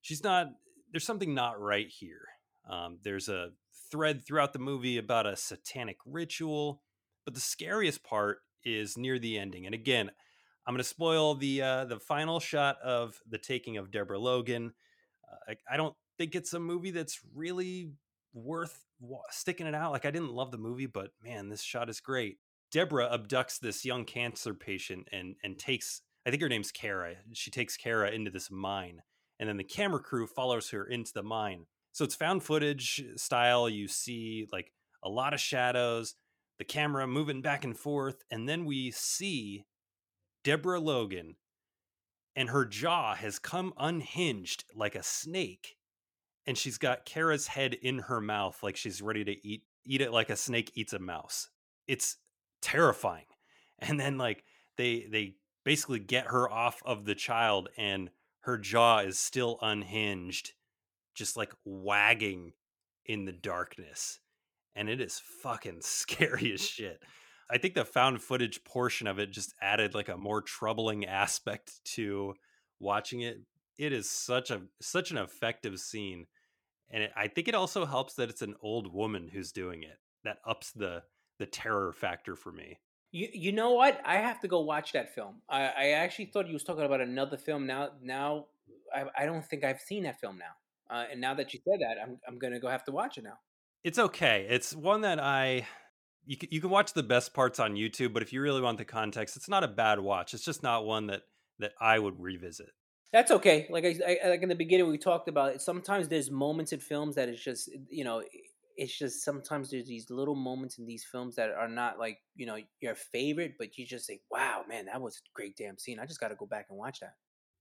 she's 0.00 0.24
not 0.24 0.48
there's 0.90 1.06
something 1.06 1.34
not 1.34 1.60
right 1.60 1.86
here." 1.88 2.26
Um, 2.68 2.98
there's 3.04 3.28
a 3.28 3.50
thread 3.92 4.26
throughout 4.26 4.52
the 4.52 4.58
movie 4.58 4.98
about 4.98 5.28
a 5.28 5.36
satanic 5.36 5.98
ritual, 6.04 6.82
but 7.24 7.34
the 7.34 7.40
scariest 7.40 8.02
part 8.02 8.38
is 8.64 8.98
near 8.98 9.20
the 9.20 9.38
ending. 9.38 9.66
And 9.66 9.74
again, 9.76 10.10
I'm 10.66 10.74
going 10.74 10.78
to 10.78 10.84
spoil 10.84 11.34
the 11.34 11.62
uh, 11.62 11.84
the 11.86 11.98
final 11.98 12.40
shot 12.40 12.80
of 12.82 13.20
the 13.28 13.38
taking 13.38 13.76
of 13.76 13.90
Deborah 13.90 14.18
Logan. 14.18 14.72
Uh, 15.30 15.52
I, 15.52 15.74
I, 15.74 15.76
don't 15.76 15.94
think 16.18 16.34
it's 16.34 16.52
a 16.52 16.60
movie 16.60 16.92
that's 16.92 17.20
really 17.34 17.90
worth 18.32 18.84
sticking 19.30 19.66
it 19.66 19.74
out. 19.74 19.92
Like 19.92 20.06
I 20.06 20.10
didn't 20.10 20.32
love 20.32 20.52
the 20.52 20.58
movie, 20.58 20.86
but 20.86 21.10
man, 21.22 21.48
this 21.48 21.62
shot 21.62 21.90
is 21.90 22.00
great. 22.00 22.38
Deborah 22.70 23.10
abducts 23.12 23.58
this 23.58 23.84
young 23.84 24.04
cancer 24.04 24.54
patient 24.54 25.08
and 25.12 25.34
and 25.42 25.58
takes 25.58 26.02
I 26.26 26.30
think 26.30 26.42
her 26.42 26.48
name's 26.48 26.70
Kara. 26.70 27.16
She 27.32 27.50
takes 27.50 27.76
Kara 27.76 28.10
into 28.10 28.30
this 28.30 28.50
mine, 28.50 29.02
and 29.40 29.48
then 29.48 29.56
the 29.56 29.64
camera 29.64 30.00
crew 30.00 30.26
follows 30.26 30.70
her 30.70 30.84
into 30.84 31.12
the 31.12 31.24
mine. 31.24 31.66
So 31.90 32.04
it's 32.04 32.14
found 32.14 32.44
footage 32.44 33.04
style. 33.16 33.68
You 33.68 33.88
see 33.88 34.46
like 34.52 34.72
a 35.02 35.08
lot 35.08 35.34
of 35.34 35.40
shadows, 35.40 36.14
the 36.58 36.64
camera 36.64 37.06
moving 37.08 37.42
back 37.42 37.64
and 37.64 37.76
forth, 37.76 38.22
and 38.30 38.48
then 38.48 38.64
we 38.64 38.92
see 38.92 39.64
Deborah 40.44 40.80
Logan, 40.80 41.36
and 42.34 42.50
her 42.50 42.64
jaw 42.64 43.14
has 43.14 43.38
come 43.38 43.72
unhinged 43.78 44.64
like 44.74 44.94
a 44.94 45.02
snake, 45.02 45.76
and 46.46 46.56
she's 46.56 46.78
got 46.78 47.04
Kara's 47.04 47.46
head 47.48 47.74
in 47.74 48.00
her 48.00 48.20
mouth 48.20 48.62
like 48.62 48.76
she's 48.76 49.02
ready 49.02 49.24
to 49.24 49.46
eat 49.46 49.62
eat 49.84 50.00
it 50.00 50.12
like 50.12 50.30
a 50.30 50.36
snake 50.36 50.72
eats 50.74 50.92
a 50.92 50.98
mouse. 50.98 51.48
It's 51.86 52.16
terrifying. 52.60 53.24
And 53.84 53.98
then 53.98 54.16
like 54.16 54.44
they 54.76 55.08
they 55.10 55.34
basically 55.64 55.98
get 55.98 56.28
her 56.28 56.48
off 56.48 56.80
of 56.84 57.04
the 57.04 57.16
child 57.16 57.68
and 57.76 58.10
her 58.42 58.56
jaw 58.56 58.98
is 59.00 59.18
still 59.18 59.58
unhinged, 59.60 60.52
just 61.16 61.36
like 61.36 61.52
wagging 61.64 62.52
in 63.04 63.24
the 63.24 63.32
darkness. 63.32 64.20
And 64.76 64.88
it 64.88 65.00
is 65.00 65.20
fucking 65.42 65.78
scary 65.80 66.52
as 66.52 66.60
shit. 66.60 67.02
I 67.50 67.58
think 67.58 67.74
the 67.74 67.84
found 67.84 68.22
footage 68.22 68.64
portion 68.64 69.06
of 69.06 69.18
it 69.18 69.30
just 69.30 69.54
added 69.60 69.94
like 69.94 70.08
a 70.08 70.16
more 70.16 70.40
troubling 70.40 71.04
aspect 71.06 71.84
to 71.94 72.34
watching 72.80 73.20
it. 73.20 73.40
It 73.78 73.92
is 73.92 74.08
such 74.08 74.50
a 74.50 74.62
such 74.80 75.10
an 75.10 75.18
effective 75.18 75.78
scene, 75.80 76.26
and 76.90 77.04
it, 77.04 77.12
I 77.16 77.28
think 77.28 77.48
it 77.48 77.54
also 77.54 77.86
helps 77.86 78.14
that 78.14 78.28
it's 78.28 78.42
an 78.42 78.54
old 78.60 78.92
woman 78.92 79.28
who's 79.32 79.52
doing 79.52 79.82
it. 79.82 79.98
That 80.24 80.38
ups 80.46 80.72
the 80.72 81.02
the 81.38 81.46
terror 81.46 81.92
factor 81.92 82.36
for 82.36 82.52
me. 82.52 82.78
You 83.10 83.28
you 83.32 83.52
know 83.52 83.72
what? 83.72 84.00
I 84.04 84.16
have 84.16 84.40
to 84.40 84.48
go 84.48 84.60
watch 84.60 84.92
that 84.92 85.14
film. 85.14 85.42
I, 85.48 85.62
I 85.62 85.88
actually 85.90 86.26
thought 86.26 86.46
you 86.46 86.52
was 86.52 86.64
talking 86.64 86.84
about 86.84 87.00
another 87.00 87.36
film. 87.36 87.66
Now 87.66 87.90
now 88.02 88.46
I, 88.94 89.04
I 89.16 89.26
don't 89.26 89.44
think 89.44 89.64
I've 89.64 89.80
seen 89.80 90.04
that 90.04 90.20
film 90.20 90.38
now. 90.38 90.94
Uh, 90.94 91.04
and 91.10 91.20
now 91.20 91.32
that 91.34 91.54
you 91.54 91.60
said 91.64 91.80
that, 91.80 92.00
I'm 92.02 92.18
I'm 92.28 92.38
gonna 92.38 92.60
go 92.60 92.68
have 92.68 92.84
to 92.84 92.92
watch 92.92 93.18
it 93.18 93.24
now. 93.24 93.38
It's 93.84 93.98
okay. 93.98 94.46
It's 94.48 94.74
one 94.74 95.00
that 95.00 95.18
I 95.18 95.66
you 96.24 96.36
can, 96.36 96.48
you 96.52 96.60
can 96.60 96.70
watch 96.70 96.92
the 96.92 97.02
best 97.02 97.34
parts 97.34 97.58
on 97.58 97.74
YouTube, 97.74 98.12
but 98.12 98.22
if 98.22 98.32
you 98.32 98.40
really 98.40 98.60
want 98.60 98.78
the 98.78 98.84
context, 98.84 99.36
it's 99.36 99.48
not 99.48 99.64
a 99.64 99.68
bad 99.68 99.98
watch. 100.00 100.34
It's 100.34 100.44
just 100.44 100.62
not 100.62 100.84
one 100.84 101.08
that 101.08 101.22
that 101.58 101.72
I 101.80 101.98
would 101.98 102.20
revisit. 102.20 102.70
That's 103.12 103.30
okay. 103.30 103.66
Like 103.70 103.84
I, 103.84 104.18
I 104.24 104.28
like 104.30 104.42
in 104.42 104.48
the 104.48 104.54
beginning 104.54 104.88
we 104.88 104.98
talked 104.98 105.28
about 105.28 105.54
it. 105.54 105.60
Sometimes 105.60 106.08
there's 106.08 106.30
moments 106.30 106.72
in 106.72 106.80
films 106.80 107.16
that 107.16 107.28
it's 107.28 107.42
just 107.42 107.70
you 107.90 108.04
know 108.04 108.22
it's 108.76 108.98
just 108.98 109.22
sometimes 109.22 109.70
there's 109.70 109.86
these 109.86 110.08
little 110.10 110.34
moments 110.34 110.78
in 110.78 110.86
these 110.86 111.04
films 111.04 111.36
that 111.36 111.50
are 111.50 111.68
not 111.68 111.98
like 111.98 112.18
you 112.34 112.46
know 112.46 112.56
your 112.80 112.94
favorite, 112.94 113.54
but 113.58 113.76
you 113.76 113.86
just 113.86 114.06
say, 114.06 114.20
"Wow, 114.30 114.64
man, 114.68 114.86
that 114.86 115.00
was 115.00 115.16
a 115.16 115.20
great 115.34 115.56
damn 115.56 115.78
scene." 115.78 115.98
I 115.98 116.06
just 116.06 116.20
got 116.20 116.28
to 116.28 116.36
go 116.36 116.46
back 116.46 116.66
and 116.70 116.78
watch 116.78 117.00
that. 117.00 117.14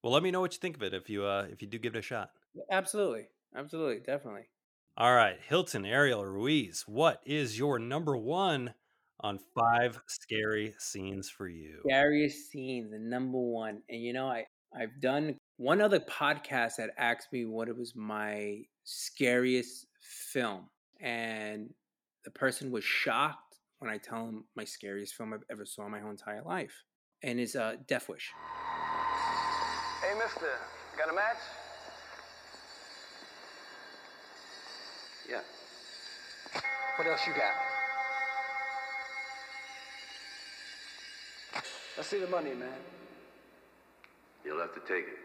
Well, 0.03 0.13
let 0.13 0.23
me 0.23 0.31
know 0.31 0.41
what 0.41 0.53
you 0.53 0.59
think 0.59 0.77
of 0.77 0.83
it 0.83 0.93
if 0.93 1.09
you 1.09 1.25
uh 1.25 1.47
if 1.51 1.61
you 1.61 1.67
do 1.67 1.77
give 1.77 1.95
it 1.95 1.99
a 1.99 2.01
shot. 2.01 2.31
Absolutely, 2.71 3.27
absolutely, 3.55 3.99
definitely. 3.99 4.47
All 5.01 5.15
right, 5.15 5.39
Hilton 5.47 5.83
Ariel 5.83 6.23
Ruiz, 6.23 6.83
what 6.85 7.21
is 7.25 7.57
your 7.57 7.79
number 7.79 8.15
one 8.15 8.75
on 9.19 9.39
five 9.55 9.99
scary 10.05 10.75
scenes 10.77 11.27
for 11.27 11.47
you? 11.47 11.79
Scariest 11.87 12.51
scenes, 12.51 12.91
the 12.91 12.99
number 12.99 13.39
one, 13.39 13.81
and 13.89 13.99
you 13.99 14.13
know 14.13 14.27
I 14.27 14.45
I've 14.79 15.01
done 15.01 15.37
one 15.57 15.81
other 15.81 15.99
podcast 16.01 16.73
that 16.77 16.91
asked 16.99 17.33
me 17.33 17.45
what 17.45 17.67
it 17.67 17.75
was 17.75 17.95
my 17.95 18.59
scariest 18.83 19.87
film, 20.01 20.69
and 21.01 21.71
the 22.23 22.29
person 22.29 22.69
was 22.69 22.83
shocked 22.83 23.57
when 23.79 23.89
I 23.89 23.97
tell 23.97 24.27
him 24.27 24.43
my 24.55 24.65
scariest 24.65 25.15
film 25.15 25.33
I've 25.33 25.41
ever 25.49 25.65
saw 25.65 25.87
in 25.87 25.91
my 25.93 25.99
whole 25.99 26.11
entire 26.11 26.43
life, 26.43 26.83
and 27.23 27.39
it's 27.39 27.55
uh, 27.55 27.77
Death 27.87 28.07
Wish. 28.07 28.29
Hey, 30.03 30.13
mister, 30.19 30.45
got 30.95 31.09
a 31.09 31.15
match? 31.15 31.37
Yeah. 35.31 35.39
What 37.01 37.09
else 37.09 37.25
you 37.25 37.33
got? 37.33 37.53
Let's 41.97 42.07
see 42.07 42.19
the 42.19 42.27
money, 42.27 42.53
man. 42.53 42.69
You'll 44.45 44.59
have 44.59 44.75
to 44.75 44.81
take 44.81 45.05
it. 45.07 45.17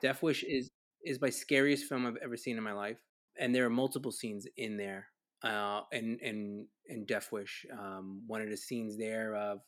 Death 0.00 0.22
Wish 0.22 0.44
is 0.44 0.70
is 1.04 1.20
my 1.20 1.28
scariest 1.28 1.84
film 1.84 2.06
I've 2.06 2.16
ever 2.24 2.38
seen 2.38 2.56
in 2.56 2.62
my 2.62 2.72
life, 2.72 2.96
and 3.38 3.54
there 3.54 3.66
are 3.66 3.70
multiple 3.70 4.10
scenes 4.10 4.46
in 4.56 4.78
there. 4.78 5.08
Uh, 5.44 5.82
and 5.92 6.18
and 6.22 6.64
and 6.88 7.06
Death 7.06 7.30
Wish, 7.32 7.66
um, 7.78 8.22
one 8.26 8.40
of 8.40 8.48
the 8.48 8.56
scenes 8.56 8.96
there 8.96 9.34
of 9.34 9.60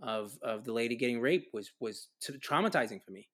of 0.00 0.38
of 0.42 0.64
the 0.64 0.72
lady 0.72 0.96
getting 0.96 1.20
raped 1.20 1.52
was 1.52 1.70
was 1.80 2.08
traumatizing 2.22 3.04
for 3.04 3.10
me. 3.10 3.28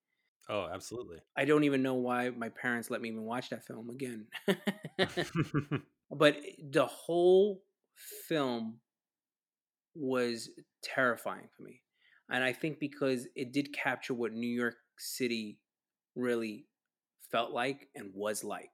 Oh, 0.49 0.67
absolutely. 0.73 1.19
I 1.37 1.45
don't 1.45 1.65
even 1.65 1.83
know 1.83 1.95
why 1.95 2.31
my 2.31 2.49
parents 2.49 2.91
let 2.91 3.03
me 3.03 3.11
even 3.11 3.25
watch 3.25 3.51
that 3.51 3.67
film 3.67 3.91
again. 3.91 4.27
but 6.11 6.37
the 6.71 6.87
whole 6.87 7.63
film 8.29 8.79
was 9.95 10.51
terrifying 10.83 11.49
for 11.57 11.65
me. 11.65 11.83
And 12.31 12.45
I 12.45 12.53
think 12.53 12.79
because 12.79 13.27
it 13.35 13.53
did 13.53 13.73
capture 13.75 14.15
what 14.15 14.33
New 14.33 14.49
York 14.49 14.77
City 14.99 15.59
really 16.15 16.67
felt 17.31 17.53
like 17.53 17.89
and 17.95 18.11
was 18.15 18.45
like. 18.45 18.73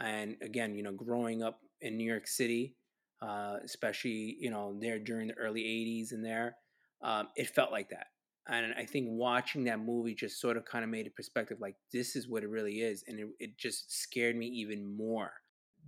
And 0.00 0.36
again, 0.42 0.74
you 0.74 0.82
know, 0.82 0.92
growing 0.92 1.42
up 1.42 1.60
in 1.80 1.96
New 1.96 2.08
York 2.08 2.26
City, 2.26 2.76
uh, 3.20 3.56
especially, 3.64 4.36
you 4.38 4.50
know, 4.50 4.76
there 4.80 4.98
during 4.98 5.28
the 5.28 5.34
early 5.34 5.62
80s 5.62 6.12
and 6.12 6.24
there, 6.24 6.56
um, 7.02 7.28
it 7.36 7.48
felt 7.48 7.72
like 7.72 7.90
that. 7.90 8.06
And 8.48 8.74
I 8.78 8.84
think 8.84 9.08
watching 9.10 9.64
that 9.64 9.80
movie 9.80 10.14
just 10.14 10.40
sort 10.40 10.56
of 10.56 10.64
kind 10.64 10.82
of 10.82 10.90
made 10.90 11.06
a 11.06 11.10
perspective 11.10 11.58
like, 11.60 11.76
this 11.92 12.16
is 12.16 12.28
what 12.28 12.42
it 12.42 12.48
really 12.48 12.80
is. 12.80 13.04
And 13.06 13.20
it, 13.20 13.26
it 13.38 13.58
just 13.58 13.92
scared 13.92 14.36
me 14.36 14.46
even 14.46 14.96
more. 14.96 15.32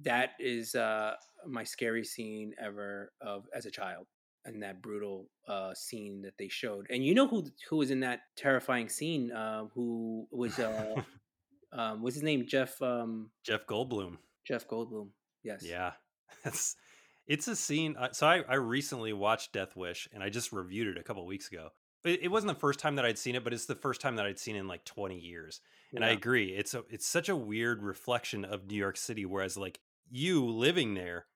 That 0.02 0.30
is 0.38 0.74
uh, 0.74 1.14
my 1.46 1.64
scary 1.64 2.04
scene 2.04 2.54
ever 2.62 3.12
of 3.20 3.46
as 3.54 3.66
a 3.66 3.70
child 3.70 4.06
and 4.44 4.62
that 4.62 4.82
brutal 4.82 5.28
uh, 5.48 5.74
scene 5.74 6.22
that 6.22 6.34
they 6.38 6.48
showed. 6.48 6.86
And 6.90 7.04
you 7.04 7.14
know 7.14 7.26
who 7.26 7.46
who 7.68 7.76
was 7.76 7.90
in 7.90 8.00
that 8.00 8.20
terrifying 8.36 8.88
scene? 8.88 9.32
Uh, 9.32 9.64
who 9.74 10.26
was 10.30 10.58
uh, 10.58 11.02
um, 11.72 12.02
what's 12.02 12.16
his 12.16 12.22
name? 12.22 12.46
Jeff 12.46 12.80
um, 12.82 13.30
Jeff 13.44 13.66
Goldblum. 13.66 14.16
Jeff 14.46 14.66
Goldblum. 14.66 15.08
Yes. 15.42 15.62
Yeah. 15.64 15.92
It's 16.44 16.76
it's 17.26 17.48
a 17.48 17.56
scene. 17.56 17.96
Uh, 17.98 18.08
so 18.12 18.26
I, 18.26 18.42
I 18.48 18.54
recently 18.54 19.12
watched 19.12 19.52
Death 19.52 19.76
Wish 19.76 20.08
and 20.12 20.22
I 20.22 20.30
just 20.30 20.52
reviewed 20.52 20.86
it 20.88 20.98
a 20.98 21.02
couple 21.02 21.26
weeks 21.26 21.48
ago. 21.48 21.68
It, 22.04 22.24
it, 22.24 22.28
wasn't 22.28 22.52
the 22.52 22.60
first 22.60 22.80
time 22.80 22.96
that 22.96 23.04
I'd 23.04 23.18
seen 23.18 23.34
it, 23.34 23.44
but 23.44 23.52
it's 23.52 23.66
the 23.66 23.74
first 23.74 24.00
time 24.00 24.16
that 24.16 24.26
I'd 24.26 24.38
seen 24.38 24.56
it 24.56 24.60
in 24.60 24.68
like 24.68 24.84
20 24.84 25.18
years. 25.18 25.60
And 25.92 26.02
yeah. 26.02 26.08
I 26.08 26.12
agree. 26.12 26.50
It's 26.50 26.74
a 26.74 26.84
it's 26.88 27.06
such 27.06 27.28
a 27.28 27.36
weird 27.36 27.82
reflection 27.82 28.44
of 28.44 28.66
New 28.66 28.76
York 28.76 28.96
City. 28.96 29.26
Whereas 29.26 29.56
like 29.56 29.80
you 30.10 30.46
living 30.46 30.94
there, 30.94 31.26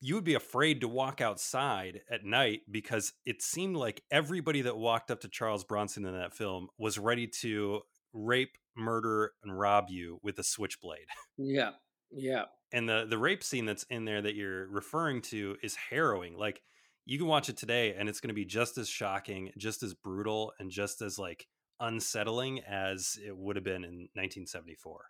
you 0.00 0.14
would 0.14 0.24
be 0.24 0.34
afraid 0.34 0.80
to 0.80 0.88
walk 0.88 1.20
outside 1.20 2.00
at 2.10 2.24
night 2.24 2.60
because 2.70 3.12
it 3.26 3.42
seemed 3.42 3.76
like 3.76 4.02
everybody 4.10 4.62
that 4.62 4.76
walked 4.76 5.10
up 5.10 5.20
to 5.20 5.28
Charles 5.28 5.64
Bronson 5.64 6.04
in 6.04 6.14
that 6.14 6.34
film 6.34 6.68
was 6.78 6.98
ready 6.98 7.26
to 7.40 7.80
rape, 8.12 8.56
murder, 8.76 9.32
and 9.42 9.58
rob 9.58 9.86
you 9.88 10.18
with 10.22 10.38
a 10.38 10.44
switchblade. 10.44 11.06
Yeah. 11.36 11.70
Yeah. 12.10 12.44
And 12.72 12.88
the 12.88 13.06
the 13.08 13.18
rape 13.18 13.42
scene 13.42 13.66
that's 13.66 13.84
in 13.84 14.04
there 14.04 14.22
that 14.22 14.34
you're 14.34 14.68
referring 14.68 15.22
to 15.22 15.56
is 15.62 15.76
harrowing. 15.76 16.36
Like 16.36 16.62
you 17.10 17.18
can 17.18 17.26
watch 17.26 17.48
it 17.48 17.56
today 17.56 17.96
and 17.98 18.08
it's 18.08 18.20
going 18.20 18.28
to 18.28 18.34
be 18.34 18.44
just 18.44 18.78
as 18.78 18.88
shocking, 18.88 19.50
just 19.58 19.82
as 19.82 19.94
brutal 19.94 20.52
and 20.60 20.70
just 20.70 21.02
as 21.02 21.18
like 21.18 21.48
unsettling 21.80 22.60
as 22.60 23.18
it 23.26 23.36
would 23.36 23.56
have 23.56 23.64
been 23.64 23.82
in 23.82 24.06
1974. 24.14 25.06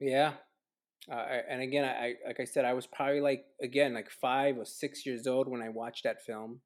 Yeah, 0.00 0.32
uh, 1.08 1.14
and 1.48 1.62
again, 1.62 1.84
I 1.84 2.14
like 2.26 2.40
I 2.40 2.44
said, 2.44 2.64
I 2.64 2.72
was 2.72 2.88
probably 2.88 3.20
like 3.20 3.44
again 3.62 3.94
like 3.94 4.10
five 4.10 4.58
or 4.58 4.64
six 4.64 5.06
years 5.06 5.28
old 5.28 5.48
when 5.48 5.62
I 5.62 5.68
watched 5.68 6.02
that 6.02 6.24
film. 6.24 6.60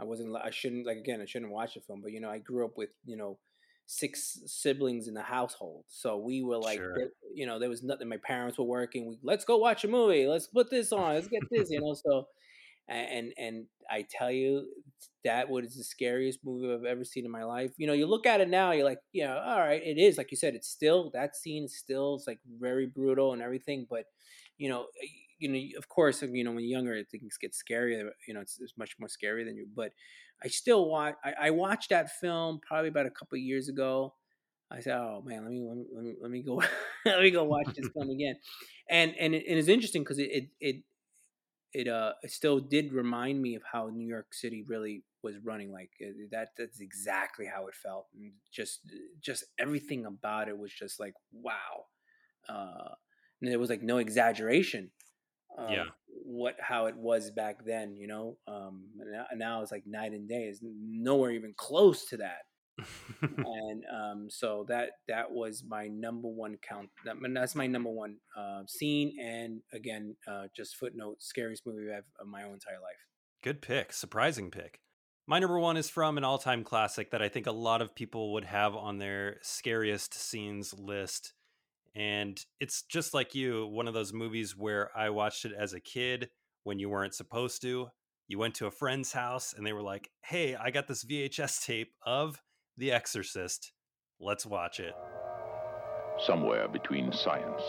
I 0.00 0.04
wasn't. 0.04 0.34
I 0.34 0.48
shouldn't 0.48 0.86
like 0.86 0.96
again. 0.96 1.20
I 1.20 1.26
shouldn't 1.26 1.52
watch 1.52 1.74
the 1.74 1.80
film, 1.80 2.00
but 2.02 2.10
you 2.10 2.22
know, 2.22 2.30
I 2.30 2.38
grew 2.38 2.64
up 2.64 2.78
with 2.78 2.88
you 3.04 3.18
know 3.18 3.38
six 3.84 4.40
siblings 4.46 5.06
in 5.06 5.12
the 5.12 5.22
household, 5.22 5.84
so 5.88 6.16
we 6.16 6.40
were 6.40 6.56
like, 6.56 6.78
Sure. 6.78 6.96
you 7.34 7.44
know, 7.44 7.58
there 7.58 7.68
was 7.68 7.82
nothing. 7.82 8.08
My 8.08 8.16
parents 8.16 8.56
were 8.56 8.64
working. 8.64 9.06
We 9.06 9.18
let's 9.22 9.44
go 9.44 9.58
watch 9.58 9.84
a 9.84 9.88
movie. 9.88 10.26
Let's 10.26 10.46
put 10.46 10.70
this 10.70 10.92
on. 10.92 11.12
Let's 11.12 11.28
get 11.28 11.42
this. 11.50 11.68
You 11.70 11.82
know, 11.82 11.92
so 11.92 12.26
and 12.96 13.32
and 13.38 13.66
I 13.90 14.06
tell 14.10 14.30
you, 14.30 14.66
that 15.24 15.48
was 15.48 15.76
the 15.76 15.84
scariest 15.84 16.40
movie 16.44 16.72
I've 16.72 16.84
ever 16.84 17.04
seen 17.04 17.24
in 17.24 17.30
my 17.30 17.44
life. 17.44 17.72
You 17.76 17.86
know, 17.86 17.92
you 17.92 18.06
look 18.06 18.26
at 18.26 18.40
it 18.40 18.48
now, 18.48 18.72
you're 18.72 18.84
like, 18.84 19.00
you 19.12 19.24
know, 19.24 19.38
all 19.38 19.60
right, 19.60 19.82
it 19.82 19.98
is 19.98 20.18
like 20.18 20.30
you 20.30 20.36
said, 20.36 20.54
it's 20.54 20.68
still 20.68 21.10
that 21.14 21.36
scene 21.36 21.64
is 21.64 21.76
still 21.76 22.16
it's 22.16 22.26
like 22.26 22.40
very 22.60 22.86
brutal 22.86 23.32
and 23.32 23.42
everything, 23.42 23.86
but 23.88 24.04
you 24.58 24.68
know, 24.68 24.86
you 25.38 25.48
know, 25.48 25.78
of 25.78 25.88
course, 25.88 26.22
uh, 26.22 26.26
you 26.26 26.44
know, 26.44 26.52
when 26.52 26.64
you're 26.64 26.78
younger, 26.78 27.02
things 27.04 27.38
get 27.40 27.52
scarier. 27.52 28.10
You 28.28 28.34
know, 28.34 28.40
it's, 28.40 28.60
it's 28.60 28.76
much 28.76 28.96
more 28.98 29.08
scary 29.08 29.42
than 29.44 29.56
you. 29.56 29.66
But 29.74 29.92
I 30.42 30.48
still 30.48 30.88
watch. 30.88 31.14
I, 31.24 31.32
I 31.40 31.50
watched 31.50 31.90
that 31.90 32.10
film 32.20 32.60
probably 32.66 32.88
about 32.88 33.06
a 33.06 33.10
couple 33.10 33.36
of 33.36 33.42
years 33.42 33.68
ago. 33.68 34.14
I 34.70 34.80
said, 34.80 34.96
"Oh 34.96 35.22
man, 35.24 35.42
let 35.42 35.50
me 35.50 35.62
let 35.66 35.76
me 35.76 35.84
let 35.92 36.04
me, 36.04 36.14
let 36.20 36.30
me 36.30 36.42
go 36.42 36.62
let 37.06 37.20
me 37.20 37.30
go 37.30 37.44
watch 37.44 37.68
this 37.74 37.88
film 37.94 38.10
again," 38.10 38.36
and 38.88 39.14
and, 39.18 39.34
it, 39.34 39.44
and 39.48 39.58
it's 39.58 39.68
interesting 39.68 40.02
because 40.02 40.18
it, 40.18 40.30
it 40.30 40.48
it 40.60 40.76
it 41.72 41.88
uh 41.88 42.12
it 42.22 42.30
still 42.30 42.58
did 42.60 42.92
remind 42.92 43.40
me 43.40 43.54
of 43.54 43.62
how 43.70 43.88
New 43.88 44.06
York 44.06 44.34
City 44.34 44.64
really 44.66 45.04
was 45.22 45.36
running 45.44 45.70
like 45.72 45.90
that 46.30 46.48
that's 46.56 46.80
exactly 46.80 47.46
how 47.46 47.66
it 47.66 47.74
felt 47.74 48.06
and 48.14 48.32
just 48.52 48.80
just 49.20 49.44
everything 49.58 50.06
about 50.06 50.48
it 50.48 50.58
was 50.58 50.72
just 50.72 50.98
like 50.98 51.14
wow 51.32 51.84
uh 52.48 52.94
and 53.40 53.50
there 53.50 53.58
was 53.58 53.70
like 53.70 53.82
no 53.82 53.98
exaggeration 53.98 54.90
of 55.56 55.76
Yeah. 55.76 55.84
what 56.24 56.56
how 56.60 56.86
it 56.86 56.96
was 56.96 57.30
back 57.30 57.64
then 57.64 57.96
you 57.96 58.06
know 58.06 58.36
um 58.48 58.84
and 59.00 59.12
now, 59.12 59.26
now 59.36 59.62
it's 59.62 59.72
like 59.72 59.86
night 59.86 60.12
and 60.12 60.28
day 60.28 60.44
it's 60.44 60.60
nowhere 60.62 61.32
even 61.32 61.52
close 61.56 62.06
to 62.06 62.16
that 62.18 62.42
and 63.22 63.84
um, 63.92 64.28
so 64.30 64.64
that 64.68 64.90
that 65.08 65.30
was 65.30 65.64
my 65.66 65.88
number 65.88 66.28
one 66.28 66.56
count. 66.66 66.88
That, 67.04 67.16
that's 67.34 67.54
my 67.54 67.66
number 67.66 67.90
one 67.90 68.16
uh, 68.36 68.62
scene. 68.66 69.16
And 69.20 69.60
again, 69.72 70.16
uh, 70.26 70.44
just 70.54 70.76
footnote: 70.76 71.16
scariest 71.20 71.66
movie 71.66 71.92
I've 71.92 72.04
of 72.20 72.26
my 72.26 72.42
own 72.42 72.54
entire 72.54 72.80
life. 72.80 73.06
Good 73.42 73.62
pick. 73.62 73.92
Surprising 73.92 74.50
pick. 74.50 74.80
My 75.26 75.38
number 75.38 75.58
one 75.58 75.76
is 75.76 75.88
from 75.88 76.18
an 76.18 76.24
all 76.24 76.38
time 76.38 76.64
classic 76.64 77.12
that 77.12 77.22
I 77.22 77.28
think 77.28 77.46
a 77.46 77.52
lot 77.52 77.82
of 77.82 77.94
people 77.94 78.32
would 78.32 78.44
have 78.44 78.74
on 78.74 78.98
their 78.98 79.38
scariest 79.42 80.12
scenes 80.12 80.74
list. 80.76 81.34
And 81.94 82.44
it's 82.58 82.82
just 82.82 83.14
like 83.14 83.34
you, 83.34 83.66
one 83.66 83.88
of 83.88 83.94
those 83.94 84.12
movies 84.12 84.56
where 84.56 84.90
I 84.96 85.10
watched 85.10 85.44
it 85.44 85.52
as 85.56 85.72
a 85.72 85.80
kid 85.80 86.30
when 86.64 86.78
you 86.78 86.88
weren't 86.88 87.14
supposed 87.14 87.62
to. 87.62 87.88
You 88.28 88.38
went 88.38 88.54
to 88.56 88.66
a 88.66 88.70
friend's 88.70 89.12
house 89.12 89.54
and 89.56 89.66
they 89.66 89.72
were 89.72 89.82
like, 89.82 90.10
hey, 90.24 90.54
I 90.54 90.70
got 90.70 90.86
this 90.86 91.04
VHS 91.04 91.64
tape 91.64 91.92
of 92.04 92.40
The 92.80 92.90
Exorcist. 92.92 93.72
Let's 94.18 94.46
watch 94.46 94.80
it. 94.80 94.94
Somewhere 96.26 96.66
between 96.66 97.12
science 97.12 97.60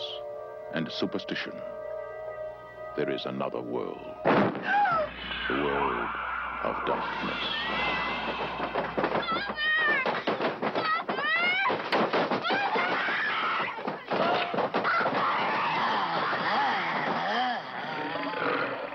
and 0.72 0.90
superstition, 0.90 1.52
there 2.96 3.10
is 3.10 3.26
another 3.26 3.60
world. 3.60 4.00
The 4.24 4.30
world 5.50 6.08
of 6.64 6.86
darkness. 6.86 7.44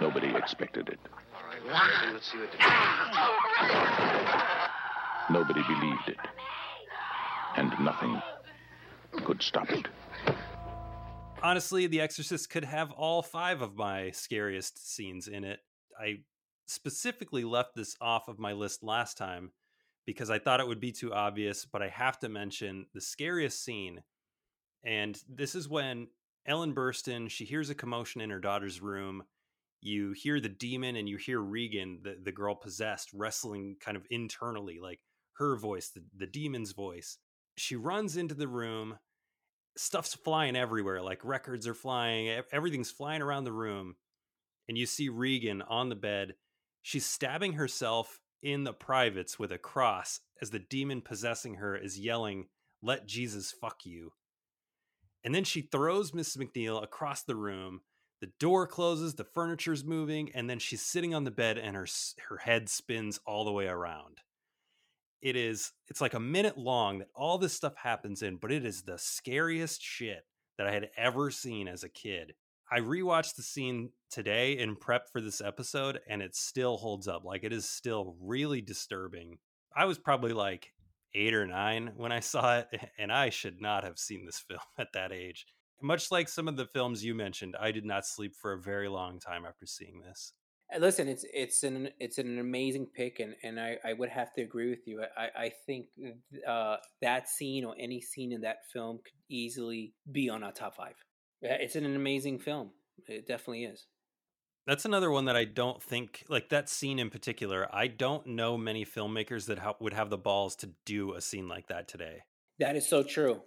Nobody 0.01 0.35
expected 0.35 0.89
it. 0.89 0.99
Let's 2.11 2.31
see 2.31 2.39
what 2.39 2.49
Nobody 5.29 5.61
believed 5.63 6.07
it. 6.07 6.17
And 7.55 7.73
nothing 7.81 8.21
could 9.25 9.41
stop 9.41 9.69
it. 9.71 9.87
Honestly, 11.43 11.87
The 11.87 12.01
Exorcist 12.01 12.49
could 12.49 12.63
have 12.63 12.91
all 12.91 13.21
five 13.21 13.61
of 13.61 13.75
my 13.75 14.11
scariest 14.11 14.93
scenes 14.93 15.27
in 15.27 15.43
it. 15.43 15.59
I 15.99 16.17
specifically 16.67 17.43
left 17.43 17.75
this 17.75 17.95
off 18.01 18.27
of 18.27 18.39
my 18.39 18.53
list 18.53 18.83
last 18.83 19.17
time 19.17 19.51
because 20.05 20.29
I 20.29 20.39
thought 20.39 20.59
it 20.59 20.67
would 20.67 20.79
be 20.79 20.91
too 20.91 21.13
obvious, 21.13 21.65
but 21.65 21.81
I 21.81 21.89
have 21.89 22.19
to 22.19 22.29
mention 22.29 22.85
the 22.93 23.01
scariest 23.01 23.63
scene. 23.63 24.01
And 24.83 25.21
this 25.27 25.53
is 25.53 25.67
when 25.67 26.07
Ellen 26.45 26.73
Burstyn, 26.73 27.29
she 27.29 27.43
hears 27.43 27.69
a 27.69 27.75
commotion 27.75 28.21
in 28.21 28.29
her 28.29 28.39
daughter's 28.39 28.81
room. 28.81 29.23
You 29.81 30.13
hear 30.13 30.39
the 30.39 30.49
demon 30.49 30.95
and 30.95 31.09
you 31.09 31.17
hear 31.17 31.39
Regan, 31.39 31.99
the, 32.03 32.17
the 32.23 32.31
girl 32.31 32.55
possessed, 32.55 33.09
wrestling 33.13 33.75
kind 33.79 33.97
of 33.97 34.05
internally, 34.09 34.79
like 34.81 34.99
her 35.37 35.57
voice, 35.57 35.89
the, 35.89 36.03
the 36.15 36.27
demon's 36.27 36.71
voice. 36.71 37.17
She 37.55 37.75
runs 37.75 38.17
into 38.17 38.35
the 38.35 38.47
room. 38.47 38.97
Stuff's 39.77 40.15
flying 40.15 40.55
everywhere, 40.55 41.01
like 41.01 41.23
records 41.23 41.67
are 41.67 41.73
flying, 41.73 42.41
everything's 42.51 42.91
flying 42.91 43.21
around 43.21 43.43
the 43.43 43.51
room. 43.51 43.95
And 44.67 44.77
you 44.77 44.85
see 44.85 45.09
Regan 45.09 45.61
on 45.61 45.89
the 45.89 45.95
bed. 45.95 46.33
She's 46.81 47.05
stabbing 47.05 47.53
herself 47.53 48.19
in 48.41 48.63
the 48.63 48.73
privates 48.73 49.37
with 49.37 49.51
a 49.51 49.57
cross 49.57 50.19
as 50.41 50.49
the 50.49 50.59
demon 50.59 51.01
possessing 51.01 51.55
her 51.55 51.75
is 51.75 51.99
yelling, 51.99 52.47
Let 52.81 53.07
Jesus 53.07 53.51
fuck 53.51 53.85
you. 53.85 54.13
And 55.23 55.33
then 55.33 55.43
she 55.43 55.61
throws 55.61 56.11
Mrs. 56.11 56.37
McNeil 56.37 56.81
across 56.81 57.23
the 57.23 57.35
room. 57.35 57.81
The 58.21 58.31
door 58.39 58.65
closes, 58.65 59.15
the 59.15 59.23
furniture's 59.23 59.83
moving, 59.83 60.31
and 60.33 60.49
then 60.49 60.59
she's 60.59 60.81
sitting 60.81 61.13
on 61.13 61.23
the 61.23 61.31
bed 61.31 61.57
and 61.57 61.75
her 61.75 61.87
her 62.29 62.37
head 62.37 62.69
spins 62.69 63.19
all 63.25 63.45
the 63.45 63.51
way 63.51 63.67
around. 63.67 64.21
It 65.21 65.35
is 65.35 65.71
it's 65.87 66.01
like 66.01 66.13
a 66.13 66.19
minute 66.19 66.57
long 66.57 66.99
that 66.99 67.09
all 67.15 67.37
this 67.37 67.53
stuff 67.53 67.75
happens 67.75 68.21
in, 68.21 68.37
but 68.37 68.51
it 68.51 68.65
is 68.65 68.83
the 68.83 68.97
scariest 68.97 69.81
shit 69.81 70.25
that 70.57 70.67
I 70.67 70.71
had 70.71 70.89
ever 70.97 71.31
seen 71.31 71.67
as 71.67 71.83
a 71.83 71.89
kid. 71.89 72.33
I 72.71 72.79
rewatched 72.79 73.35
the 73.35 73.43
scene 73.43 73.91
today 74.11 74.57
in 74.57 74.75
prep 74.75 75.09
for 75.11 75.21
this 75.21 75.39
episode 75.39 75.99
and 76.09 76.21
it 76.21 76.35
still 76.35 76.77
holds 76.77 77.07
up. 77.07 77.23
Like 77.23 77.43
it 77.43 77.53
is 77.53 77.67
still 77.67 78.15
really 78.21 78.61
disturbing. 78.61 79.37
I 79.75 79.85
was 79.85 79.97
probably 79.97 80.33
like 80.33 80.73
8 81.13 81.33
or 81.33 81.47
9 81.47 81.93
when 81.95 82.11
I 82.11 82.19
saw 82.21 82.57
it 82.59 82.67
and 82.97 83.11
I 83.11 83.29
should 83.29 83.61
not 83.61 83.83
have 83.83 83.97
seen 83.97 84.25
this 84.25 84.39
film 84.39 84.59
at 84.77 84.93
that 84.93 85.11
age. 85.11 85.45
Much 85.81 86.11
like 86.11 86.27
some 86.27 86.47
of 86.47 86.57
the 86.57 86.65
films 86.65 87.05
you 87.05 87.13
mentioned, 87.13 87.55
I 87.59 87.71
did 87.71 87.85
not 87.85 88.05
sleep 88.05 88.35
for 88.35 88.53
a 88.53 88.59
very 88.59 88.89
long 88.89 89.19
time 89.19 89.45
after 89.45 89.67
seeing 89.67 90.01
this. 90.01 90.33
Uh, 90.73 90.79
Listen, 90.79 91.07
it's 91.07 91.25
it's 91.33 91.63
an 91.63 91.89
it's 91.99 92.17
an 92.17 92.39
amazing 92.39 92.87
pick, 92.87 93.19
and, 93.19 93.35
and 93.43 93.59
I, 93.59 93.77
I 93.85 93.93
would 93.93 94.09
have 94.09 94.33
to 94.33 94.41
agree 94.41 94.69
with 94.69 94.85
you. 94.87 95.03
I, 95.17 95.45
I 95.45 95.51
think 95.65 95.87
uh, 96.47 96.77
that 97.01 97.29
scene 97.29 97.63
or 97.63 97.75
any 97.79 98.01
scene 98.01 98.31
in 98.31 98.41
that 98.41 98.65
film 98.71 98.97
could 98.97 99.13
easily 99.29 99.93
be 100.11 100.29
on 100.29 100.43
our 100.43 100.51
top 100.51 100.75
five. 100.75 100.95
Yeah, 101.41 101.57
It's 101.59 101.75
an 101.75 101.85
amazing 101.85 102.39
film. 102.39 102.71
It 103.07 103.27
definitely 103.27 103.65
is. 103.65 103.85
That's 104.65 104.83
another 104.83 105.09
one 105.11 105.25
that 105.25 105.37
I 105.37 105.45
don't 105.45 105.81
think 105.81 106.25
like 106.27 106.49
that 106.49 106.67
scene 106.67 106.99
in 106.99 107.09
particular. 107.09 107.73
I 107.73 107.87
don't 107.87 108.27
know 108.27 108.57
many 108.57 108.83
filmmakers 108.83 109.45
that 109.45 109.59
ha- 109.59 109.75
would 109.79 109.93
have 109.93 110.09
the 110.09 110.17
balls 110.17 110.57
to 110.57 110.71
do 110.85 111.13
a 111.13 111.21
scene 111.21 111.47
like 111.47 111.67
that 111.67 111.87
today. 111.87 112.23
That 112.59 112.75
is 112.75 112.87
so 112.87 113.01
true. 113.03 113.41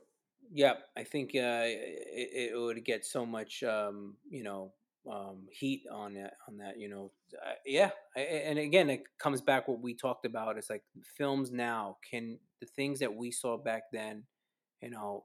Yep, 0.53 0.83
I 0.97 1.05
think 1.05 1.31
uh, 1.35 1.62
it, 1.66 2.53
it 2.53 2.59
would 2.59 2.83
get 2.85 3.05
so 3.05 3.27
much, 3.27 3.62
um, 3.62 4.16
you 4.31 4.43
know, 4.43 4.73
um, 5.11 5.46
heat 5.51 5.82
on 5.90 6.14
that. 6.14 6.34
On 6.48 6.57
that, 6.59 6.78
you 6.78 6.88
know, 6.88 7.12
uh, 7.44 7.55
yeah. 7.66 7.90
I- 8.16 8.20
And 8.20 8.59
again, 8.59 8.90
it 8.90 9.05
comes 9.18 9.40
back 9.40 9.68
what 9.68 9.80
we 9.80 9.94
talked 9.94 10.26
about. 10.26 10.59
It's 10.59 10.70
like 10.70 10.82
films 11.16 11.51
now 11.51 11.98
can 12.09 12.38
the 12.61 12.66
things 12.66 12.98
that 13.01 13.14
we 13.14 13.30
saw 13.30 13.57
back 13.57 13.84
then, 13.92 14.24
you 14.82 14.90
know, 14.90 15.24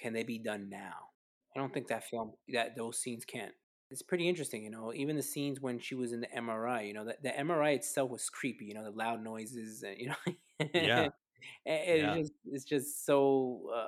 can 0.00 0.12
they 0.12 0.22
be 0.22 0.38
done 0.38 0.68
now? 0.68 1.10
I 1.54 1.58
don't 1.58 1.72
think 1.72 1.88
that 1.88 2.04
film 2.04 2.32
that 2.52 2.76
those 2.76 3.00
scenes 3.00 3.24
can't. 3.24 3.54
It's 3.90 4.02
pretty 4.02 4.28
interesting, 4.28 4.62
you 4.62 4.70
know. 4.70 4.92
Even 4.92 5.16
the 5.16 5.22
scenes 5.22 5.60
when 5.60 5.78
she 5.78 5.94
was 5.94 6.12
in 6.12 6.20
the 6.20 6.32
MRI, 6.32 6.82
you 6.82 6.92
know, 6.92 7.04
the, 7.04 7.16
the 7.22 7.36
MRI 7.36 7.70
itself 7.70 8.10
was 8.10 8.28
creepy. 8.28 8.66
You 8.66 8.74
know, 8.74 8.84
the 8.84 8.90
loud 8.90 9.22
noises, 9.24 9.82
and 9.82 9.96
you 9.98 10.08
know, 10.08 10.32
Yeah. 10.72 11.08
and 11.66 11.80
it's 11.88 12.14
Yeah. 12.14 12.16
just 12.16 12.32
it's 12.46 12.64
just 12.64 13.06
so 13.06 13.70
uh, 13.74 13.86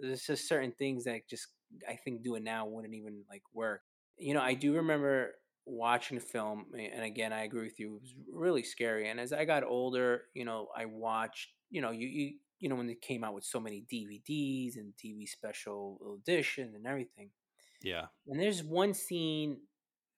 there's 0.00 0.22
just 0.26 0.48
certain 0.48 0.72
things 0.72 1.04
that 1.04 1.28
just 1.28 1.48
I 1.88 1.96
think 1.96 2.22
doing 2.22 2.44
now 2.44 2.66
wouldn't 2.66 2.94
even 2.94 3.24
like 3.28 3.42
work. 3.52 3.82
You 4.18 4.34
know, 4.34 4.40
I 4.40 4.54
do 4.54 4.74
remember 4.74 5.34
watching 5.66 6.16
the 6.18 6.24
film, 6.24 6.66
and 6.72 7.02
again, 7.02 7.32
I 7.32 7.44
agree 7.44 7.64
with 7.64 7.78
you. 7.78 7.96
It 7.96 8.00
was 8.00 8.14
really 8.32 8.62
scary. 8.62 9.08
And 9.08 9.20
as 9.20 9.32
I 9.32 9.44
got 9.44 9.64
older, 9.64 10.22
you 10.34 10.44
know, 10.44 10.68
I 10.76 10.86
watched. 10.86 11.50
You 11.70 11.82
know, 11.82 11.90
you 11.90 12.06
you 12.06 12.34
you 12.60 12.68
know 12.68 12.76
when 12.76 12.86
they 12.86 12.94
came 12.94 13.24
out 13.24 13.34
with 13.34 13.44
so 13.44 13.60
many 13.60 13.84
DVDs 13.92 14.76
and 14.76 14.92
TV 14.94 15.28
special 15.28 16.18
edition 16.22 16.72
and 16.74 16.86
everything. 16.86 17.30
Yeah. 17.82 18.06
And 18.28 18.40
there's 18.40 18.62
one 18.62 18.94
scene 18.94 19.58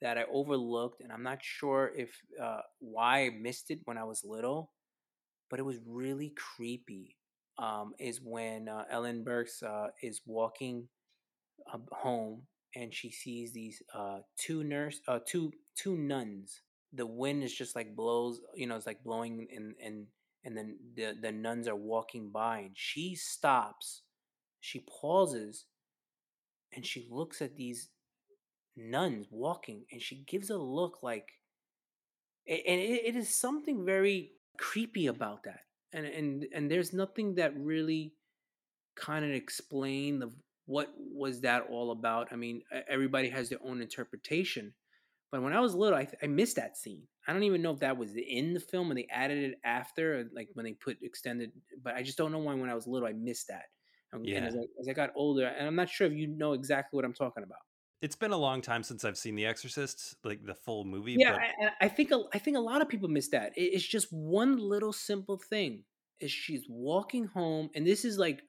that 0.01 0.17
I 0.19 0.25
overlooked, 0.33 1.01
and 1.01 1.11
I'm 1.11 1.23
not 1.23 1.43
sure 1.43 1.91
if 1.97 2.11
uh, 2.41 2.61
why 2.79 3.25
I 3.25 3.31
missed 3.31 3.71
it 3.71 3.81
when 3.85 3.99
I 3.99 4.05
was 4.05 4.25
little, 4.25 4.71
but 5.51 5.59
it 5.59 5.65
was 5.65 5.79
really 5.87 6.33
creepy. 6.37 7.17
Um, 7.59 7.95
is 7.99 8.21
when 8.23 8.69
uh, 8.69 8.85
Ellen 8.89 9.25
Burks 9.25 9.65
uh, 9.65 9.89
is 10.01 10.21
walking 10.25 10.87
uh, 11.73 11.79
home 11.91 12.43
and 12.75 12.95
she 12.95 13.11
sees 13.11 13.53
these 13.53 13.83
uh, 13.95 14.19
two 14.37 14.65
nurse, 14.65 15.01
uh, 15.09 15.21
two 15.27 15.53
two 15.77 15.97
nuns. 15.97 16.63
The 16.93 17.07
wind 17.07 17.43
is 17.43 17.55
just 17.55 17.77
like 17.77 17.95
blows, 17.95 18.41
you 18.55 18.67
know, 18.67 18.77
it's 18.77 18.87
like 18.87 19.05
blowing, 19.05 19.47
and 19.55 19.75
and 19.85 20.07
and 20.45 20.57
then 20.57 20.79
the 20.97 21.17
the 21.21 21.33
nuns 21.33 21.69
are 21.69 21.77
walking 21.77 22.31
by, 22.31 22.61
and 22.61 22.71
she 22.75 23.15
stops, 23.15 24.03
she 24.61 24.85
pauses, 25.01 25.67
and 26.75 26.85
she 26.85 27.09
looks 27.11 27.43
at 27.43 27.57
these 27.57 27.89
nuns 28.79 29.27
walking 29.31 29.85
and 29.91 30.01
she 30.01 30.25
gives 30.27 30.51
a 30.51 30.57
look 30.57 31.03
like 31.03 31.33
and 32.47 32.81
it, 32.81 33.03
it 33.07 33.17
is 33.17 33.35
something 33.35 33.85
very 33.85 34.33
creepy 34.57 35.07
about 35.09 35.43
that 35.45 35.61
and 35.93 36.07
and 36.07 36.47
and 36.55 36.71
there's 36.71 36.93
nothing 36.93 37.35
that 37.35 37.57
really 37.59 38.15
kind 38.95 39.25
of 39.25 39.31
explain 39.31 40.19
the 40.19 40.31
what 40.69 40.93
was 40.97 41.41
that 41.41 41.67
all 41.71 41.91
about 41.91 42.29
i 42.31 42.37
mean 42.37 42.61
everybody 42.89 43.29
has 43.31 43.49
their 43.49 43.59
own 43.65 43.81
interpretation 43.81 44.75
but 45.33 45.43
when 45.43 45.55
i 45.55 45.61
was 45.61 45.75
little 45.75 45.99
i, 45.99 46.05
th- 46.05 46.19
I 46.23 46.27
missed 46.27 46.57
that 46.57 46.77
scene 46.77 47.05
i 47.27 47.33
don't 47.33 47.43
even 47.43 47.63
know 47.63 47.73
if 47.73 47.81
that 47.81 47.97
was 47.97 48.15
in 48.15 48.53
the 48.53 48.61
film 48.61 48.91
and 48.91 48.99
they 48.99 49.07
added 49.11 49.39
it 49.39 49.59
after 49.65 50.21
or, 50.21 50.25
like 50.35 50.49
when 50.53 50.65
they 50.65 50.75
put 50.75 50.99
extended 51.03 51.53
but 51.83 51.95
i 51.95 52.03
just 52.03 52.19
don't 52.19 52.33
know 52.33 52.39
why 52.39 52.53
when 52.55 52.69
i 52.69 52.75
was 52.75 52.87
little 52.87 53.09
i 53.09 53.13
missed 53.13 53.49
that 53.49 53.65
and, 54.13 54.27
and 54.27 54.47
as, 54.47 54.55
Yeah. 54.55 54.61
I, 54.61 54.81
as 54.81 54.89
i 54.89 54.93
got 54.93 55.11
older 55.17 55.47
and 55.47 55.67
i'm 55.67 55.75
not 55.75 55.89
sure 55.89 56.07
if 56.07 56.13
you 56.13 56.27
know 56.27 56.53
exactly 56.53 56.97
what 56.97 57.05
i'm 57.07 57.15
talking 57.15 57.43
about 57.45 57.61
It's 58.01 58.15
been 58.15 58.31
a 58.33 58.39
long 58.39 58.63
time 58.63 58.85
since 58.85 59.05
I've 59.05 59.19
seen 59.19 59.35
The 59.35 59.47
Exorcist, 59.47 60.15
like 60.23 60.47
the 60.47 60.55
full 60.55 60.85
movie. 60.85 61.17
Yeah, 61.19 61.33
but 61.33 61.41
I, 61.41 61.47
I 61.47 61.87
I 61.87 61.89
think 61.89 62.13
a, 62.13 62.23
I 62.33 62.39
think 62.39 62.57
a 62.57 62.61
lot 62.61 62.81
of 62.81 62.89
people 62.89 63.09
miss 63.09 63.29
that. 63.31 63.51
It's 63.57 63.85
just 63.97 64.07
one 64.13 64.57
little 64.57 64.93
simple 64.93 65.37
thing. 65.37 65.83
Is 66.21 66.31
she's 66.31 66.65
walking 66.69 67.27
home, 67.27 67.71
and 67.75 67.85
this 67.85 68.05
is 68.05 68.17
like 68.17 68.43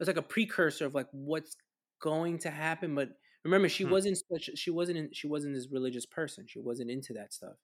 it's 0.00 0.08
like 0.08 0.16
a 0.16 0.22
precursor 0.22 0.86
of 0.86 0.94
like 0.94 1.08
what's 1.12 1.56
going 2.02 2.38
to 2.38 2.50
happen. 2.50 2.94
But 2.94 3.10
remember, 3.44 3.68
she 3.68 3.84
Hmm. 3.84 3.90
wasn't 3.90 4.18
such 4.32 4.50
she 4.56 4.70
wasn't 4.70 4.98
in, 4.98 5.10
she 5.12 5.26
wasn't 5.28 5.54
this 5.54 5.68
religious 5.70 6.06
person. 6.06 6.46
She 6.48 6.58
wasn't 6.58 6.90
into 6.90 7.12
that 7.14 7.32
stuff. 7.32 7.56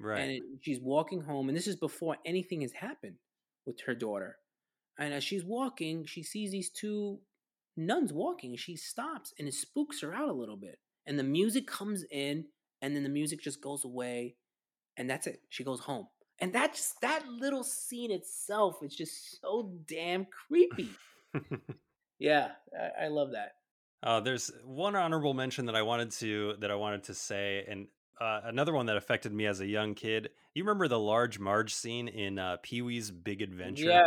right. 0.00 0.20
And 0.20 0.30
it, 0.32 0.42
she's 0.62 0.80
walking 0.80 1.20
home, 1.20 1.48
and 1.48 1.56
this 1.56 1.66
is 1.68 1.76
before 1.76 2.16
anything 2.26 2.62
has 2.62 2.72
happened 2.72 3.16
with 3.66 3.80
her 3.82 3.94
daughter. 3.94 4.38
And 4.98 5.14
as 5.14 5.22
she's 5.24 5.44
walking, 5.44 6.04
she 6.04 6.22
sees 6.22 6.50
these 6.50 6.70
two 6.70 7.20
nuns 7.76 8.12
walking. 8.12 8.56
She 8.56 8.76
stops, 8.76 9.32
and 9.38 9.46
it 9.48 9.54
spooks 9.54 10.00
her 10.00 10.12
out 10.14 10.28
a 10.28 10.32
little 10.32 10.56
bit. 10.56 10.78
And 11.06 11.18
the 11.18 11.22
music 11.24 11.66
comes 11.66 12.04
in, 12.10 12.46
and 12.82 12.94
then 12.96 13.02
the 13.04 13.08
music 13.08 13.40
just 13.40 13.60
goes 13.62 13.84
away, 13.84 14.36
and 14.96 15.08
that's 15.08 15.26
it. 15.26 15.40
She 15.50 15.64
goes 15.64 15.80
home, 15.80 16.08
and 16.40 16.52
that's 16.52 16.94
that 17.00 17.26
little 17.28 17.64
scene 17.64 18.10
itself 18.10 18.82
is 18.82 18.94
just 18.94 19.40
so 19.40 19.72
damn 19.86 20.26
creepy. 20.26 20.90
yeah, 22.18 22.52
I, 22.78 23.04
I 23.04 23.08
love 23.08 23.32
that. 23.32 23.52
Uh, 24.02 24.20
there's 24.20 24.50
one 24.64 24.96
honorable 24.96 25.34
mention 25.34 25.66
that 25.66 25.76
I 25.76 25.82
wanted 25.82 26.10
to 26.12 26.56
that 26.60 26.70
I 26.70 26.74
wanted 26.74 27.04
to 27.04 27.14
say, 27.14 27.64
and 27.68 27.88
Uh, 28.20 28.40
another 28.44 28.72
one 28.72 28.86
that 28.86 28.96
affected 28.96 29.32
me 29.32 29.46
as 29.46 29.60
a 29.60 29.66
young 29.66 29.94
kid. 29.94 30.30
You 30.54 30.62
remember 30.64 30.86
the 30.86 30.98
large 30.98 31.38
Marge 31.40 31.74
scene 31.74 32.06
in 32.08 32.38
uh, 32.38 32.58
Pee 32.62 32.82
Wee's 32.82 33.10
Big 33.10 33.42
Adventure? 33.42 34.04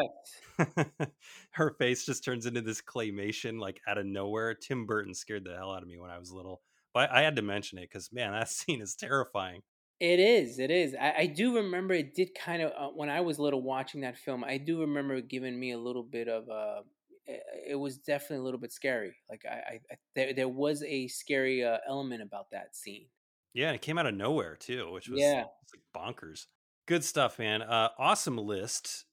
Yes. 0.57 0.57
Her 1.51 1.71
face 1.71 2.05
just 2.05 2.23
turns 2.23 2.45
into 2.45 2.61
this 2.61 2.81
claymation 2.81 3.59
like 3.59 3.81
out 3.87 3.97
of 3.97 4.05
nowhere. 4.05 4.53
Tim 4.53 4.85
Burton 4.85 5.13
scared 5.13 5.43
the 5.43 5.55
hell 5.55 5.71
out 5.73 5.81
of 5.83 5.89
me 5.89 5.97
when 5.97 6.11
I 6.11 6.19
was 6.19 6.31
little, 6.31 6.61
but 6.93 7.11
I 7.11 7.23
had 7.23 7.35
to 7.37 7.41
mention 7.41 7.77
it 7.79 7.89
because 7.89 8.11
man, 8.13 8.31
that 8.31 8.49
scene 8.55 8.81
is 8.81 8.95
terrifying. 8.95 9.63
It 9.99 10.19
is. 10.19 10.59
It 10.59 10.71
is. 10.71 10.93
I, 10.99 11.13
I 11.19 11.25
do 11.27 11.55
remember 11.55 11.93
it 11.93 12.13
did 12.15 12.35
kind 12.35 12.61
of 12.61 12.71
uh, 12.77 12.89
when 12.93 13.09
I 13.09 13.21
was 13.21 13.39
little 13.39 13.61
watching 13.61 14.01
that 14.01 14.17
film. 14.17 14.43
I 14.43 14.57
do 14.57 14.81
remember 14.81 15.15
it 15.15 15.27
giving 15.29 15.57
me 15.59 15.71
a 15.71 15.77
little 15.77 16.03
bit 16.03 16.27
of 16.27 16.49
uh 16.49 16.81
it, 17.27 17.75
was 17.75 17.97
definitely 17.97 18.37
a 18.37 18.43
little 18.43 18.59
bit 18.59 18.71
scary. 18.71 19.15
Like 19.29 19.43
I, 19.49 19.79
I, 19.91 19.95
there 20.15 20.33
there 20.33 20.49
was 20.49 20.83
a 20.83 21.07
scary 21.07 21.63
uh, 21.63 21.77
element 21.87 22.21
about 22.21 22.51
that 22.51 22.75
scene. 22.75 23.07
Yeah, 23.53 23.67
and 23.67 23.75
it 23.75 23.81
came 23.81 23.97
out 23.97 24.05
of 24.05 24.13
nowhere 24.15 24.55
too, 24.55 24.91
which 24.91 25.07
was 25.07 25.19
Yeah. 25.19 25.45
like 25.45 25.81
bonkers. 25.95 26.45
Good 26.87 27.03
stuff, 27.03 27.39
man. 27.39 27.61
Uh, 27.61 27.89
awesome 27.97 28.37
list. 28.37 29.05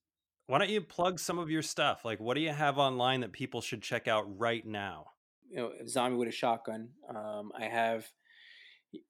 Why 0.47 0.59
don't 0.59 0.69
you 0.71 0.81
plug 0.81 1.19
some 1.19 1.39
of 1.39 1.49
your 1.49 1.63
stuff? 1.63 2.05
Like, 2.05 2.21
what 2.21 2.35
do 2.35 2.41
you 2.41 2.51
have 2.51 2.77
online 2.77 3.21
that 3.21 3.33
people 3.33 3.61
should 3.61 3.81
check 3.83 4.09
out 4.09 4.25
right 4.39 4.67
now? 4.67 5.07
You 5.49 5.57
know, 5.57 5.73
Zombie 5.87 6.17
with 6.17 6.29
a 6.29 6.33
Shotgun. 6.33 6.89
Um, 7.09 7.53
I 7.59 7.67
have 7.67 8.07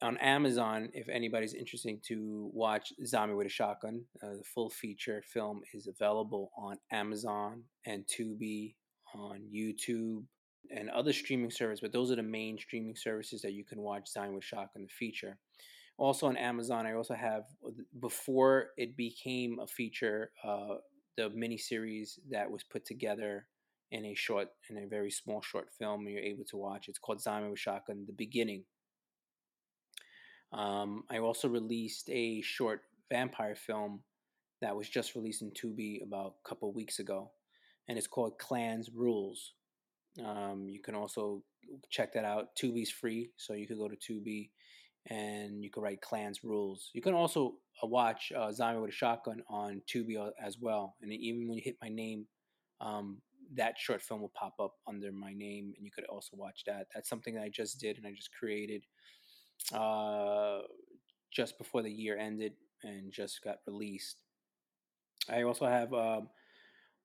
on 0.00 0.16
Amazon. 0.18 0.90
If 0.92 1.08
anybody's 1.08 1.54
interested 1.54 2.02
to 2.08 2.50
watch 2.52 2.92
Zombie 3.06 3.34
with 3.34 3.46
a 3.46 3.50
Shotgun, 3.50 4.04
uh, 4.22 4.34
the 4.34 4.44
full 4.44 4.70
feature 4.70 5.22
film 5.26 5.62
is 5.72 5.86
available 5.86 6.52
on 6.56 6.76
Amazon 6.92 7.64
and 7.86 8.04
Tubi, 8.06 8.74
on 9.14 9.40
YouTube, 9.54 10.24
and 10.70 10.90
other 10.90 11.12
streaming 11.12 11.50
services. 11.50 11.80
But 11.80 11.92
those 11.92 12.10
are 12.10 12.16
the 12.16 12.22
main 12.22 12.58
streaming 12.58 12.96
services 12.96 13.42
that 13.42 13.52
you 13.52 13.64
can 13.64 13.80
watch 13.80 14.08
Zombie 14.08 14.34
with 14.34 14.44
a 14.52 14.68
in 14.76 14.82
the 14.82 14.88
feature. 14.88 15.38
Also 15.98 16.26
on 16.26 16.36
Amazon, 16.36 16.86
I 16.86 16.94
also 16.94 17.14
have 17.14 17.44
before 18.00 18.68
it 18.76 18.96
became 18.96 19.58
a 19.60 19.66
feature, 19.66 20.32
uh, 20.42 20.76
the 21.16 21.28
miniseries 21.30 22.18
that 22.30 22.50
was 22.50 22.64
put 22.64 22.84
together 22.86 23.46
in 23.90 24.06
a 24.06 24.14
short, 24.14 24.48
in 24.70 24.78
a 24.78 24.86
very 24.86 25.10
small 25.10 25.42
short 25.42 25.68
film. 25.78 26.06
And 26.06 26.14
you're 26.14 26.24
able 26.24 26.44
to 26.46 26.56
watch. 26.56 26.88
It's 26.88 26.98
called 26.98 27.20
Zombie 27.20 27.50
with 27.50 27.58
Shotgun: 27.58 28.04
The 28.06 28.14
Beginning. 28.14 28.64
Um, 30.52 31.04
I 31.10 31.18
also 31.18 31.48
released 31.48 32.08
a 32.10 32.40
short 32.42 32.82
vampire 33.10 33.54
film 33.54 34.00
that 34.60 34.76
was 34.76 34.88
just 34.88 35.14
released 35.14 35.42
in 35.42 35.50
Tubi 35.50 36.02
about 36.02 36.34
a 36.44 36.48
couple 36.48 36.72
weeks 36.72 36.98
ago, 36.98 37.30
and 37.88 37.98
it's 37.98 38.06
called 38.06 38.38
Clans 38.38 38.90
Rules. 38.94 39.54
Um, 40.24 40.68
you 40.68 40.80
can 40.80 40.94
also 40.94 41.42
check 41.90 42.12
that 42.14 42.24
out. 42.24 42.48
Tubi's 42.60 42.90
free, 42.90 43.30
so 43.36 43.54
you 43.54 43.66
could 43.66 43.78
go 43.78 43.88
to 43.88 43.96
Tubi 43.96 44.50
and 45.08 45.64
you 45.64 45.70
can 45.70 45.82
write 45.82 46.00
Clans 46.00 46.44
Rules. 46.44 46.90
You 46.92 47.02
can 47.02 47.14
also 47.14 47.54
uh, 47.82 47.86
watch 47.86 48.32
uh, 48.36 48.52
Zombie 48.52 48.80
with 48.80 48.90
a 48.90 48.94
Shotgun 48.94 49.42
on 49.48 49.82
Tubi 49.92 50.18
uh, 50.18 50.30
as 50.40 50.58
well. 50.60 50.96
And 51.02 51.12
even 51.12 51.48
when 51.48 51.56
you 51.58 51.62
hit 51.64 51.76
my 51.82 51.88
name, 51.88 52.26
um, 52.80 53.18
that 53.54 53.78
short 53.78 54.00
film 54.00 54.20
will 54.20 54.32
pop 54.34 54.54
up 54.60 54.74
under 54.86 55.12
my 55.12 55.32
name, 55.32 55.74
and 55.76 55.84
you 55.84 55.90
could 55.90 56.04
also 56.06 56.36
watch 56.36 56.62
that. 56.66 56.86
That's 56.94 57.08
something 57.08 57.34
that 57.34 57.42
I 57.42 57.48
just 57.48 57.80
did 57.80 57.98
and 57.98 58.06
I 58.06 58.12
just 58.12 58.30
created 58.32 58.84
uh, 59.74 60.60
just 61.30 61.58
before 61.58 61.82
the 61.82 61.90
year 61.90 62.16
ended 62.16 62.52
and 62.82 63.12
just 63.12 63.42
got 63.42 63.58
released. 63.66 64.16
I 65.28 65.42
also 65.42 65.66
have 65.66 65.92
um, 65.92 66.28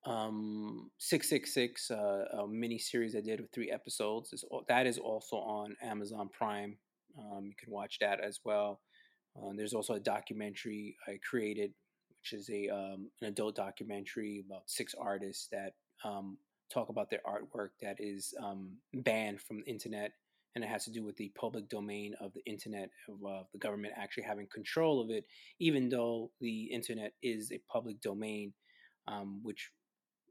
um, 0.08 0.90
666, 1.00 1.92
uh, 1.92 1.96
a 2.40 2.48
mini 2.48 2.78
series 2.78 3.16
I 3.16 3.20
did 3.20 3.42
with 3.42 3.52
three 3.52 3.70
episodes. 3.70 4.44
Al- 4.52 4.64
that 4.70 4.88
is 4.88 4.98
also 4.98 5.36
on 5.36 5.76
Amazon 5.84 6.30
Prime. 6.32 6.78
Um, 7.20 7.46
you 7.46 7.56
can 7.60 7.74
watch 7.74 7.98
that 8.00 8.22
as 8.22 8.40
well. 8.46 8.80
Uh, 9.36 9.52
there's 9.56 9.74
also 9.74 9.96
a 9.96 10.00
documentary 10.00 10.96
I 11.08 11.20
created, 11.30 11.74
which 12.10 12.40
is 12.40 12.50
a 12.50 12.70
um, 12.70 13.10
an 13.22 13.28
adult 13.28 13.56
documentary 13.56 14.44
about 14.48 14.64
six 14.68 14.96
artists 14.98 15.50
that 15.52 15.74
um, 16.06 16.38
talk 16.74 16.88
about 16.88 17.10
their 17.10 17.22
artwork 17.28 17.70
that 17.82 17.98
is 18.00 18.34
um, 18.42 18.78
banned 18.94 19.42
from 19.42 19.58
the 19.58 19.70
internet, 19.70 20.14
and 20.56 20.64
it 20.64 20.68
has 20.68 20.86
to 20.86 20.92
do 20.92 21.04
with 21.04 21.18
the 21.18 21.32
public 21.38 21.68
domain 21.68 22.16
of 22.22 22.34
the 22.34 22.46
internet, 22.46 22.90
of 23.10 23.26
uh, 23.30 23.44
the 23.52 23.60
government 23.60 23.94
actually 23.98 24.24
having 24.24 24.48
control 24.54 25.02
of 25.02 25.10
it, 25.10 25.26
even 25.60 25.90
though 25.90 26.32
the 26.40 26.64
internet 26.64 27.12
is 27.22 27.52
a 27.52 27.60
public 27.70 28.00
domain, 28.02 28.54
um, 29.08 29.42
which 29.44 29.70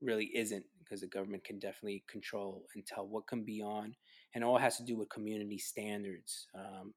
really 0.01 0.31
isn't 0.35 0.65
because 0.79 1.01
the 1.01 1.07
government 1.07 1.45
can 1.45 1.59
definitely 1.59 2.05
control 2.09 2.65
and 2.75 2.87
tell 2.87 3.07
what 3.07 3.27
can 3.27 3.45
be 3.45 3.63
on 3.63 3.95
and 4.35 4.45
all 4.45 4.59
has 4.59 4.77
to 4.77 4.85
do 4.85 4.97
with 4.97 5.09
community 5.09 5.59
standards 5.59 6.47
um, 6.55 6.93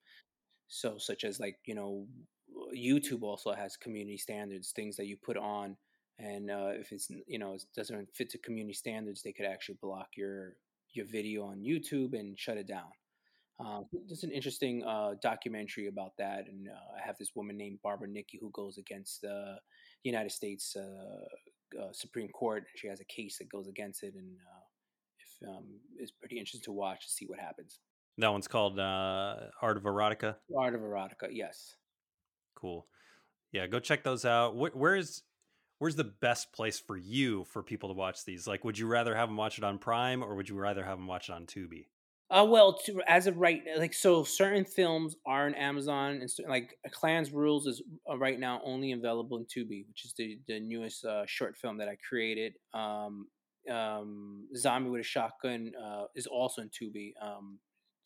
so 0.68 0.98
such 0.98 1.24
as 1.24 1.40
like 1.40 1.58
you 1.66 1.76
know 1.76 2.06
youtube 2.76 3.24
also 3.24 3.54
has 3.54 3.78
community 3.78 4.18
standards 4.18 4.72
things 4.72 4.96
that 4.96 5.08
you 5.08 5.18
put 5.18 5.38
on 5.38 5.76
and 6.20 6.52
uh, 6.52 6.72
if 6.74 6.92
it's 6.92 7.10
you 7.28 7.40
know 7.40 7.54
it 7.54 7.64
doesn't 7.76 8.08
fit 8.14 8.30
to 8.30 8.38
community 8.40 8.74
standards 8.74 9.22
they 9.22 9.32
could 9.32 9.46
actually 9.46 9.78
block 9.82 10.08
your 10.16 10.56
your 10.94 11.06
video 11.06 11.46
on 11.46 11.60
youtube 11.60 12.18
and 12.18 12.38
shut 12.40 12.58
it 12.58 12.68
down. 12.68 12.90
Um, 13.60 13.86
there's 14.08 14.24
an 14.24 14.32
interesting 14.32 14.84
uh, 14.86 15.16
documentary 15.22 15.88
about 15.88 16.14
that, 16.18 16.46
and 16.48 16.70
uh, 16.70 16.98
I 16.98 17.06
have 17.06 17.18
this 17.18 17.32
woman 17.36 17.58
named 17.58 17.80
Barbara 17.84 18.08
Nitke 18.08 18.40
who 18.40 18.52
goes 18.52 18.78
against 18.78 19.22
the 19.22 19.58
United 20.04 20.32
States 20.32 20.78
uh, 21.78 21.92
Supreme 21.92 22.30
Court. 22.30 22.64
She 22.76 22.88
has 22.88 23.00
a 23.00 23.06
case 23.06 23.38
that 23.40 23.50
goes 23.50 23.68
against 23.68 24.04
it, 24.04 24.14
and 24.16 24.36
uh, 24.38 24.66
if, 25.20 25.50
um, 25.50 25.66
it's 25.98 26.12
pretty 26.12 26.38
interesting 26.38 26.62
to 26.66 26.72
watch 26.72 27.06
to 27.06 27.12
see 27.12 27.26
what 27.26 27.40
happens. 27.40 27.80
That 28.18 28.32
one's 28.32 28.48
called 28.48 28.80
uh, 28.80 29.36
Art 29.62 29.78
of 29.78 29.84
Erotica. 29.84 30.36
Art 30.58 30.76
of 30.76 30.82
Erotica, 30.82 31.30
yes. 31.32 31.76
Cool. 32.56 32.86
Yeah, 33.52 33.68
go 33.68 33.80
check 33.80 34.04
those 34.04 34.26
out. 34.26 34.54
Wh- 34.54 34.76
where's 34.76 35.24
where's 35.80 35.96
the 35.96 36.04
best 36.04 36.52
place 36.54 36.80
for 36.80 36.98
you 36.98 37.46
for 37.46 37.64
people 37.64 37.90
to 37.90 37.96
watch 37.96 38.26
these? 38.26 38.46
Like, 38.46 38.64
would 38.64 38.78
you 38.78 38.88
rather 38.88 39.16
have 39.16 39.30
them 39.30 39.38
watch 39.38 39.58
it 39.58 39.64
on 39.64 39.80
Prime 39.80 40.22
or 40.22 40.36
would 40.36 40.50
you 40.50 40.56
rather 40.56 40.84
have 40.84 40.98
them 40.98 41.08
watch 41.08 41.30
it 41.30 41.34
on 41.34 41.46
Tubi? 41.46 41.88
Uh, 42.32 42.46
well, 42.48 42.78
to, 42.78 43.02
as 43.08 43.26
of 43.26 43.38
right, 43.38 43.64
like 43.78 43.94
so, 43.94 44.24
certain 44.24 44.64
films 44.64 45.16
are 45.26 45.48
on 45.48 45.56
Amazon, 45.56 46.22
and 46.22 46.30
like 46.48 46.78
Clans 46.92 47.32
Rules 47.32 47.66
is 47.66 47.82
uh, 48.10 48.18
right 48.18 48.40
now 48.40 48.62
only 48.64 48.92
available 48.92 49.38
in 49.38 49.46
Tubi, 49.46 49.88
which 49.88 50.06
is 50.06 50.14
the 50.16 50.40
the 50.48 50.60
newest 50.60 51.04
uh, 51.06 51.26
short 51.26 51.58
film 51.58 51.78
that 51.78 51.88
I 51.90 51.98
created. 52.08 52.54
Um, 52.74 53.28
um, 53.72 54.48
Zombie 54.56 54.92
with 54.92 55.02
a 55.02 55.04
Shotgun 55.04 55.72
uh, 55.84 56.06
is 56.16 56.28
also 56.28 56.62
in 56.62 56.70
Tubi. 56.70 57.14
Um, 57.20 57.58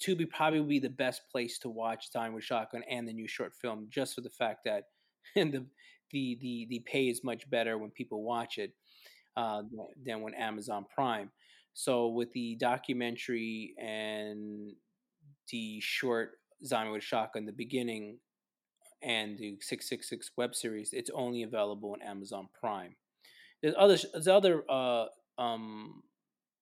Tubi 0.02 0.30
probably 0.30 0.62
would 0.62 0.70
be 0.70 0.80
the 0.80 0.90
best 0.90 1.22
place 1.30 1.60
to 1.60 1.70
watch 1.70 2.10
Zombie 2.12 2.36
with 2.36 2.44
a 2.44 2.48
Shotgun 2.48 2.84
and 2.90 3.06
the 3.06 3.14
new 3.14 3.28
short 3.28 3.54
film, 3.54 3.88
just 3.90 4.16
for 4.16 4.22
the 4.22 4.30
fact 4.30 4.62
that 4.64 4.86
the 5.36 5.66
the 6.12 6.38
the 6.40 6.68
the 6.70 6.80
pay 6.86 7.10
is 7.10 7.26
much 7.26 7.50
better 7.50 7.78
when 7.78 7.92
people 7.92 8.24
watch 8.24 8.58
it 8.58 8.72
uh, 9.36 9.64
than 10.06 10.22
when 10.22 10.34
Amazon 10.34 10.86
Prime. 10.94 11.30
So 11.74 12.08
with 12.08 12.32
the 12.34 12.56
documentary 12.60 13.74
and 13.78 14.74
the 15.52 15.80
short 15.82 16.40
Zombie 16.66 16.92
with 16.92 17.02
a 17.02 17.06
Shotgun, 17.06 17.46
the 17.46 17.52
beginning, 17.52 18.20
and 19.02 19.38
the 19.38 19.58
six 19.62 19.90
six 19.90 20.10
six 20.10 20.32
web 20.38 20.56
series, 20.56 20.92
it's 20.94 21.10
only 21.14 21.44
available 21.44 21.92
on 21.92 22.02
Amazon 22.02 22.48
Prime. 22.60 22.96
There's 23.62 23.76
other 23.78 23.98
there's 24.14 24.28
other 24.28 24.64
uh, 24.70 25.06
um, 25.38 26.04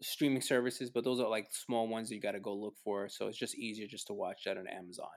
streaming 0.02 0.42
services, 0.42 0.90
but 0.90 1.04
those 1.04 1.20
are 1.20 1.30
like 1.30 1.48
small 1.52 1.88
ones 1.88 2.10
that 2.10 2.16
you 2.16 2.22
got 2.22 2.32
to 2.32 2.40
go 2.40 2.54
look 2.56 2.76
for. 2.84 3.10
So 3.10 3.28
it's 3.28 3.38
just 3.38 3.56
easier 3.58 3.88
just 3.88 4.08
to 4.08 4.14
watch 4.14 4.44
that 4.46 4.58
on 4.58 4.68
Amazon. 4.68 5.08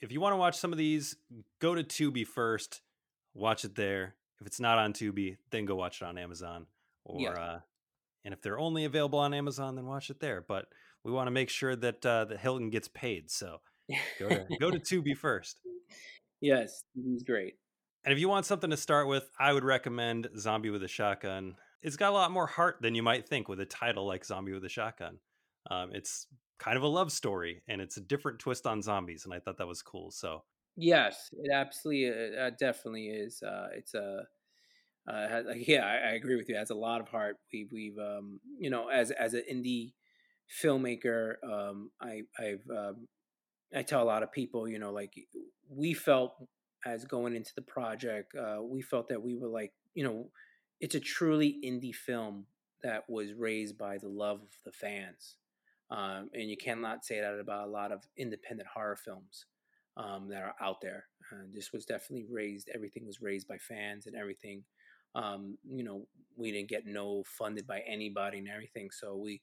If 0.00 0.10
you 0.10 0.20
want 0.20 0.32
to 0.32 0.36
watch 0.38 0.56
some 0.56 0.72
of 0.72 0.78
these, 0.78 1.16
go 1.60 1.74
to 1.74 1.84
Tubi 1.84 2.26
first, 2.26 2.80
watch 3.34 3.64
it 3.64 3.74
there. 3.74 4.16
If 4.40 4.46
it's 4.46 4.58
not 4.58 4.78
on 4.78 4.92
Tubi, 4.92 5.36
then 5.50 5.64
go 5.64 5.76
watch 5.76 6.02
it 6.02 6.04
on 6.04 6.18
Amazon. 6.18 6.66
Or 7.04 7.20
Yeah. 7.20 7.30
uh, 7.30 7.60
and 8.24 8.32
if 8.34 8.42
they're 8.42 8.58
only 8.58 8.84
available 8.84 9.18
on 9.18 9.34
Amazon, 9.34 9.76
then 9.76 9.86
watch 9.86 10.10
it 10.10 10.20
there. 10.20 10.44
But 10.46 10.66
we 11.04 11.12
want 11.12 11.26
to 11.26 11.32
make 11.32 11.48
sure 11.48 11.74
that 11.76 12.04
uh, 12.04 12.26
that 12.26 12.40
Hilton 12.40 12.70
gets 12.70 12.88
paid, 12.88 13.30
so 13.30 13.60
go 14.18 14.28
to 14.28 14.46
go 14.60 14.70
to 14.70 14.78
Tubi 14.80 15.16
first. 15.16 15.58
Yes, 16.40 16.84
he's 16.94 17.22
great. 17.22 17.54
And 18.04 18.12
if 18.12 18.18
you 18.18 18.28
want 18.28 18.46
something 18.46 18.70
to 18.70 18.76
start 18.76 19.06
with, 19.06 19.30
I 19.38 19.52
would 19.52 19.64
recommend 19.64 20.28
Zombie 20.36 20.70
with 20.70 20.82
a 20.82 20.88
Shotgun. 20.88 21.54
It's 21.82 21.96
got 21.96 22.10
a 22.10 22.14
lot 22.14 22.32
more 22.32 22.46
heart 22.46 22.78
than 22.80 22.94
you 22.94 23.02
might 23.02 23.28
think 23.28 23.48
with 23.48 23.60
a 23.60 23.66
title 23.66 24.06
like 24.06 24.24
Zombie 24.24 24.52
with 24.52 24.64
a 24.64 24.68
Shotgun. 24.68 25.18
Um, 25.70 25.90
it's 25.92 26.26
kind 26.58 26.76
of 26.76 26.82
a 26.82 26.88
love 26.88 27.12
story, 27.12 27.62
and 27.68 27.80
it's 27.80 27.96
a 27.96 28.00
different 28.00 28.40
twist 28.40 28.66
on 28.66 28.82
zombies, 28.82 29.24
and 29.24 29.32
I 29.32 29.38
thought 29.38 29.58
that 29.58 29.68
was 29.68 29.82
cool. 29.82 30.10
So 30.10 30.42
Yes, 30.76 31.28
it 31.32 31.52
absolutely, 31.52 32.36
uh, 32.36 32.50
definitely 32.58 33.08
is. 33.08 33.42
Uh, 33.42 33.68
it's 33.76 33.94
a, 33.94 34.22
uh, 35.08 35.42
like, 35.46 35.66
yeah, 35.66 35.84
I, 35.84 36.10
I 36.10 36.12
agree 36.12 36.36
with 36.36 36.48
you. 36.48 36.54
It 36.54 36.58
has 36.58 36.70
a 36.70 36.74
lot 36.74 37.00
of 37.00 37.08
heart. 37.08 37.36
We, 37.52 37.68
we've, 37.72 37.98
um, 37.98 38.40
you 38.58 38.70
know, 38.70 38.88
as 38.88 39.10
as 39.10 39.34
an 39.34 39.42
indie 39.50 39.92
filmmaker, 40.62 41.34
um, 41.44 41.90
I, 42.00 42.22
I've, 42.38 42.62
um, 42.70 43.08
I 43.74 43.82
tell 43.82 44.02
a 44.02 44.04
lot 44.04 44.22
of 44.22 44.32
people, 44.32 44.68
you 44.68 44.78
know, 44.78 44.92
like 44.92 45.14
we 45.68 45.94
felt 45.94 46.34
as 46.84 47.04
going 47.04 47.34
into 47.36 47.52
the 47.54 47.62
project, 47.62 48.34
uh, 48.34 48.62
we 48.62 48.82
felt 48.82 49.08
that 49.08 49.22
we 49.22 49.36
were 49.36 49.48
like, 49.48 49.72
you 49.94 50.04
know, 50.04 50.30
it's 50.80 50.94
a 50.94 51.00
truly 51.00 51.58
indie 51.64 51.94
film 51.94 52.46
that 52.82 53.04
was 53.08 53.32
raised 53.32 53.78
by 53.78 53.98
the 53.98 54.08
love 54.08 54.40
of 54.42 54.48
the 54.64 54.72
fans, 54.72 55.36
um, 55.90 56.28
and 56.34 56.50
you 56.50 56.56
cannot 56.56 57.04
say 57.04 57.20
that 57.20 57.38
about 57.38 57.68
a 57.68 57.70
lot 57.70 57.92
of 57.92 58.02
independent 58.16 58.68
horror 58.74 58.96
films 58.96 59.46
um, 59.96 60.28
that 60.28 60.42
are 60.42 60.54
out 60.60 60.80
there. 60.80 61.04
Uh, 61.32 61.44
this 61.54 61.72
was 61.72 61.84
definitely 61.84 62.26
raised. 62.30 62.68
Everything 62.74 63.06
was 63.06 63.22
raised 63.22 63.46
by 63.48 63.58
fans 63.58 64.06
and 64.06 64.16
everything. 64.16 64.64
Um, 65.14 65.58
you 65.68 65.84
know, 65.84 66.06
we 66.36 66.52
didn't 66.52 66.68
get 66.68 66.86
no 66.86 67.24
funded 67.26 67.66
by 67.66 67.80
anybody 67.80 68.38
and 68.38 68.48
everything. 68.48 68.90
So 68.90 69.16
we, 69.16 69.42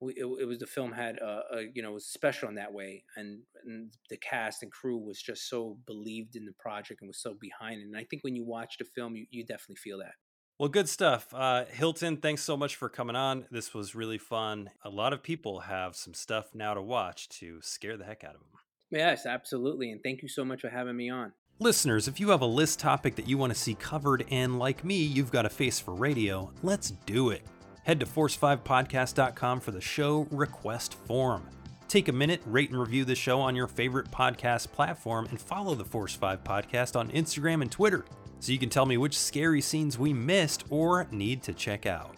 we 0.00 0.12
it, 0.12 0.26
it 0.40 0.44
was 0.46 0.58
the 0.58 0.66
film 0.66 0.92
had 0.92 1.18
a, 1.18 1.42
a, 1.52 1.62
you 1.74 1.82
know 1.82 1.92
was 1.92 2.06
special 2.06 2.48
in 2.48 2.54
that 2.54 2.72
way, 2.72 3.04
and, 3.16 3.40
and 3.64 3.92
the 4.10 4.16
cast 4.16 4.62
and 4.62 4.70
crew 4.70 4.98
was 4.98 5.20
just 5.20 5.48
so 5.48 5.78
believed 5.86 6.36
in 6.36 6.44
the 6.44 6.52
project 6.58 7.00
and 7.00 7.08
was 7.08 7.20
so 7.20 7.34
behind 7.40 7.80
it. 7.80 7.86
And 7.86 7.96
I 7.96 8.04
think 8.04 8.22
when 8.22 8.36
you 8.36 8.44
watch 8.44 8.76
the 8.78 8.84
film, 8.84 9.16
you, 9.16 9.26
you 9.30 9.44
definitely 9.44 9.76
feel 9.76 9.98
that. 9.98 10.14
Well, 10.58 10.68
good 10.68 10.88
stuff. 10.88 11.28
Uh, 11.32 11.66
Hilton, 11.66 12.16
thanks 12.16 12.42
so 12.42 12.56
much 12.56 12.74
for 12.74 12.88
coming 12.88 13.14
on. 13.14 13.46
This 13.48 13.72
was 13.72 13.94
really 13.94 14.18
fun. 14.18 14.70
A 14.82 14.90
lot 14.90 15.12
of 15.12 15.22
people 15.22 15.60
have 15.60 15.94
some 15.94 16.14
stuff 16.14 16.52
now 16.52 16.74
to 16.74 16.82
watch 16.82 17.28
to 17.40 17.60
scare 17.62 17.96
the 17.96 18.04
heck 18.04 18.24
out 18.24 18.34
of 18.34 18.40
them. 18.40 18.50
Yes, 18.90 19.24
absolutely. 19.24 19.92
And 19.92 20.02
thank 20.02 20.20
you 20.20 20.28
so 20.28 20.44
much 20.44 20.62
for 20.62 20.68
having 20.68 20.96
me 20.96 21.10
on. 21.10 21.32
Listeners, 21.60 22.06
if 22.06 22.20
you 22.20 22.28
have 22.28 22.42
a 22.42 22.46
list 22.46 22.78
topic 22.78 23.16
that 23.16 23.28
you 23.28 23.36
want 23.36 23.52
to 23.52 23.58
see 23.58 23.74
covered 23.74 24.24
and 24.30 24.60
like 24.60 24.84
me, 24.84 25.02
you've 25.02 25.32
got 25.32 25.44
a 25.44 25.50
face 25.50 25.80
for 25.80 25.92
radio, 25.92 26.52
let's 26.62 26.92
do 27.04 27.30
it. 27.30 27.42
Head 27.82 27.98
to 27.98 28.06
force5podcast.com 28.06 29.58
for 29.58 29.72
the 29.72 29.80
show 29.80 30.28
request 30.30 30.94
form. 30.94 31.48
Take 31.88 32.06
a 32.06 32.12
minute, 32.12 32.42
rate 32.46 32.70
and 32.70 32.78
review 32.78 33.04
the 33.04 33.16
show 33.16 33.40
on 33.40 33.56
your 33.56 33.66
favorite 33.66 34.08
podcast 34.12 34.70
platform, 34.70 35.26
and 35.30 35.40
follow 35.40 35.74
the 35.74 35.84
Force 35.84 36.14
5 36.14 36.44
podcast 36.44 36.94
on 36.94 37.10
Instagram 37.10 37.60
and 37.60 37.72
Twitter 37.72 38.04
so 38.38 38.52
you 38.52 38.58
can 38.58 38.70
tell 38.70 38.86
me 38.86 38.96
which 38.96 39.18
scary 39.18 39.60
scenes 39.60 39.98
we 39.98 40.12
missed 40.12 40.62
or 40.70 41.08
need 41.10 41.42
to 41.42 41.52
check 41.52 41.86
out. 41.86 42.14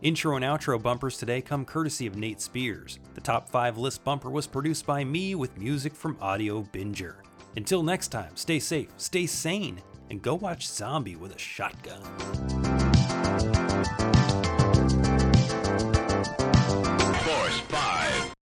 Intro 0.00 0.36
and 0.36 0.44
outro 0.44 0.80
bumpers 0.80 1.18
today 1.18 1.40
come 1.40 1.64
courtesy 1.64 2.06
of 2.06 2.14
Nate 2.14 2.40
Spears. 2.40 3.00
The 3.14 3.20
top 3.20 3.48
5 3.48 3.78
list 3.78 4.04
bumper 4.04 4.30
was 4.30 4.46
produced 4.46 4.86
by 4.86 5.02
me 5.02 5.34
with 5.34 5.58
music 5.58 5.92
from 5.92 6.16
Audio 6.20 6.62
Binger. 6.62 7.16
Until 7.56 7.82
next 7.82 8.08
time, 8.08 8.36
stay 8.36 8.58
safe, 8.58 8.88
stay 8.98 9.26
sane, 9.26 9.80
and 10.10 10.20
go 10.20 10.34
watch 10.34 10.68
Zombie 10.68 11.16
with 11.16 11.34
a 11.34 11.38
shotgun. 11.38 12.02